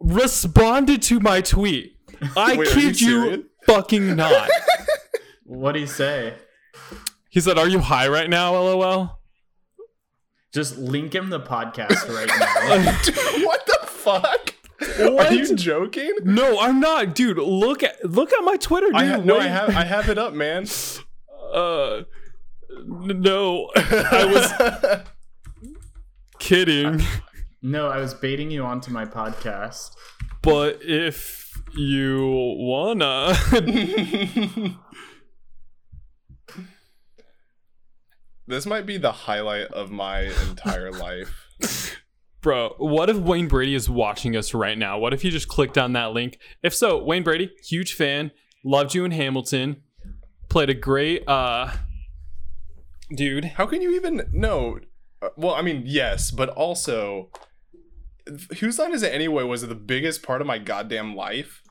responded 0.00 1.02
to 1.02 1.20
my 1.20 1.40
tweet. 1.40 1.96
I 2.36 2.56
Wait, 2.56 2.68
are 2.68 2.78
you 2.80 2.86
kid 2.92 3.00
you 3.00 3.44
fucking 3.66 4.14
not. 4.16 4.48
What'd 5.56 5.80
he 5.80 5.86
say? 5.86 6.34
He 7.28 7.40
said, 7.40 7.58
"Are 7.58 7.68
you 7.68 7.80
high 7.80 8.08
right 8.08 8.28
now?" 8.30 8.52
LOL. 8.54 9.18
Just 10.52 10.76
link 10.78 11.14
him 11.14 11.30
the 11.30 11.40
podcast 11.40 12.08
right 12.14 12.28
now. 12.28 13.00
Dude, 13.04 13.44
what 13.46 13.64
the 13.66 13.86
fuck 13.86 14.54
What? 14.98 15.26
are 15.28 15.34
you 15.34 15.54
joking 15.56 16.12
No, 16.24 16.60
I'm 16.60 16.78
not, 16.78 17.14
dude. 17.14 17.38
Look 17.38 17.82
at 17.82 18.04
look 18.04 18.32
at 18.34 18.44
my 18.44 18.56
Twitter, 18.56 18.88
dude. 18.88 18.96
I 18.96 19.06
ha- 19.06 19.16
no, 19.18 19.38
I 19.38 19.46
have 19.46 19.70
I 19.76 19.84
have 19.84 20.08
it 20.08 20.18
up, 20.18 20.32
man. 20.34 20.66
Uh, 21.52 22.04
n- 22.78 23.20
no, 23.20 23.68
I 23.76 24.24
was 24.24 25.02
kidding. 26.38 27.02
no, 27.60 27.88
I 27.88 27.98
was 27.98 28.14
baiting 28.14 28.50
you 28.50 28.64
onto 28.64 28.90
my 28.90 29.04
podcast. 29.04 29.90
But 30.40 30.78
if 30.82 31.52
you 31.76 32.26
wanna, 32.58 33.34
this 38.52 38.66
might 38.66 38.84
be 38.84 38.98
the 38.98 39.12
highlight 39.12 39.68
of 39.68 39.90
my 39.90 40.30
entire 40.48 40.92
life. 40.92 41.96
bro, 42.42 42.74
what 42.78 43.08
if 43.08 43.16
Wayne 43.16 43.48
Brady 43.48 43.74
is 43.74 43.88
watching 43.88 44.36
us 44.36 44.52
right 44.52 44.76
now? 44.76 44.98
What 44.98 45.14
if 45.14 45.24
you 45.24 45.30
just 45.30 45.48
clicked 45.48 45.78
on 45.78 45.94
that 45.94 46.12
link? 46.12 46.38
If 46.62 46.74
so, 46.74 47.02
Wayne 47.02 47.22
Brady, 47.22 47.50
huge 47.64 47.94
fan, 47.94 48.30
loved 48.62 48.94
you 48.94 49.06
in 49.06 49.12
Hamilton, 49.12 49.82
played 50.50 50.68
a 50.68 50.74
great 50.74 51.26
uh, 51.26 51.72
dude. 53.16 53.44
How 53.44 53.64
can 53.66 53.80
you 53.80 53.94
even 53.94 54.28
know? 54.32 54.78
Uh, 55.22 55.30
Well, 55.36 55.54
I 55.54 55.62
mean, 55.62 55.84
yes, 55.86 56.30
but 56.30 56.50
also, 56.50 57.30
whose 58.58 58.78
line 58.78 58.92
is 58.92 59.02
it 59.02 59.14
anyway? 59.14 59.44
Was 59.44 59.62
it 59.62 59.68
the 59.68 59.74
biggest 59.74 60.22
part 60.22 60.42
of 60.42 60.46
my 60.46 60.58
goddamn 60.58 61.16
life? 61.16 61.62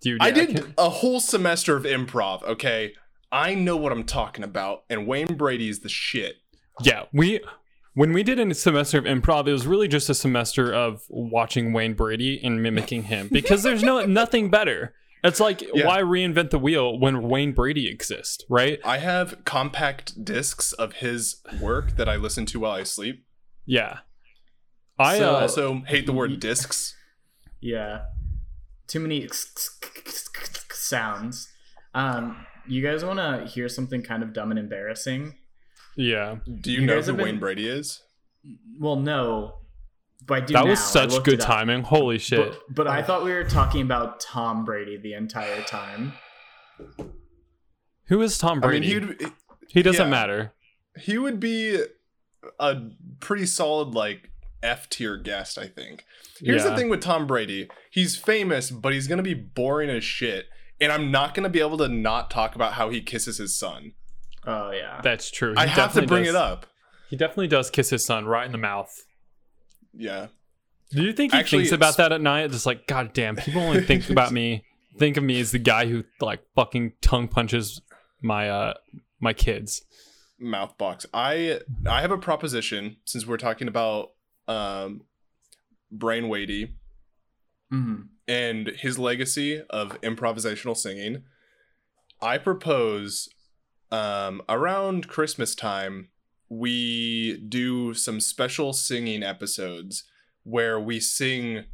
Dude, 0.00 0.22
I 0.22 0.28
yeah, 0.28 0.34
did 0.34 0.74
a 0.78 0.88
whole 0.88 1.20
semester 1.20 1.76
of 1.76 1.84
improv. 1.84 2.42
Okay, 2.44 2.92
I 3.32 3.54
know 3.54 3.76
what 3.76 3.90
I'm 3.92 4.04
talking 4.04 4.44
about, 4.44 4.84
and 4.90 5.06
Wayne 5.06 5.34
Brady 5.34 5.68
is 5.68 5.80
the 5.80 5.88
shit. 5.88 6.36
yeah, 6.82 7.04
we 7.12 7.40
when 7.94 8.12
we 8.12 8.22
did 8.22 8.38
a 8.38 8.54
semester 8.54 8.98
of 8.98 9.04
improv, 9.04 9.46
it 9.48 9.52
was 9.52 9.66
really 9.66 9.88
just 9.88 10.08
a 10.08 10.14
semester 10.14 10.72
of 10.72 11.02
watching 11.10 11.72
Wayne 11.72 11.94
Brady 11.94 12.40
and 12.42 12.62
mimicking 12.62 13.04
him 13.04 13.28
because 13.32 13.62
there's 13.62 13.82
no 13.82 14.04
nothing 14.06 14.50
better. 14.50 14.94
It's 15.24 15.38
like 15.40 15.62
Yeah. 15.74 15.86
why 15.86 16.00
reinvent 16.02 16.50
the 16.50 16.58
wheel 16.58 16.98
when 16.98 17.22
Wayne 17.22 17.52
Brady 17.52 17.88
exists, 17.88 18.44
right? 18.50 18.80
I 18.84 18.98
have 18.98 19.44
compact 19.44 20.24
discs 20.24 20.72
of 20.72 20.94
his 20.94 21.36
work 21.60 21.96
that 21.96 22.08
I 22.08 22.16
listen 22.16 22.44
to 22.46 22.60
while 22.60 22.72
I 22.72 22.82
sleep. 22.82 23.24
Yeah. 23.64 23.98
I 24.98 25.18
So- 25.18 25.34
uh, 25.36 25.40
Also, 25.40 25.82
hate 25.86 26.06
the 26.06 26.12
word 26.12 26.40
discs. 26.40 26.96
Yeah. 27.60 28.06
Too 28.88 29.00
many 29.00 29.28
sounds. 30.72 31.48
Um, 31.94 32.46
you 32.66 32.82
guys 32.82 33.04
want 33.04 33.18
to 33.18 33.46
hear 33.50 33.68
something 33.68 34.02
kind 34.02 34.22
of 34.22 34.32
dumb 34.32 34.50
and 34.50 34.58
embarrassing? 34.58 35.34
yeah. 35.96 36.36
Do 36.60 36.72
you, 36.72 36.80
You 36.80 36.86
know 36.86 37.00
who 37.00 37.12
been- 37.14 37.24
Wayne 37.24 37.38
Brady 37.38 37.68
is? 37.68 38.02
Well, 38.78 38.96
no. 38.96 39.56
But 40.26 40.42
I 40.42 40.46
do 40.46 40.54
That 40.54 40.66
was 40.66 40.78
now. 40.78 40.84
I 40.84 40.88
such 41.04 41.10
looked 41.12 41.26
good 41.26 41.40
timing. 41.40 41.82
Holy 41.82 42.18
shit. 42.18 42.52
But, 42.68 42.74
but 42.74 42.86
I 42.88 43.02
thought 43.02 43.24
we 43.24 43.32
were 43.32 43.44
talking 43.44 43.82
about 43.82 44.20
Tom 44.20 44.64
Brady 44.64 44.96
the 44.96 45.14
entire 45.14 45.62
time. 45.62 46.12
Who 48.06 48.20
is 48.22 48.38
Tom 48.38 48.60
Brady? 48.60 48.94
I 48.96 48.98
mean, 48.98 49.06
Brady? 49.08 49.24
he'd 49.24 49.32
he 49.68 49.82
doesn't 49.82 50.06
yeah. 50.06 50.10
matter. 50.10 50.52
he 50.98 51.18
would 51.18 51.40
be 51.40 51.82
a 52.58 52.76
pretty 53.20 53.46
solid 53.46 53.94
like 53.94 54.30
F 54.62 54.88
tier 54.88 55.16
guest, 55.16 55.58
I 55.58 55.66
think. 55.66 56.04
Here's 56.40 56.62
Yeah. 56.64 56.70
the 56.70 56.76
thing 56.76 56.88
with 56.88 57.00
Tom 57.00 57.26
Brady. 57.26 57.68
He's 57.90 58.16
famous, 58.16 58.70
but 58.70 58.92
he's 58.92 59.06
gonna 59.08 59.22
be 59.22 59.34
boring 59.34 59.90
as 59.90 60.04
shit. 60.04 60.46
And 60.82 60.92
I'm 60.92 61.10
not 61.10 61.34
gonna 61.34 61.48
be 61.48 61.60
able 61.60 61.78
to 61.78 61.88
not 61.88 62.30
talk 62.30 62.54
about 62.54 62.74
how 62.74 62.90
he 62.90 63.00
kisses 63.00 63.38
his 63.38 63.56
son. 63.56 63.92
Oh 64.46 64.70
yeah. 64.72 65.00
That's 65.02 65.30
true. 65.30 65.52
He 65.52 65.58
I 65.58 65.66
have 65.66 65.92
to 65.92 66.00
definitely 66.00 66.06
bring 66.08 66.24
does- 66.24 66.34
it 66.34 66.36
up. 66.36 66.66
He 67.08 67.16
definitely 67.16 67.48
does 67.48 67.70
kiss 67.70 67.90
his 67.90 68.04
son 68.04 68.24
right 68.24 68.46
in 68.46 68.52
the 68.52 68.58
mouth. 68.58 68.90
Yeah. 69.94 70.28
Do 70.90 71.02
you 71.02 71.12
think 71.12 71.32
he 71.32 71.38
Actually, 71.38 71.64
thinks 71.64 71.72
about 71.72 71.96
that 71.98 72.10
at 72.12 72.20
night? 72.20 72.50
Just 72.50 72.66
like, 72.66 72.86
God 72.86 73.12
damn, 73.12 73.36
people 73.36 73.60
only 73.62 73.82
think 73.82 74.08
about 74.10 74.32
me, 74.32 74.64
think 74.98 75.16
of 75.16 75.24
me 75.24 75.40
as 75.40 75.52
the 75.52 75.58
guy 75.58 75.86
who 75.86 76.04
like 76.20 76.40
fucking 76.54 76.92
tongue 77.00 77.28
punches 77.28 77.80
my 78.22 78.48
uh 78.48 78.74
my 79.20 79.32
kids. 79.32 79.82
Mouth 80.38 80.76
box. 80.78 81.06
I 81.14 81.60
I 81.86 82.00
have 82.00 82.10
a 82.10 82.18
proposition 82.18 82.96
since 83.04 83.26
we're 83.26 83.36
talking 83.36 83.68
about 83.68 84.10
um 84.48 85.02
brain 85.90 86.28
weighty 86.28 86.74
Mhm. 87.72 88.08
and 88.28 88.68
his 88.68 88.98
legacy 88.98 89.62
of 89.70 90.00
improvisational 90.02 90.76
singing, 90.76 91.24
I 92.20 92.38
propose 92.38 93.28
um, 93.90 94.42
around 94.48 95.08
Christmas 95.08 95.54
time 95.54 96.08
we 96.48 97.38
do 97.48 97.94
some 97.94 98.20
special 98.20 98.72
singing 98.72 99.22
episodes 99.22 100.04
where 100.44 100.78
we 100.78 101.00
sing 101.00 101.64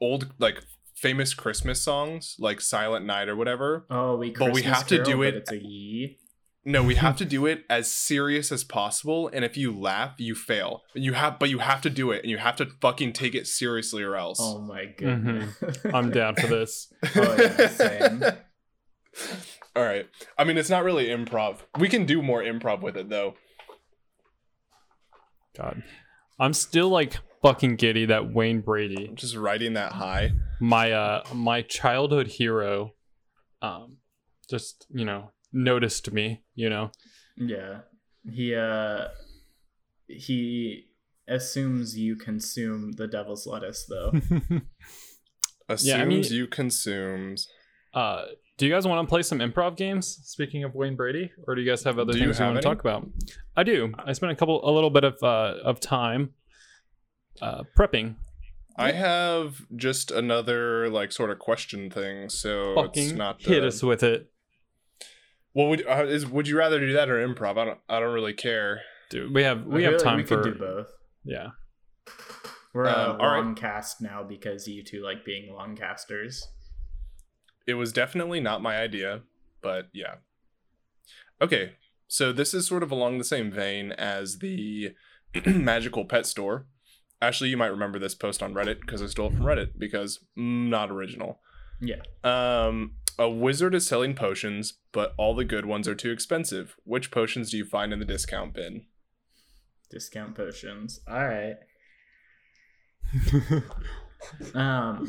old 0.00 0.32
like 0.38 0.62
famous 0.94 1.34
Christmas 1.34 1.80
songs 1.82 2.34
like 2.40 2.60
Silent 2.60 3.06
Night 3.06 3.28
or 3.28 3.36
whatever. 3.36 3.86
Oh, 3.90 4.16
we. 4.16 4.30
But 4.30 4.46
we 4.46 4.62
Christmas 4.62 4.76
have 4.76 4.86
to 4.88 4.96
Carol, 4.96 5.10
do 5.10 5.22
it- 5.22 5.34
It's 5.36 5.52
a 5.52 5.58
ye. 5.62 6.18
No, 6.68 6.82
we 6.82 6.96
have 6.96 7.16
to 7.16 7.24
do 7.24 7.46
it 7.46 7.64
as 7.70 7.90
serious 7.90 8.52
as 8.52 8.62
possible, 8.62 9.30
and 9.32 9.42
if 9.42 9.56
you 9.56 9.74
laugh, 9.74 10.16
you 10.18 10.34
fail. 10.34 10.82
You 10.94 11.14
have, 11.14 11.38
but 11.38 11.48
you 11.48 11.60
have 11.60 11.80
to 11.80 11.88
do 11.88 12.10
it, 12.10 12.22
and 12.22 12.30
you 12.30 12.36
have 12.36 12.56
to 12.56 12.66
fucking 12.82 13.14
take 13.14 13.34
it 13.34 13.46
seriously, 13.46 14.02
or 14.02 14.16
else. 14.16 14.36
Oh 14.38 14.60
my 14.60 14.84
goodness. 14.84 15.56
I'm 15.94 16.10
down 16.10 16.34
for 16.34 16.46
this. 16.46 16.92
Oh, 17.16 17.36
yeah, 17.38 17.68
same. 17.68 18.22
All 19.76 19.82
right. 19.82 20.08
I 20.36 20.44
mean, 20.44 20.58
it's 20.58 20.68
not 20.68 20.84
really 20.84 21.06
improv. 21.06 21.60
We 21.78 21.88
can 21.88 22.04
do 22.04 22.20
more 22.20 22.42
improv 22.42 22.82
with 22.82 22.98
it, 22.98 23.08
though. 23.08 23.34
God. 25.56 25.82
I'm 26.38 26.52
still 26.52 26.90
like 26.90 27.16
fucking 27.42 27.76
giddy 27.76 28.04
that 28.04 28.30
Wayne 28.32 28.60
Brady, 28.60 29.10
Just 29.14 29.36
riding 29.36 29.72
that 29.72 29.92
high. 29.92 30.32
my 30.60 30.92
uh 30.92 31.22
my 31.32 31.62
childhood 31.62 32.26
hero, 32.26 32.92
um 33.62 33.96
just, 34.50 34.86
you 34.90 35.06
know, 35.06 35.30
noticed 35.52 36.12
me, 36.12 36.42
you 36.54 36.68
know. 36.70 36.90
Yeah. 37.36 37.80
He 38.30 38.54
uh 38.54 39.08
he 40.06 40.86
assumes 41.26 41.96
you 41.98 42.16
consume 42.16 42.92
the 42.92 43.06
devil's 43.06 43.46
lettuce 43.46 43.84
though. 43.88 44.12
Assumes 45.68 45.84
Yeah, 45.86 46.02
I 46.02 46.04
mean- 46.04 46.24
you 46.24 46.46
consumes. 46.46 47.48
uh 47.94 48.24
do 48.56 48.66
you 48.66 48.72
guys 48.72 48.88
want 48.88 49.06
to 49.06 49.08
play 49.08 49.22
some 49.22 49.38
improv 49.38 49.76
games? 49.76 50.18
Speaking 50.24 50.64
of 50.64 50.74
Wayne 50.74 50.96
Brady, 50.96 51.30
or 51.46 51.54
do 51.54 51.60
you 51.62 51.70
guys 51.70 51.84
have 51.84 51.96
other 52.00 52.12
Do 52.12 52.18
things 52.18 52.38
you, 52.40 52.44
have 52.44 52.54
want 52.54 52.60
to 52.62 52.68
talk 52.68 52.80
about? 52.80 53.08
I 53.56 53.62
do. 53.62 53.94
I 54.04 54.12
spent 54.14 54.32
a 54.32 54.34
couple, 54.34 54.68
a 54.68 54.72
little 54.72 54.90
bit 54.90 55.04
of 55.04 55.16
uh, 55.22 55.54
of 55.62 55.78
time 55.78 56.30
uh, 57.40 57.62
prepping. 57.78 58.16
I 58.76 58.90
have 58.90 59.62
just 59.76 60.10
another 60.10 60.88
like 60.90 61.12
sort 61.12 61.30
of 61.30 61.38
question 61.38 61.88
thing, 61.88 62.28
so 62.28 62.72
it's 62.80 62.82
Fucking 62.82 63.16
not 63.16 63.40
hit 63.40 63.62
uh, 63.62 63.68
us 63.68 63.80
with 63.80 64.02
it, 64.02 64.28
Well, 65.54 65.68
would 65.68 65.86
uh, 65.86 66.04
is 66.06 66.26
would 66.26 66.46
you 66.48 66.56
rather 66.58 66.78
do 66.78 66.92
that 66.92 67.08
or 67.08 67.26
improv? 67.26 67.58
I 67.58 67.64
don't. 67.64 67.78
I 67.88 68.00
don't 68.00 68.12
really 68.14 68.34
care. 68.34 68.82
dude. 69.10 69.34
We 69.34 69.42
have 69.44 69.64
we 69.66 69.82
feel 69.82 69.92
have 69.92 70.00
like 70.00 70.02
time 70.04 70.16
we 70.18 70.24
for 70.24 70.42
could 70.42 70.54
do 70.54 70.58
both. 70.58 70.92
yeah. 71.24 71.48
We're 72.74 72.84
a 72.84 72.92
Um, 72.92 73.20
all 73.20 73.26
right. 73.28 73.38
long 73.38 73.54
cast 73.54 74.00
now 74.02 74.22
because 74.22 74.68
you 74.68 74.84
two 74.84 75.02
like 75.02 75.24
being 75.24 75.52
long 75.52 75.74
casters. 75.76 76.46
It 77.66 77.74
was 77.74 77.92
definitely 77.92 78.40
not 78.40 78.62
my 78.62 78.76
idea, 78.78 79.22
but 79.62 79.88
yeah. 79.92 80.16
Okay, 81.40 81.72
so 82.08 82.32
this 82.32 82.52
is 82.54 82.66
sort 82.66 82.82
of 82.82 82.90
along 82.90 83.18
the 83.18 83.24
same 83.24 83.50
vein 83.50 83.92
as 83.92 84.38
the 84.38 84.94
magical 85.46 86.04
pet 86.04 86.26
store. 86.26 86.66
Actually, 87.20 87.50
you 87.50 87.56
might 87.56 87.66
remember 87.66 87.98
this 87.98 88.14
post 88.14 88.42
on 88.42 88.54
Reddit 88.54 88.80
because 88.80 89.02
I 89.02 89.06
stole 89.06 89.28
it 89.28 89.34
from 89.36 89.42
Reddit 89.44 89.70
because 89.78 90.20
not 90.36 90.90
original. 90.90 91.40
Yeah. 91.80 91.96
Um, 92.22 92.92
a 93.18 93.28
wizard 93.28 93.74
is 93.74 93.86
selling 93.86 94.14
potions, 94.14 94.74
but 94.92 95.14
all 95.18 95.34
the 95.34 95.44
good 95.44 95.66
ones 95.66 95.88
are 95.88 95.94
too 95.94 96.10
expensive. 96.10 96.76
Which 96.84 97.10
potions 97.10 97.50
do 97.50 97.56
you 97.58 97.64
find 97.64 97.92
in 97.92 97.98
the 97.98 98.04
discount 98.04 98.54
bin? 98.54 98.86
Discount 99.90 100.34
potions. 100.34 101.00
All 101.08 101.26
right. 101.26 101.56
Um 104.52 105.08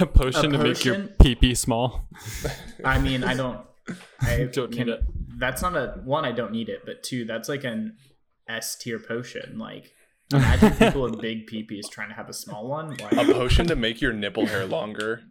a 0.00 0.06
potion 0.06 0.54
A 0.54 0.58
to 0.58 0.64
make 0.64 0.84
your 0.84 1.06
pee 1.20 1.36
pee 1.36 1.54
small. 1.54 2.08
I 2.84 2.98
mean, 2.98 3.22
I 3.22 3.34
don't 3.34 3.60
I 4.20 4.48
Don't 4.52 4.70
need 4.70 4.88
it. 4.88 5.00
That's 5.38 5.62
not 5.62 5.76
a 5.76 6.00
one 6.04 6.24
I 6.24 6.32
don't 6.32 6.52
need 6.52 6.68
it, 6.68 6.82
but 6.84 7.02
two, 7.02 7.24
that's 7.24 7.48
like 7.48 7.64
an 7.64 7.96
S 8.48 8.76
tier 8.76 8.98
potion. 8.98 9.58
Like 9.58 9.92
imagine 10.32 10.72
people 10.74 11.02
with 11.02 11.20
big 11.20 11.46
peepees 11.46 11.88
trying 11.90 12.08
to 12.08 12.14
have 12.14 12.28
a 12.28 12.32
small 12.32 12.68
one. 12.68 12.96
A 13.12 13.24
potion 13.32 13.66
to 13.66 13.76
make 13.76 14.00
your 14.00 14.12
nipple 14.12 14.46
hair 14.46 14.66
longer. 14.66 15.22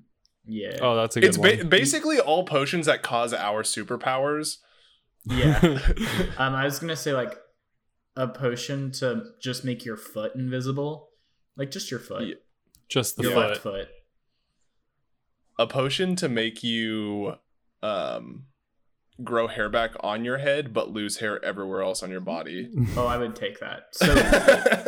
Yeah. 0.46 0.78
Oh, 0.82 0.96
that's 0.96 1.16
a 1.18 1.22
good 1.22 1.28
It's 1.30 1.38
ba- 1.38 1.58
one. 1.58 1.70
basically 1.70 2.20
all 2.20 2.44
potions 2.46 2.86
that 2.88 3.02
cause 3.04 3.34
our 3.34 3.64
superpowers. 3.64 4.58
Yeah. 5.26 5.60
Um, 6.38 6.56
I 6.56 6.66
was 6.66 6.80
gonna 6.80 6.96
say 6.96 7.14
like 7.14 7.38
a 8.16 8.28
potion 8.28 8.92
to 8.94 9.24
just 9.42 9.64
make 9.64 9.86
your 9.86 9.98
foot 9.98 10.34
invisible, 10.36 11.10
like 11.56 11.70
just 11.72 11.92
your 11.92 12.00
foot, 12.00 12.24
Yeah. 12.28 12.36
Just 12.90 13.16
the 13.18 13.24
your 13.24 13.32
foot. 13.34 13.50
left 13.50 13.62
foot. 13.62 13.88
a 15.60 15.68
potion 15.68 16.16
to 16.18 16.28
make 16.30 16.64
you 16.64 17.36
um 17.84 18.46
grow 19.24 19.48
hair 19.48 19.70
back 19.70 19.92
on 20.00 20.26
your 20.26 20.40
head 20.40 20.74
but 20.74 20.90
lose 20.90 21.18
hair 21.18 21.44
everywhere 21.46 21.82
else 21.84 22.02
on 22.02 22.10
your 22.10 22.20
body. 22.22 22.70
Oh, 22.98 23.06
I 23.06 23.18
would 23.18 23.36
take 23.36 23.60
that. 23.60 23.84
So 23.94 24.08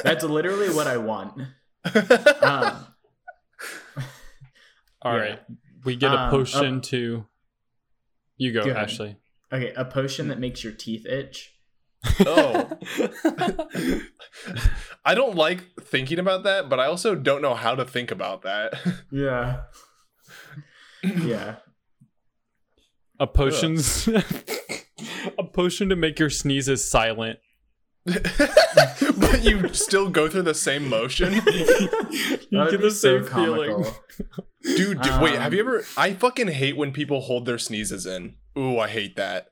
that's 0.04 0.24
literally 0.24 0.70
what 0.74 0.88
I 0.88 0.97
want. 0.97 1.39
Um, 2.41 2.88
All 5.04 5.14
Yeah. 5.16 5.20
right, 5.20 5.39
we 5.84 5.95
get 5.95 6.12
a 6.14 6.20
Um, 6.22 6.30
potion 6.32 6.78
uh, 6.78 6.82
to. 6.82 7.26
You 8.38 8.51
go, 8.54 8.64
Go. 8.66 8.72
Ashley. 8.72 9.18
okay, 9.51 9.74
a 9.76 9.86
potion 9.86 10.28
that 10.30 10.39
makes 10.39 10.64
your 10.64 10.74
teeth 10.74 11.06
itch. 11.06 11.51
oh. 12.26 12.70
I 15.06 15.16
don't 15.16 15.36
like 15.36 15.64
thinking 15.82 16.20
about 16.20 16.43
that, 16.43 16.70
but 16.70 16.80
I 16.80 16.86
also 16.86 17.16
don't 17.16 17.41
know 17.41 17.54
how 17.54 17.76
to 17.76 17.86
think 17.86 18.12
about 18.12 18.41
that. 18.43 18.74
Yeah. 19.12 19.62
yeah. 21.04 21.56
a 23.20 23.28
potion's 23.28 24.08
a 24.08 25.43
potion 25.54 25.89
to 25.89 25.95
make 25.95 26.18
your 26.18 26.30
sneezes 26.30 26.89
silent. 26.89 27.39
but 28.06 29.43
you 29.43 29.74
still 29.74 30.10
go 30.10 30.28
through 30.30 30.41
the 30.43 30.54
same 30.54 30.89
motion. 30.89 31.34
you 31.34 31.41
That 31.41 32.39
would 32.51 32.72
get 32.72 32.80
be 32.80 32.88
the 32.88 32.91
so 32.91 33.22
same 33.22 33.34
feeling. 33.34 33.72
comical. 33.72 33.95
Dude, 34.64 35.01
dude 35.01 35.22
wait, 35.22 35.36
have 35.39 35.54
you 35.54 35.62
Um, 35.62 35.68
ever 35.68 35.86
I 35.97 36.14
fucking 36.14 36.49
hate 36.49 36.76
when 36.78 36.91
people 36.91 37.22
hold 37.22 37.45
their 37.45 37.58
sneezes 37.58 38.06
in. 38.06 38.36
Ooh, 38.58 38.78
I 38.78 38.88
hate 38.89 39.16
that. 39.16 39.47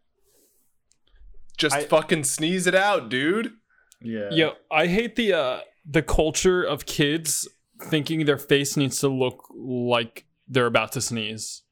Just 1.58 1.76
I- 1.76 1.84
fucking 1.86 2.24
sneeze 2.26 2.68
it 2.68 2.76
out, 2.76 3.10
dude. 3.10 3.54
Yeah. 4.02 4.30
Yo, 4.32 4.54
I 4.72 4.88
hate 4.88 5.16
the 5.16 5.34
uh 5.34 5.60
the 5.86 6.02
culture 6.02 6.64
of 6.64 6.86
kids 6.86 7.48
thinking 7.84 8.26
their 8.26 8.38
face 8.38 8.76
needs 8.78 9.00
to 9.00 9.08
look 9.08 9.48
like 9.56 10.26
they're 10.48 10.66
about 10.66 10.92
to 10.94 11.02
sneeze. 11.02 11.64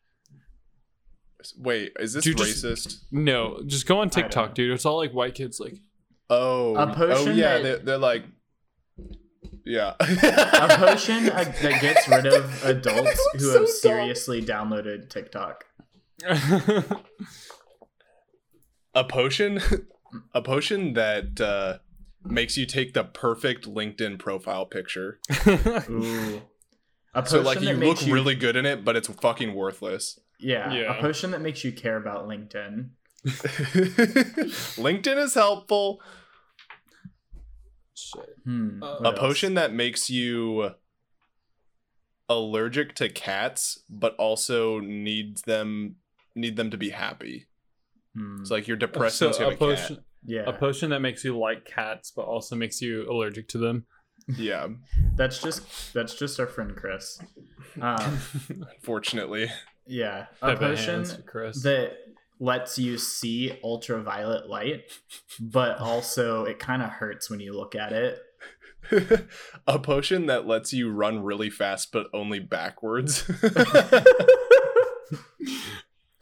Wait, 1.57 1.93
is 1.99 2.13
this 2.13 2.23
Dude, 2.23 2.37
just- 2.37 2.63
racist? 2.65 2.97
No, 3.11 3.61
just 3.65 3.87
go 3.87 3.99
on 3.99 4.09
TikTok, 4.09 4.53
dude. 4.55 4.71
It's 4.71 4.85
all 4.85 4.97
like 4.97 5.11
white 5.13 5.35
kids 5.35 5.59
like 5.59 5.77
Oh, 6.29 6.75
A 6.75 6.89
oh 6.91 6.93
potion 6.93 7.35
yeah, 7.37 7.55
that- 7.57 7.63
they're, 7.63 7.77
they're 7.79 7.97
like, 7.97 8.23
yeah, 9.65 9.93
A 9.99 10.75
potion 10.77 11.29
uh, 11.31 11.43
that 11.61 11.81
gets 11.81 12.07
rid 12.07 12.25
of 12.27 12.63
adults 12.65 13.19
who 13.33 13.39
so 13.39 13.51
have 13.53 13.61
dumb. 13.61 13.67
seriously 13.67 14.41
downloaded 14.43 15.09
TikTok. 15.09 15.65
a 18.93 19.03
potion, 19.03 19.59
a 20.33 20.41
potion 20.41 20.93
that 20.93 21.39
uh, 21.41 21.77
makes 22.23 22.57
you 22.57 22.65
take 22.65 22.93
the 22.93 23.03
perfect 23.03 23.67
LinkedIn 23.67 24.19
profile 24.19 24.65
picture. 24.65 25.19
Ooh. 25.89 26.41
A 27.13 27.25
So 27.25 27.41
like 27.41 27.61
you 27.61 27.75
makes 27.75 28.03
look 28.03 28.11
really 28.13 28.35
good 28.35 28.55
in 28.55 28.65
it, 28.65 28.83
but 28.85 28.95
it's 28.95 29.07
fucking 29.07 29.55
worthless. 29.55 30.19
yeah, 30.39 30.71
Yeah. 30.73 30.97
a 30.97 31.01
potion 31.01 31.31
that 31.31 31.41
makes 31.41 31.63
you 31.63 31.71
care 31.71 31.97
about 31.97 32.27
LinkedIn. 32.27 32.89
LinkedIn 33.25 35.17
is 35.17 35.33
helpful. 35.33 36.01
Shit. 37.99 38.29
Hmm. 38.45 38.81
Uh, 38.83 38.95
a 39.03 39.13
potion 39.13 39.53
that 39.55 39.73
makes 39.73 40.09
you 40.09 40.71
allergic 42.27 42.95
to 42.95 43.09
cats, 43.09 43.79
but 43.89 44.15
also 44.17 44.79
needs 44.79 45.41
them 45.43 45.95
need 46.35 46.55
them 46.55 46.71
to 46.71 46.77
be 46.77 46.89
happy. 46.89 47.47
Hmm. 48.15 48.37
It's 48.41 48.51
like 48.51 48.67
you're 48.67 48.77
depressed 48.77 49.17
so 49.17 49.27
you 49.29 49.33
a 49.35 49.43
have 49.45 49.53
a 49.53 49.57
potion, 49.57 49.95
cat. 49.97 50.05
yeah, 50.25 50.43
a 50.45 50.53
potion 50.53 50.89
that 50.91 50.99
makes 51.01 51.23
you 51.23 51.37
like 51.37 51.65
cats, 51.65 52.11
but 52.15 52.25
also 52.25 52.55
makes 52.55 52.81
you 52.81 53.09
allergic 53.09 53.47
to 53.49 53.57
them. 53.57 53.85
Yeah, 54.37 54.67
that's 55.15 55.41
just 55.41 55.93
that's 55.93 56.13
just 56.15 56.39
our 56.39 56.47
friend 56.47 56.75
Chris. 56.75 57.19
Um, 57.79 58.17
unfortunately. 58.75 59.47
yeah, 59.85 60.25
a 60.41 60.47
Type 60.55 60.59
potion 60.59 61.05
Chris. 61.27 61.61
that 61.63 61.97
lets 62.39 62.79
you 62.79 62.97
see 62.97 63.57
ultraviolet 63.63 64.49
light, 64.49 64.83
but 65.39 65.77
also 65.79 66.45
it 66.45 66.59
kind 66.59 66.81
of 66.81 66.89
hurts 66.89 67.29
when 67.29 67.39
you 67.39 67.53
look 67.53 67.75
at 67.75 67.91
it. 67.91 68.19
a 69.67 69.77
potion 69.77 70.27
that 70.27 70.47
lets 70.47 70.71
you 70.71 70.89
run 70.91 71.21
really 71.21 71.49
fast, 71.49 71.91
but 71.91 72.07
only 72.13 72.39
backwards. 72.39 73.29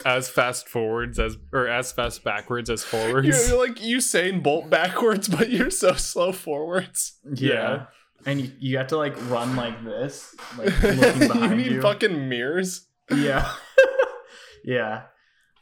as 0.06 0.30
fast 0.30 0.70
forwards 0.70 1.20
as 1.20 1.38
or 1.52 1.68
as 1.68 1.92
fast 1.92 2.24
backwards 2.24 2.70
as 2.70 2.84
forwards. 2.84 3.28
you're, 3.28 3.48
you're 3.48 3.68
like 3.68 3.78
Usain 3.78 4.42
Bolt 4.42 4.70
backwards, 4.70 5.28
but 5.28 5.50
you're 5.50 5.70
so 5.70 5.94
slow 5.94 6.32
forwards. 6.32 7.20
Yeah. 7.32 7.86
And 8.26 8.42
you, 8.42 8.52
you 8.60 8.78
have 8.78 8.88
to 8.88 8.98
like 8.98 9.16
run 9.30 9.56
like 9.56 9.84
this, 9.84 10.36
like 10.58 10.82
looking 11.30 11.42
you 11.44 11.56
need 11.56 11.72
you. 11.74 11.82
fucking 11.82 12.28
mirrors. 12.28 12.88
yeah. 13.12 13.54
yeah. 14.64 15.04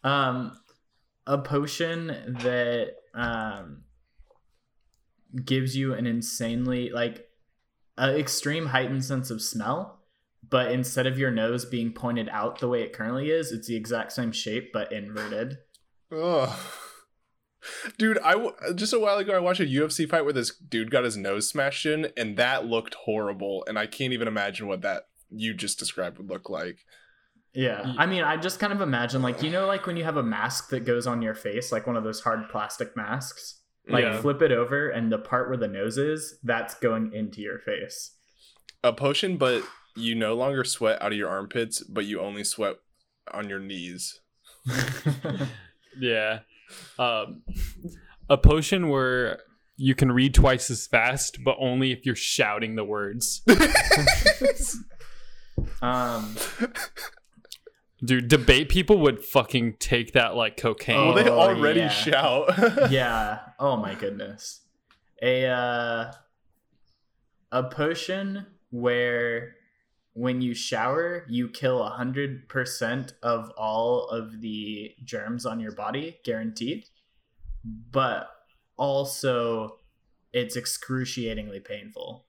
Um 0.06 0.58
a 1.28 1.38
potion 1.40 2.08
that 2.42 2.94
um 3.14 3.84
gives 5.44 5.76
you 5.76 5.94
an 5.94 6.06
insanely 6.06 6.92
like 6.92 7.28
an 7.98 8.16
extreme 8.16 8.68
heightened 8.68 9.04
sense 9.04 9.30
of 9.30 9.42
smell, 9.42 10.00
but 10.50 10.72
instead 10.72 11.08
of 11.08 11.18
your 11.18 11.32
nose 11.32 11.66
being 11.66 11.92
pointed 11.92 12.30
out 12.30 12.60
the 12.60 12.68
way 12.68 12.84
it 12.84 12.94
currently 12.94 13.30
is, 13.30 13.52
it's 13.52 13.68
the 13.68 13.76
exact 13.76 14.12
same 14.12 14.32
shape 14.32 14.72
but 14.74 14.92
inverted. 14.92 15.58
Ugh. 16.12 16.58
Dude, 17.98 18.20
I 18.20 18.34
w- 18.34 18.54
just 18.76 18.94
a 18.94 19.00
while 19.00 19.18
ago 19.18 19.34
I 19.34 19.40
watched 19.40 19.60
a 19.60 19.66
UFC 19.66 20.08
fight 20.08 20.24
where 20.24 20.34
this 20.34 20.56
dude 20.56 20.92
got 20.92 21.04
his 21.04 21.18
nose 21.18 21.50
smashed 21.50 21.86
in, 21.86 22.12
and 22.16 22.38
that 22.38 22.66
looked 22.66 22.94
horrible. 23.06 23.64
And 23.68 23.80
I 23.80 23.88
can't 23.88 24.14
even 24.14 24.28
imagine 24.28 24.68
what 24.68 24.82
that 24.82 25.08
you 25.32 25.54
just 25.54 25.80
described 25.80 26.18
would 26.18 26.30
look 26.30 26.50
like. 26.50 26.86
Yeah. 27.56 27.94
I 27.98 28.06
mean, 28.06 28.24
I 28.24 28.38
just 28.38 28.60
kind 28.60 28.74
of 28.74 28.82
imagine 28.82 29.22
like 29.22 29.42
you 29.42 29.50
know 29.50 29.66
like 29.66 29.88
when 29.88 29.96
you 29.98 30.04
have 30.04 30.18
a 30.18 30.24
mask 30.24 30.70
that 30.70 30.82
goes 30.86 31.08
on 31.08 31.22
your 31.22 31.34
face, 31.36 31.72
like 31.72 31.88
one 31.88 31.96
of 31.96 32.04
those 32.04 32.20
hard 32.22 32.50
plastic 32.50 32.96
masks. 32.96 33.62
Like 33.88 34.04
Yeah. 34.04 34.20
flip 34.20 34.42
it 34.42 34.52
over 34.52 34.90
and 34.90 35.12
the 35.12 35.20
part 35.20 35.48
where 35.48 35.58
the 35.58 35.68
nose 35.68 35.98
is, 35.98 36.40
that's 36.44 36.74
going 36.76 37.14
into 37.14 37.42
your 37.42 37.60
face. 37.60 38.16
A 38.84 38.92
potion, 38.92 39.38
but 39.38 39.64
you 39.96 40.16
no 40.16 40.34
longer 40.36 40.64
sweat 40.64 41.02
out 41.02 41.12
of 41.12 41.18
your 41.18 41.30
armpits, 41.30 41.84
but 41.84 42.06
you 42.06 42.20
only 42.20 42.44
sweat 42.44 42.76
on 43.32 43.48
your 43.50 43.60
knees. 43.60 44.20
Yeah. 45.98 46.40
Um, 47.00 47.44
a 48.30 48.38
potion 48.38 48.90
where 48.90 49.40
you 49.78 49.96
can 49.96 50.12
read 50.12 50.34
twice 50.34 50.70
as 50.70 50.88
fast, 50.88 51.38
but 51.44 51.56
only 51.60 51.92
if 51.94 52.06
you're 52.06 52.16
shouting 52.18 52.76
the 52.76 52.84
words. 52.84 53.42
um 55.82 56.36
Dude, 58.04 58.28
debate 58.28 58.70
people 58.70 58.98
would 59.00 59.24
fucking 59.24 59.76
take 59.80 60.12
that 60.14 60.36
like 60.36 60.58
cocaine. 60.58 60.98
well, 60.98 61.14
they 61.14 61.30
Oh, 61.30 61.40
already 61.40 61.80
yeah. 61.82 61.90
shout. 61.90 62.54
yeah. 62.92 63.40
Oh 63.60 63.78
my 63.78 63.96
goodness. 63.96 64.62
A 65.22 65.46
uh 65.48 66.12
a 67.52 67.64
potion 67.64 68.46
where 68.70 69.56
when 70.14 70.42
you 70.42 70.54
shower, 70.54 71.26
you 71.30 71.48
kill 71.50 71.82
a 71.84 71.90
hundred 71.90 72.48
percent 72.50 73.14
of 73.24 73.50
all 73.58 74.08
of 74.10 74.42
the 74.42 74.94
germs 75.04 75.46
on 75.46 75.60
your 75.60 75.72
body, 75.72 76.18
guaranteed. 76.24 76.86
But 77.92 78.30
also 78.78 79.78
it's 80.34 80.58
excruciatingly 80.58 81.62
painful. 81.62 82.26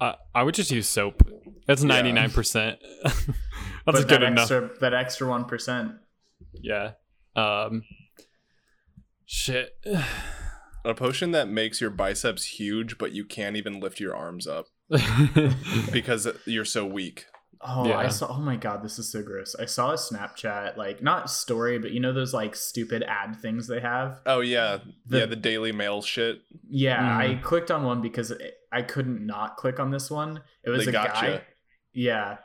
Uh, 0.00 0.14
I 0.34 0.42
would 0.42 0.54
just 0.54 0.70
use 0.70 0.86
soap. 0.88 1.22
That's 1.66 1.82
ninety 1.82 2.12
nine 2.12 2.30
percent. 2.30 2.78
That's 3.86 4.00
but 4.00 4.08
good 4.08 4.22
that 4.22 4.22
enough. 4.22 4.50
extra 4.50 4.70
that 4.80 4.94
extra 4.94 5.28
one 5.28 5.44
percent. 5.44 5.92
Yeah. 6.52 6.92
Um. 7.36 7.82
Shit. 9.26 9.74
a 10.84 10.94
potion 10.94 11.32
that 11.32 11.48
makes 11.48 11.80
your 11.80 11.90
biceps 11.90 12.44
huge, 12.44 12.98
but 12.98 13.12
you 13.12 13.24
can't 13.24 13.56
even 13.56 13.80
lift 13.80 14.00
your 14.00 14.14
arms 14.14 14.46
up 14.46 14.66
because 15.92 16.28
you're 16.46 16.64
so 16.64 16.84
weak. 16.86 17.26
Oh, 17.66 17.90
I 17.90 18.08
saw. 18.08 18.26
Oh 18.28 18.40
my 18.40 18.56
god, 18.56 18.82
this 18.82 18.98
is 18.98 19.10
so 19.10 19.22
gross. 19.22 19.56
I 19.58 19.64
saw 19.64 19.92
a 19.92 19.94
Snapchat, 19.94 20.76
like 20.76 21.02
not 21.02 21.30
story, 21.30 21.78
but 21.78 21.92
you 21.92 22.00
know 22.00 22.12
those 22.12 22.34
like 22.34 22.54
stupid 22.54 23.02
ad 23.08 23.36
things 23.40 23.66
they 23.68 23.80
have. 23.80 24.20
Oh 24.26 24.40
yeah, 24.40 24.78
The- 25.06 25.20
yeah, 25.20 25.26
the 25.26 25.36
Daily 25.36 25.72
Mail 25.72 26.02
shit. 26.02 26.40
Yeah, 26.68 26.98
Mm. 27.00 27.16
I 27.16 27.34
clicked 27.42 27.70
on 27.70 27.84
one 27.84 28.02
because 28.02 28.34
I 28.70 28.82
couldn't 28.82 29.24
not 29.24 29.56
click 29.56 29.80
on 29.80 29.90
this 29.90 30.10
one. 30.10 30.42
It 30.62 30.68
was 30.70 30.84
They 30.84 30.90
a 30.90 30.92
gotcha. 30.92 31.10
guy. 31.26 31.42
Yeah, 31.94 32.36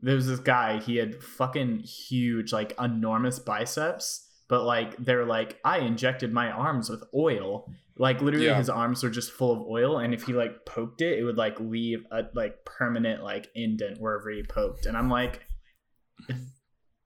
there 0.00 0.14
was 0.16 0.26
this 0.26 0.40
guy. 0.40 0.78
He 0.78 0.96
had 0.96 1.22
fucking 1.22 1.80
huge, 1.80 2.52
like 2.52 2.74
enormous 2.80 3.38
biceps, 3.38 4.26
but 4.48 4.64
like 4.64 4.96
they're 4.98 5.24
like, 5.24 5.58
I 5.64 5.78
injected 5.78 6.32
my 6.32 6.50
arms 6.50 6.88
with 6.90 7.02
oil. 7.14 7.70
Like 7.98 8.20
literally, 8.20 8.46
Yeah. 8.46 8.58
his 8.58 8.68
arms 8.68 9.02
were 9.02 9.08
just 9.10 9.32
full 9.32 9.52
of 9.52 9.62
oil, 9.68 9.98
and 9.98 10.12
if 10.12 10.24
he 10.24 10.34
like 10.34 10.66
poked 10.66 11.00
it, 11.00 11.18
it 11.18 11.24
would 11.24 11.38
like 11.38 11.58
leave 11.58 12.04
a 12.10 12.24
like 12.34 12.64
permanent 12.66 13.22
like 13.24 13.48
indent 13.54 13.98
wherever 14.00 14.28
he 14.30 14.42
poked. 14.42 14.84
And 14.86 14.96
I'm 14.98 15.08
like, 15.08 15.40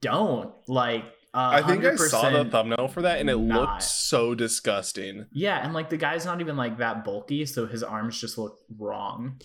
don't 0.00 0.52
like. 0.66 1.04
Uh, 1.32 1.50
I 1.54 1.62
think 1.62 1.84
I 1.84 1.94
saw 1.94 2.28
the 2.30 2.44
thumbnail 2.50 2.88
for 2.88 3.02
that, 3.02 3.20
and 3.20 3.30
it 3.30 3.38
not. 3.38 3.60
looked 3.60 3.82
so 3.84 4.34
disgusting. 4.34 5.26
Yeah, 5.30 5.62
and 5.64 5.72
like 5.72 5.88
the 5.88 5.96
guy's 5.96 6.24
not 6.24 6.40
even 6.40 6.56
like 6.56 6.78
that 6.78 7.04
bulky, 7.04 7.46
so 7.46 7.66
his 7.66 7.84
arms 7.84 8.20
just 8.20 8.36
look 8.36 8.58
wrong. 8.76 9.40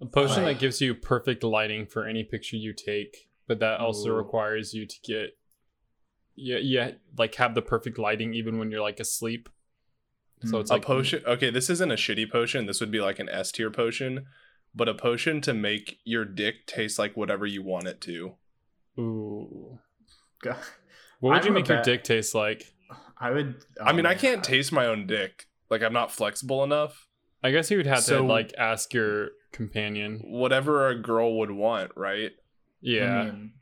A 0.00 0.06
potion 0.06 0.42
Like- 0.44 0.56
that 0.56 0.60
gives 0.60 0.80
you 0.80 0.94
perfect 0.94 1.42
lighting 1.42 1.86
for 1.86 2.06
any 2.06 2.22
picture 2.24 2.56
you 2.56 2.72
take, 2.74 3.28
but 3.46 3.60
that 3.60 3.80
also 3.80 4.10
Ooh. 4.10 4.16
requires 4.16 4.74
you 4.74 4.86
to 4.86 4.96
get 5.02 5.38
yeah, 6.38 6.58
yeah, 6.58 6.90
like 7.16 7.34
have 7.36 7.54
the 7.54 7.62
perfect 7.62 7.98
lighting 7.98 8.34
even 8.34 8.58
when 8.58 8.70
you're 8.70 8.82
like 8.82 9.00
asleep. 9.00 9.48
So 10.44 10.58
Mm. 10.58 10.60
it's 10.60 10.70
a 10.70 10.74
like 10.74 10.82
potion. 10.82 11.22
Okay, 11.26 11.48
this 11.48 11.70
isn't 11.70 11.90
a 11.90 11.94
shitty 11.94 12.30
potion. 12.30 12.66
This 12.66 12.78
would 12.80 12.90
be 12.90 13.00
like 13.00 13.18
an 13.18 13.30
S 13.30 13.50
tier 13.50 13.70
potion, 13.70 14.26
but 14.74 14.86
a 14.86 14.92
potion 14.94 15.40
to 15.40 15.54
make 15.54 15.98
your 16.04 16.26
dick 16.26 16.66
taste 16.66 16.98
like 16.98 17.16
whatever 17.16 17.46
you 17.46 17.62
want 17.62 17.86
it 17.86 18.02
to. 18.02 18.34
Ooh. 18.98 19.78
God. 20.42 20.56
What 21.20 21.30
would 21.30 21.38
I'm 21.38 21.44
you 21.46 21.50
a 21.52 21.54
make 21.54 21.68
your 21.68 21.80
dick 21.82 22.04
taste 22.04 22.34
like? 22.34 22.74
I 23.18 23.30
would. 23.30 23.64
I 23.82 23.94
mean, 23.94 24.04
oh 24.04 24.10
I 24.10 24.14
can't 24.14 24.42
God. 24.42 24.44
taste 24.44 24.72
my 24.72 24.84
own 24.84 25.06
dick. 25.06 25.46
Like 25.70 25.82
I'm 25.82 25.94
not 25.94 26.12
flexible 26.12 26.62
enough. 26.62 27.08
I 27.42 27.50
guess 27.50 27.70
you 27.70 27.78
would 27.78 27.86
have 27.86 28.02
So- 28.02 28.18
to 28.18 28.22
like 28.22 28.52
ask 28.58 28.92
your 28.92 29.30
companion. 29.56 30.20
Whatever 30.24 30.88
a 30.88 30.94
girl 31.00 31.38
would 31.38 31.50
want, 31.50 31.90
right? 31.96 32.30
Yeah. 32.80 33.20
I 33.20 33.24
mean, 33.24 33.52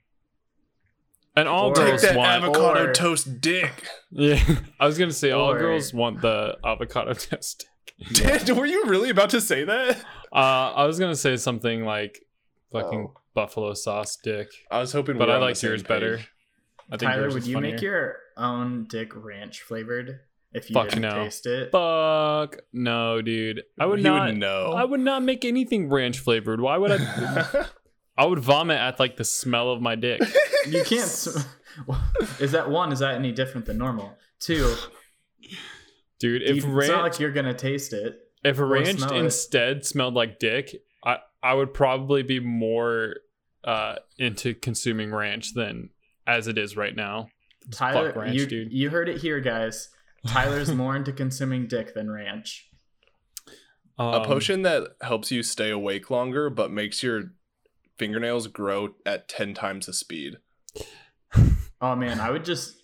and 1.36 1.48
all 1.48 1.70
Or- 1.70 1.74
Take 1.74 1.86
girls 1.86 2.02
that 2.02 2.16
want 2.16 2.44
avocado 2.44 2.88
or- 2.88 2.92
toast 2.92 3.40
dick. 3.40 3.88
Yeah. 4.10 4.42
I 4.78 4.86
was 4.86 4.98
gonna 4.98 5.12
say 5.12 5.30
all 5.32 5.52
girls 5.54 5.92
want 5.94 6.20
the 6.20 6.56
avocado 6.64 7.12
toast. 7.28 7.66
dick 8.12 8.46
Were 8.56 8.66
you 8.66 8.84
really 8.86 9.10
about 9.10 9.30
to 9.30 9.40
say 9.40 9.64
that? 9.64 9.96
Uh 10.32 10.72
I 10.74 10.84
was 10.86 10.98
gonna 10.98 11.16
say 11.16 11.36
something 11.36 11.84
like 11.84 12.20
fucking 12.72 13.08
Oh. 13.16 13.20
buffalo 13.34 13.74
sauce 13.74 14.16
dick. 14.16 14.48
I 14.70 14.78
was 14.80 14.92
hoping, 14.92 15.18
But 15.18 15.30
I 15.30 15.34
on 15.34 15.40
the 15.40 15.46
liked 15.46 15.58
same 15.58 15.70
yours 15.70 15.82
better. 15.82 16.20
I 16.92 16.96
think 16.98 17.10
Tyler, 17.10 17.28
would 17.28 17.38
is 17.38 17.48
you 17.48 17.58
make 17.60 17.80
your 17.80 18.16
own 18.36 18.86
dick 18.90 19.10
ranch 19.16 19.62
flavored 19.62 20.20
if 20.54 20.70
you 20.70 20.74
Fuck 20.74 20.88
didn't 20.90 21.02
no. 21.02 21.24
taste 21.24 21.46
it? 21.46 21.70
Fuck 21.72 22.58
no, 22.72 23.20
dude. 23.20 23.62
I 23.78 23.86
would 23.86 23.98
He 23.98 24.04
not. 24.04 24.28
would 24.28 24.38
know. 24.38 24.72
I 24.72 24.84
would 24.84 25.00
not 25.00 25.22
make 25.22 25.44
anything 25.44 25.88
ranch 25.90 26.18
flavored. 26.20 26.60
Why 26.60 26.78
would 26.78 26.92
I? 26.92 27.66
I 28.16 28.26
would 28.26 28.38
vomit 28.38 28.78
at 28.78 29.00
like 29.00 29.16
the 29.16 29.24
smell 29.24 29.70
of 29.70 29.82
my 29.82 29.94
dick. 29.96 30.20
You 30.66 30.82
can't. 30.82 31.02
Is 32.40 32.52
that 32.52 32.70
one? 32.70 32.90
Is 32.90 33.00
that 33.00 33.16
any 33.16 33.32
different 33.32 33.66
than 33.66 33.76
normal? 33.76 34.16
Two. 34.40 34.74
Dude, 36.18 36.40
You- 36.42 36.48
if 36.48 36.56
it's 36.58 36.64
not 36.66 36.74
ranch 36.74 36.90
like 37.02 37.20
you're 37.20 37.32
gonna 37.32 37.52
taste 37.54 37.92
it. 37.92 38.18
if 38.42 38.58
or 38.58 38.66
ranch 38.66 38.98
smell 39.00 39.12
it. 39.12 39.18
instead 39.18 39.84
smelled 39.84 40.14
like 40.14 40.38
dick, 40.38 40.74
I 41.04 41.18
I 41.42 41.52
would 41.54 41.74
probably 41.74 42.22
be 42.22 42.40
more 42.40 43.16
uh 43.62 43.96
into 44.18 44.54
consuming 44.54 45.12
ranch 45.12 45.52
than 45.54 45.90
as 46.26 46.46
it 46.48 46.56
is 46.56 46.76
right 46.76 46.94
now. 46.96 47.28
Tyler, 47.70 48.08
fuck 48.12 48.16
ranch, 48.22 48.36
you 48.36 48.46
dude. 48.46 48.72
you 48.72 48.88
heard 48.90 49.08
it 49.08 49.18
here, 49.18 49.40
guys. 49.40 49.88
Tyler's 50.26 50.72
more 50.74 50.96
into 50.96 51.12
consuming 51.12 51.66
dick 51.66 51.94
than 51.94 52.10
ranch. 52.10 52.68
a 53.98 54.02
Um, 54.02 54.24
potion 54.24 54.62
that 54.62 54.96
helps 55.02 55.30
you 55.30 55.42
stay 55.42 55.70
awake 55.70 56.10
longer, 56.10 56.50
but 56.50 56.70
makes 56.70 57.02
your 57.02 57.32
fingernails 57.98 58.46
grow 58.48 58.94
at 59.06 59.28
ten 59.28 59.54
times 59.54 59.86
the 59.86 59.92
speed. 59.92 60.36
Oh 61.80 61.94
man, 61.96 62.20
I 62.20 62.30
would 62.30 62.44
just 62.44 62.76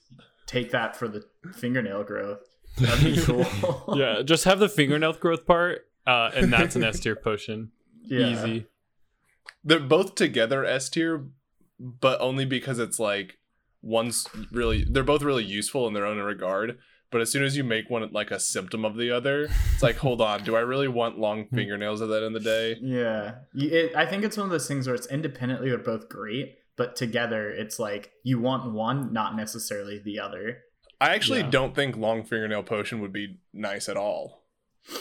take 0.47 0.71
that 0.73 0.97
for 0.97 1.09
the 1.09 1.25
fingernail 1.55 2.05
growth. 2.05 2.41
That'd 2.79 3.15
be 3.15 3.21
cool. 3.25 3.47
yeah, 3.97 4.23
just 4.23 4.45
have 4.45 4.59
the 4.59 4.69
fingernail 4.69 5.15
growth 5.15 5.47
part, 5.47 5.87
uh, 6.07 6.31
and 6.35 6.53
that's 6.53 6.77
an 6.77 6.85
S 6.85 7.01
tier 7.01 7.17
potion. 7.17 7.73
Yeah. 8.03 8.29
Easy. 8.29 8.67
They're 9.63 9.79
both 9.79 10.15
together 10.15 10.65
S 10.65 10.89
tier, 10.89 11.27
but 11.79 12.19
only 12.21 12.47
because 12.47 12.79
it's 12.79 12.99
like 12.99 13.39
one's 13.83 14.27
really 14.51 14.85
they're 14.89 15.05
both 15.05 15.23
really 15.23 15.45
useful 15.45 15.87
in 15.87 15.93
their 15.93 16.07
own 16.07 16.17
regard. 16.19 16.79
But 17.11 17.21
as 17.21 17.31
soon 17.33 17.43
as 17.43 17.57
you 17.57 17.65
make 17.65 17.91
one 17.91 18.09
like 18.13 18.31
a 18.31 18.39
symptom 18.39 18.85
of 18.85 18.97
the 18.97 19.11
other, 19.11 19.49
it's 19.75 19.83
like, 19.83 19.97
hold 19.97 20.21
on, 20.21 20.45
do 20.45 20.55
I 20.55 20.61
really 20.61 20.89
want 20.89 21.19
long 21.19 21.45
hmm. 21.45 21.57
fingernails 21.57 22.01
at 22.01 22.09
the 22.09 22.17
end 22.17 22.25
of 22.25 22.33
the 22.35 22.41
day? 22.41 22.77
Yeah, 22.81 23.35
it, 23.55 23.95
I 23.97 24.07
think 24.07 24.25
it's 24.25 24.37
one 24.37 24.45
of 24.45 24.51
those 24.51 24.69
things 24.69 24.87
where 24.87 24.95
it's 24.95 25.09
independently 25.09 25.71
they're 25.71 25.79
both 25.79 26.09
great, 26.09 26.59
but 26.77 26.95
together 26.95 27.51
it's 27.51 27.79
like 27.79 28.13
you 28.23 28.39
want 28.39 28.73
one, 28.73 29.13
not 29.13 29.37
necessarily 29.37 29.99
the 29.99 30.21
other. 30.21 30.63
I 31.01 31.15
actually 31.15 31.41
Yeah. 31.41 31.51
don't 31.51 31.75
think 31.75 31.97
long 31.97 32.23
fingernail 32.23 32.63
potion 32.63 33.01
would 33.01 33.13
be 33.13 33.39
nice 33.53 33.89
at 33.89 33.97
all. 33.97 34.45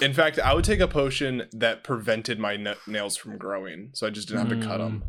In 0.01 0.13
fact, 0.13 0.39
I 0.39 0.53
would 0.53 0.65
take 0.65 0.79
a 0.79 0.87
potion 0.87 1.47
that 1.51 1.83
prevented 1.83 2.39
my 2.39 2.57
na- 2.57 2.75
nails 2.87 3.17
from 3.17 3.37
growing, 3.37 3.91
so 3.93 4.07
I 4.07 4.09
just 4.09 4.27
didn't 4.27 4.47
have 4.47 4.59
to 4.59 4.65
cut 4.65 4.79
hmm. 4.79 4.85
them. 4.85 5.03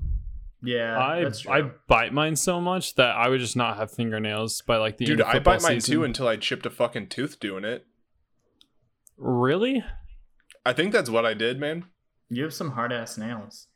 Yeah, 0.63 0.99
I 0.99 1.23
that's 1.25 1.41
true. 1.41 1.53
I 1.53 1.63
bite 1.89 2.13
mine 2.13 2.37
so 2.37 2.61
much 2.61 2.95
that 2.97 3.17
I 3.17 3.29
would 3.29 3.41
just 3.41 3.57
not 3.57 3.77
have 3.79 3.91
fingernails 3.91 4.61
by 4.63 4.77
like 4.77 4.99
the 4.99 5.07
end 5.07 5.17
Dude, 5.19 5.21
of 5.23 5.27
I 5.29 5.39
bite 5.39 5.63
mine 5.63 5.81
season. 5.81 5.95
too 5.95 6.05
until 6.05 6.29
I 6.29 6.37
chipped 6.37 6.67
a 6.67 6.71
fucking 6.71 7.09
tooth 7.09 7.41
doing 7.41 7.65
it. 7.65 7.87
Really? 9.17 9.85
I 10.65 10.73
think 10.73 10.93
that's 10.93 11.11
what 11.11 11.25
I 11.27 11.35
did, 11.35 11.59
man. 11.59 11.85
you 12.29 12.43
have 12.45 12.55
some 12.55 12.73
hard 12.73 12.93
ass 12.93 13.17
nails. 13.19 13.67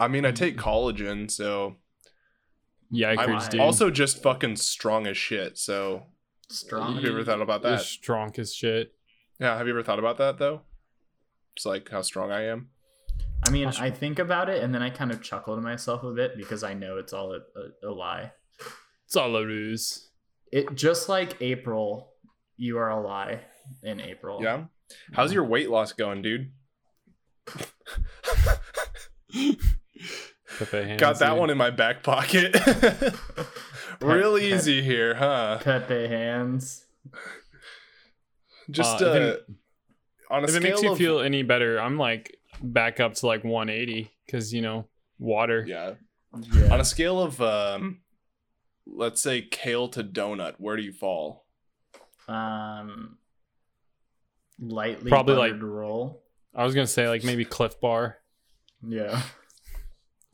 I 0.00 0.08
mean, 0.08 0.24
I 0.24 0.32
take 0.32 0.56
collagen, 0.56 1.30
so 1.30 1.76
Yikers, 2.92 3.18
I'm 3.44 3.50
dude. 3.50 3.60
also 3.60 3.90
just 3.90 4.22
fucking 4.22 4.56
strong 4.56 5.06
as 5.06 5.16
shit. 5.16 5.58
So, 5.58 6.06
Strong. 6.48 6.94
have 6.94 7.04
you 7.04 7.10
ever 7.10 7.24
thought 7.24 7.40
about 7.40 7.62
You're 7.62 7.72
that? 7.72 7.82
strong 7.84 8.32
as 8.38 8.54
shit. 8.54 8.94
Yeah, 9.40 9.56
have 9.56 9.66
you 9.66 9.72
ever 9.72 9.82
thought 9.82 9.98
about 9.98 10.18
that 10.18 10.38
though? 10.38 10.62
It's 11.56 11.64
like 11.66 11.88
how 11.90 12.02
strong 12.02 12.30
I 12.32 12.42
am. 12.46 12.68
I 13.44 13.50
mean, 13.50 13.68
I 13.68 13.90
think 13.90 14.18
about 14.18 14.48
it 14.48 14.62
and 14.62 14.74
then 14.74 14.82
I 14.82 14.90
kind 14.90 15.10
of 15.10 15.22
chuckle 15.22 15.56
to 15.56 15.60
myself 15.62 16.02
a 16.04 16.12
bit 16.12 16.36
because 16.36 16.62
I 16.62 16.74
know 16.74 16.98
it's 16.98 17.12
all 17.12 17.32
a, 17.32 17.40
a, 17.86 17.90
a 17.90 17.92
lie. 17.92 18.32
It's 19.06 19.16
all 19.16 19.34
a 19.36 19.44
ruse. 19.44 20.08
It 20.52 20.74
just 20.74 21.08
like 21.08 21.36
April, 21.40 22.12
you 22.56 22.78
are 22.78 22.90
a 22.90 23.00
lie 23.00 23.40
in 23.82 24.00
April. 24.00 24.40
Yeah. 24.42 24.64
How's 25.12 25.32
your 25.32 25.44
weight 25.44 25.70
loss 25.70 25.92
going, 25.92 26.22
dude? 26.22 26.52
Pepe 30.58 30.96
Got 30.96 31.18
that 31.18 31.30
dude. 31.30 31.38
one 31.38 31.50
in 31.50 31.58
my 31.58 31.70
back 31.70 32.02
pocket. 32.02 32.54
Real 34.00 34.34
pet- 34.34 34.42
easy 34.42 34.82
here, 34.82 35.14
huh? 35.14 35.58
Pepe 35.62 36.06
hands. 36.08 36.84
Just 38.70 39.00
Uh, 39.02 39.06
uh, 39.06 39.14
if 39.14 39.22
it- 39.22 39.46
on 40.30 40.44
a 40.44 40.46
If 40.48 40.54
it 40.56 40.62
makes 40.62 40.82
you 40.82 40.92
of 40.92 40.98
feel 40.98 41.20
any 41.20 41.42
better, 41.42 41.78
I'm 41.80 41.98
like 41.98 42.38
back 42.62 43.00
up 43.00 43.14
to 43.14 43.26
like 43.26 43.44
180 43.44 44.10
because 44.26 44.52
you 44.52 44.62
know 44.62 44.86
water. 45.18 45.64
yeah, 45.66 45.94
on 46.70 46.80
a 46.80 46.84
scale 46.84 47.20
of 47.20 47.40
um, 47.40 48.00
let's 48.86 49.22
say 49.22 49.42
kale 49.42 49.88
to 49.88 50.02
donut, 50.04 50.54
where 50.58 50.76
do 50.76 50.82
you 50.82 50.92
fall? 50.92 51.46
Um, 52.28 53.18
lightly 54.60 55.08
Probably, 55.10 55.34
Probably 55.34 55.52
like- 55.52 55.62
roll. 55.62 56.22
I 56.54 56.64
was 56.64 56.74
gonna 56.74 56.86
say 56.86 57.08
like 57.08 57.24
maybe 57.24 57.44
Clif 57.44 57.80
Bar. 57.80 58.18
Yeah. 58.86 59.22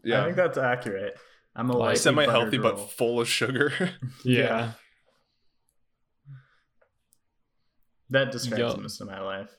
Yeah. 0.04 0.22
I 0.22 0.24
think 0.24 0.36
that's 0.36 0.58
accurate. 0.58 1.16
I'm 1.54 1.70
a 1.70 1.76
Like, 1.76 1.96
semi-healthy 1.96 2.58
but 2.58 2.90
full 2.90 3.20
of 3.20 3.28
sugar. 3.28 3.72
Yeah. 4.24 4.42
Yeah. 4.42 4.72
That 8.10 8.32
describes 8.32 8.74
Yo. 8.74 8.80
most 8.80 9.00
of 9.00 9.06
my 9.06 9.20
life. 9.20 9.50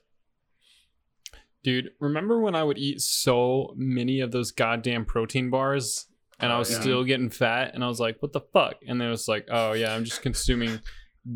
Dude, 1.63 1.91
remember 1.99 2.39
when 2.39 2.55
I 2.55 2.63
would 2.63 2.77
eat 2.77 3.01
so 3.01 3.73
many 3.75 4.21
of 4.21 4.31
those 4.31 4.51
goddamn 4.51 5.05
protein 5.05 5.49
bars 5.49 6.05
and 6.39 6.51
I 6.51 6.55
Oh, 6.55 6.59
was 6.59 6.71
yeah. 6.71 6.79
still 6.79 7.03
getting 7.03 7.29
fat 7.29 7.71
and 7.73 7.83
I 7.83 7.87
was 7.87 7.99
like, 7.99 8.17
what 8.21 8.31
the 8.31 8.39
fuck? 8.53 8.75
And 8.87 8.99
then 8.99 9.07
it 9.09 9.11
was 9.11 9.27
like, 9.27 9.47
oh 9.51 9.73
yeah, 9.73 9.93
I'm 9.93 10.05
just 10.05 10.21
consuming 10.21 10.79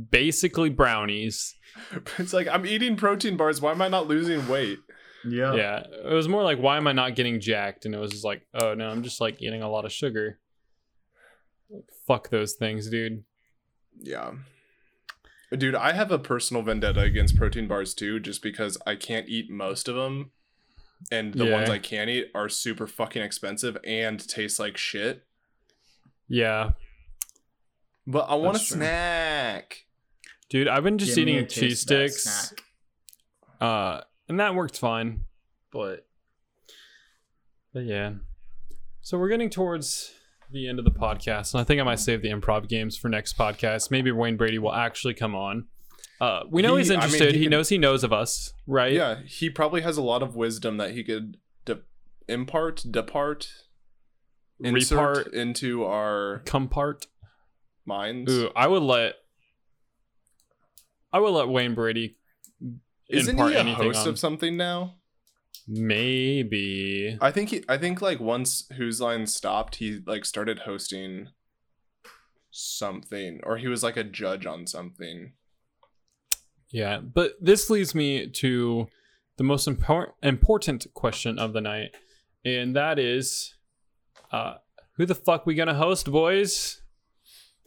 basically 0.09 0.69
brownies. 0.69 1.55
it's 2.17 2.31
like 2.33 2.47
I'm 2.47 2.65
eating 2.65 2.95
protein 2.95 3.35
bars. 3.35 3.59
Why 3.61 3.71
am 3.71 3.81
I 3.81 3.89
not 3.89 4.07
losing 4.07 4.47
weight? 4.47 4.79
Yeah. 5.25 5.53
Yeah. 5.55 5.83
It 6.05 6.13
was 6.13 6.29
more 6.29 6.43
like, 6.43 6.57
why 6.59 6.77
am 6.77 6.87
I 6.87 6.93
not 6.93 7.15
getting 7.15 7.39
jacked? 7.41 7.85
And 7.85 7.93
it 7.93 7.97
was 7.99 8.11
just 8.11 8.23
like, 8.25 8.45
oh 8.53 8.73
no, 8.75 8.87
I'm 8.89 9.03
just 9.03 9.19
like 9.19 9.41
eating 9.41 9.61
a 9.61 9.69
lot 9.69 9.83
of 9.85 9.91
sugar. 9.91 10.39
Like, 11.69 11.85
fuck 12.07 12.29
those 12.29 12.53
things, 12.53 12.89
dude. 12.89 13.23
Yeah. 13.99 14.31
Dude, 15.57 15.75
I 15.75 15.93
have 15.93 16.11
a 16.11 16.19
personal 16.19 16.63
vendetta 16.63 17.01
against 17.01 17.35
protein 17.35 17.67
bars 17.67 17.93
too, 17.93 18.19
just 18.19 18.41
because 18.41 18.77
I 18.85 18.95
can't 18.95 19.29
eat 19.29 19.49
most 19.49 19.87
of 19.87 19.95
them. 19.95 20.31
And 21.11 21.33
the 21.33 21.51
ones 21.51 21.69
I 21.69 21.79
can 21.79 22.07
eat 22.09 22.27
are 22.33 22.47
super 22.47 22.87
fucking 22.87 23.21
expensive 23.21 23.77
and 23.83 24.25
taste 24.25 24.57
like 24.57 24.77
shit. 24.77 25.23
Yeah. 26.27 26.71
But 28.07 28.29
I 28.29 28.35
want 28.35 28.55
a 28.55 28.59
That's 28.59 28.67
true. 28.69 28.77
snack. 28.77 29.85
Dude, 30.49 30.67
I've 30.67 30.83
been 30.83 30.97
just 30.97 31.15
Give 31.15 31.27
eating 31.27 31.47
cheese 31.47 31.81
sticks. 31.81 32.53
Uh, 33.59 34.01
and 34.29 34.39
that 34.39 34.55
worked 34.55 34.77
fine. 34.77 35.21
But, 35.71 36.05
but 37.73 37.83
yeah. 37.83 38.13
So 39.01 39.17
we're 39.17 39.29
getting 39.29 39.49
towards 39.49 40.13
the 40.53 40.67
end 40.67 40.79
of 40.79 40.85
the 40.85 40.91
podcast, 40.91 41.53
and 41.53 41.61
I 41.61 41.63
think 41.63 41.81
I 41.81 41.83
might 41.83 41.99
save 41.99 42.21
the 42.21 42.29
improv 42.29 42.67
games 42.69 42.95
for 42.97 43.09
next 43.09 43.37
podcast. 43.37 43.91
Maybe 43.91 44.11
Wayne 44.11 44.37
Brady 44.37 44.59
will 44.59 44.73
actually 44.73 45.13
come 45.15 45.35
on. 45.35 45.65
Uh, 46.21 46.43
we 46.49 46.61
know 46.61 46.75
He- 46.75 46.81
he's 46.81 46.91
I 46.91 46.95
mean, 46.95 47.03
interested. 47.03 47.31
he 47.33 47.39
he 47.39 47.43
can- 47.45 47.51
knows 47.51 47.69
he 47.69 47.77
knows 47.77 48.03
of 48.03 48.13
us, 48.13 48.53
right? 48.67 48.93
Yeah, 48.93 49.21
he 49.25 49.49
probably 49.49 49.81
has 49.81 49.97
a 49.97 50.01
lot 50.01 50.21
of 50.23 50.35
wisdom 50.35 50.77
that 50.77 50.91
he 50.91 51.03
could 51.03 51.37
de- 51.65 51.81
impart, 52.29 52.83
depart, 52.89 53.49
insert 54.59 55.27
Repart, 55.27 55.33
into 55.33 55.83
our 55.83 56.41
compart. 56.45 57.07
minds. 57.85 58.31
Ooh, 58.31 58.49
I 58.55 58.67
would 58.67 58.83
let. 58.83 59.15
I 61.11 61.19
would 61.19 61.31
let 61.31 61.47
Wayne 61.49 61.75
Brady 61.75 62.17
Isn't 63.09 63.37
he 63.37 63.53
a 63.53 63.63
host 63.75 63.99
on. 64.03 64.07
of 64.09 64.19
something 64.19 64.55
now? 64.57 64.95
Maybe. 65.67 67.17
I 67.21 67.31
think 67.31 67.49
he 67.49 67.63
I 67.69 67.77
think 67.77 68.01
like 68.01 68.19
once 68.19 68.67
Whose 68.77 68.99
Line 68.99 69.27
stopped, 69.27 69.75
he 69.75 70.01
like 70.05 70.25
started 70.25 70.59
hosting 70.59 71.29
something 72.51 73.39
or 73.43 73.57
he 73.57 73.67
was 73.67 73.81
like 73.83 73.97
a 73.97 74.03
judge 74.03 74.45
on 74.45 74.67
something. 74.67 75.33
Yeah, 76.69 76.99
but 76.99 77.33
this 77.39 77.69
leads 77.69 77.93
me 77.95 78.27
to 78.27 78.87
the 79.37 79.43
most 79.43 79.67
impor- 79.67 80.13
important 80.21 80.87
question 80.93 81.37
of 81.39 81.53
the 81.53 81.61
night, 81.61 81.95
and 82.43 82.75
that 82.75 82.97
is, 82.99 83.55
uh, 84.31 84.55
who 84.97 85.05
the 85.05 85.15
fuck 85.15 85.45
we 85.45 85.53
gonna 85.55 85.75
host, 85.75 86.11
boys? 86.11 86.81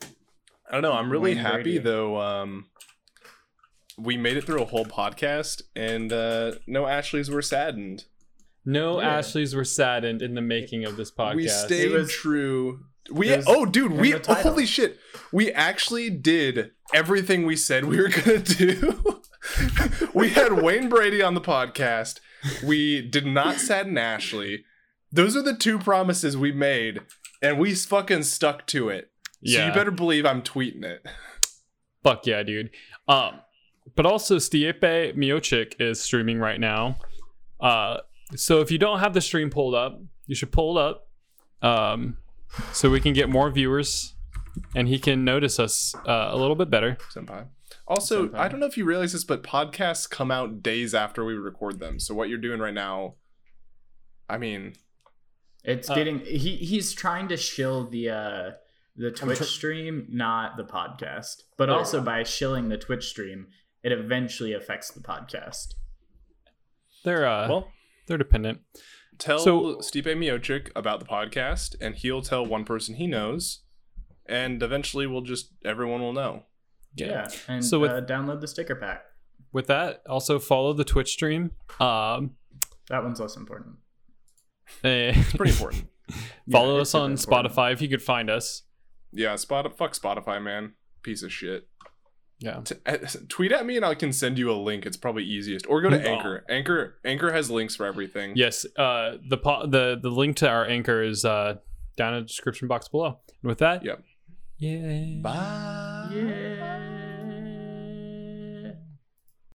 I 0.02 0.72
don't 0.72 0.82
know, 0.82 0.92
I'm 0.92 1.10
really 1.10 1.34
Wayne 1.34 1.42
happy 1.44 1.62
Brady. 1.62 1.78
though 1.78 2.20
um 2.20 2.66
we 3.98 4.16
made 4.16 4.36
it 4.36 4.44
through 4.44 4.62
a 4.62 4.66
whole 4.66 4.84
podcast 4.84 5.62
and 5.74 6.12
uh 6.12 6.52
no 6.66 6.86
Ashleys 6.86 7.30
were 7.30 7.42
saddened. 7.42 8.04
No 8.64 9.00
Yeah. 9.00 9.18
Ashleys 9.18 9.54
were 9.54 9.64
saddened 9.64 10.22
in 10.22 10.34
the 10.34 10.40
making 10.42 10.84
of 10.84 10.96
this 10.96 11.10
podcast. 11.10 11.36
We 11.36 11.48
stayed 11.48 11.92
was- 11.92 12.12
true. 12.12 12.80
We 13.10 13.34
was 13.34 13.44
oh 13.46 13.64
dude, 13.66 13.92
we 13.92 14.12
the 14.12 14.34
holy 14.34 14.66
shit. 14.66 14.98
We 15.32 15.52
actually 15.52 16.10
did 16.10 16.72
everything 16.92 17.46
we 17.46 17.56
said 17.56 17.84
we 17.84 17.98
were 18.00 18.08
gonna 18.08 18.38
do. 18.40 19.22
we 20.14 20.30
had 20.30 20.60
Wayne 20.60 20.88
Brady 20.88 21.22
on 21.22 21.34
the 21.34 21.40
podcast. 21.40 22.18
We 22.64 23.02
did 23.02 23.24
not 23.26 23.56
sadden 23.56 23.96
Ashley. 23.96 24.64
Those 25.12 25.36
are 25.36 25.42
the 25.42 25.54
two 25.54 25.78
promises 25.78 26.36
we 26.36 26.50
made, 26.52 27.00
and 27.40 27.58
we 27.58 27.74
fucking 27.74 28.24
stuck 28.24 28.66
to 28.68 28.88
it. 28.88 29.10
So 29.44 29.58
yeah, 29.58 29.68
you 29.68 29.72
better 29.72 29.92
believe 29.92 30.26
I'm 30.26 30.42
tweeting 30.42 30.84
it. 30.84 31.06
fuck 32.02 32.26
yeah, 32.26 32.42
dude. 32.42 32.70
Um, 33.06 33.40
but 33.94 34.06
also 34.06 34.36
Stipe 34.36 34.80
Miocic 35.14 35.74
is 35.80 36.00
streaming 36.00 36.38
right 36.38 36.60
now. 36.60 36.96
Uh, 37.60 37.98
so 38.34 38.60
if 38.60 38.70
you 38.70 38.78
don't 38.78 38.98
have 38.98 39.14
the 39.14 39.20
stream 39.20 39.50
pulled 39.50 39.74
up, 39.74 40.00
you 40.26 40.34
should 40.34 40.52
pull 40.52 40.78
it 40.78 40.82
up. 40.82 41.08
Um, 41.62 42.18
so 42.72 42.90
we 42.90 43.00
can 43.00 43.12
get 43.12 43.28
more 43.28 43.50
viewers, 43.50 44.14
and 44.74 44.88
he 44.88 44.98
can 44.98 45.24
notice 45.24 45.58
us 45.58 45.94
uh, 46.06 46.28
a 46.30 46.36
little 46.36 46.56
bit 46.56 46.70
better. 46.70 46.96
Senpai. 47.14 47.46
Also, 47.88 48.22
Sometime. 48.24 48.40
I 48.40 48.48
don't 48.48 48.60
know 48.60 48.66
if 48.66 48.76
you 48.76 48.84
realize 48.84 49.12
this, 49.12 49.24
but 49.24 49.42
podcasts 49.42 50.08
come 50.10 50.30
out 50.30 50.62
days 50.62 50.94
after 50.94 51.24
we 51.24 51.34
record 51.34 51.78
them. 51.78 52.00
So 52.00 52.14
what 52.14 52.28
you're 52.28 52.38
doing 52.38 52.58
right 52.60 52.74
now, 52.74 53.14
I 54.28 54.38
mean, 54.38 54.74
It's 55.62 55.88
Uh, 55.90 55.94
getting 55.94 56.20
he 56.20 56.56
he's 56.56 56.92
trying 56.92 57.28
to 57.28 57.36
shill 57.36 57.88
the 57.88 58.10
uh 58.10 58.50
the 58.96 59.10
Twitch 59.10 59.38
tr- 59.38 59.44
stream, 59.44 60.06
not 60.08 60.56
the 60.56 60.64
podcast. 60.64 61.42
But 61.56 61.66
There 61.66 61.76
also 61.76 62.00
by 62.00 62.22
shilling 62.22 62.68
the 62.68 62.78
Twitch 62.78 63.08
stream, 63.08 63.48
it 63.86 63.92
eventually 63.92 64.52
affects 64.52 64.90
the 64.90 65.00
podcast. 65.00 65.74
They're 67.04 67.24
uh, 67.26 67.48
well, 67.48 67.68
they're 68.08 68.18
dependent. 68.18 68.60
tell 69.18 69.38
So- 69.38 69.76
Stipe 69.76 70.04
Miocic 70.06 70.70
about 70.74 70.98
the 70.98 71.06
podcast, 71.06 71.76
and 71.80 71.94
he'll 71.94 72.20
tell 72.22 72.44
one 72.44 72.64
person 72.64 72.96
he 72.96 73.06
knows, 73.06 73.62
and 74.26 74.60
eventually 74.62 75.06
we'll 75.06 75.20
just 75.22 75.52
everyone 75.64 76.00
will 76.00 76.12
know. 76.12 76.42
Yeah. 76.96 77.28
And 77.46 77.64
So 77.64 77.78
with- 77.78 77.90
uh, 77.92 78.00
download 78.02 78.40
the 78.40 78.48
sticker 78.48 78.74
pack. 78.74 79.04
With 79.52 79.68
that, 79.68 80.02
also 80.08 80.38
follow 80.38 80.72
the 80.72 80.84
Twitch 80.84 81.12
stream. 81.12 81.52
Um, 81.78 82.32
That 82.88 83.02
one's 83.04 83.20
less 83.20 83.36
important. 83.36 83.76
it's 84.82 85.32
Pretty 85.34 85.52
important. 85.52 85.88
follow 86.50 86.76
Yeah, 86.76 86.82
us 86.82 86.94
on 86.94 87.16
super 87.16 87.30
important. 87.36 87.54
Spotify 87.54 87.72
if 87.72 87.80
you 87.80 87.88
could 87.88 88.02
find 88.02 88.28
us. 88.30 88.62
yeah, 89.12 89.36
spot 89.36 89.76
fuck 89.78 89.92
Spotify, 89.92 90.42
man, 90.42 90.74
piece 91.02 91.22
of 91.22 91.32
shit. 91.32 91.68
Yeah. 92.38 92.60
T- 92.64 92.74
uh, 92.84 92.98
tweet 93.28 93.50
at 93.52 93.64
me 93.64 93.76
and 93.76 93.84
I 93.84 93.94
can 93.94 94.12
send 94.12 94.38
you 94.38 94.50
a 94.50 94.54
link. 94.54 94.84
It's 94.84 94.96
probably 94.96 95.24
easiest. 95.24 95.66
Or 95.68 95.80
go 95.80 95.88
to 95.90 95.96
Oh. 95.96 96.14
Anchor. 96.14 96.44
Anchor 96.50 96.96
Anchor 97.04 97.32
has 97.32 97.50
links 97.50 97.74
for 97.76 97.86
everything. 97.86 98.32
Yes. 98.36 98.66
Uh, 98.76 99.16
the 99.26 99.38
po- 99.38 99.66
the 99.66 99.98
the 100.00 100.10
link 100.10 100.36
to 100.38 100.48
our 100.48 100.66
anchor 100.66 101.02
is 101.02 101.24
uh 101.24 101.54
down 101.96 102.12
in 102.14 102.20
the 102.22 102.26
description 102.26 102.68
box 102.68 102.88
below. 102.88 103.18
And 103.42 103.48
with 103.48 103.58
that, 103.58 103.82
Yep. 103.84 104.02
Yeah. 104.58 105.20
Bye. 105.22 106.42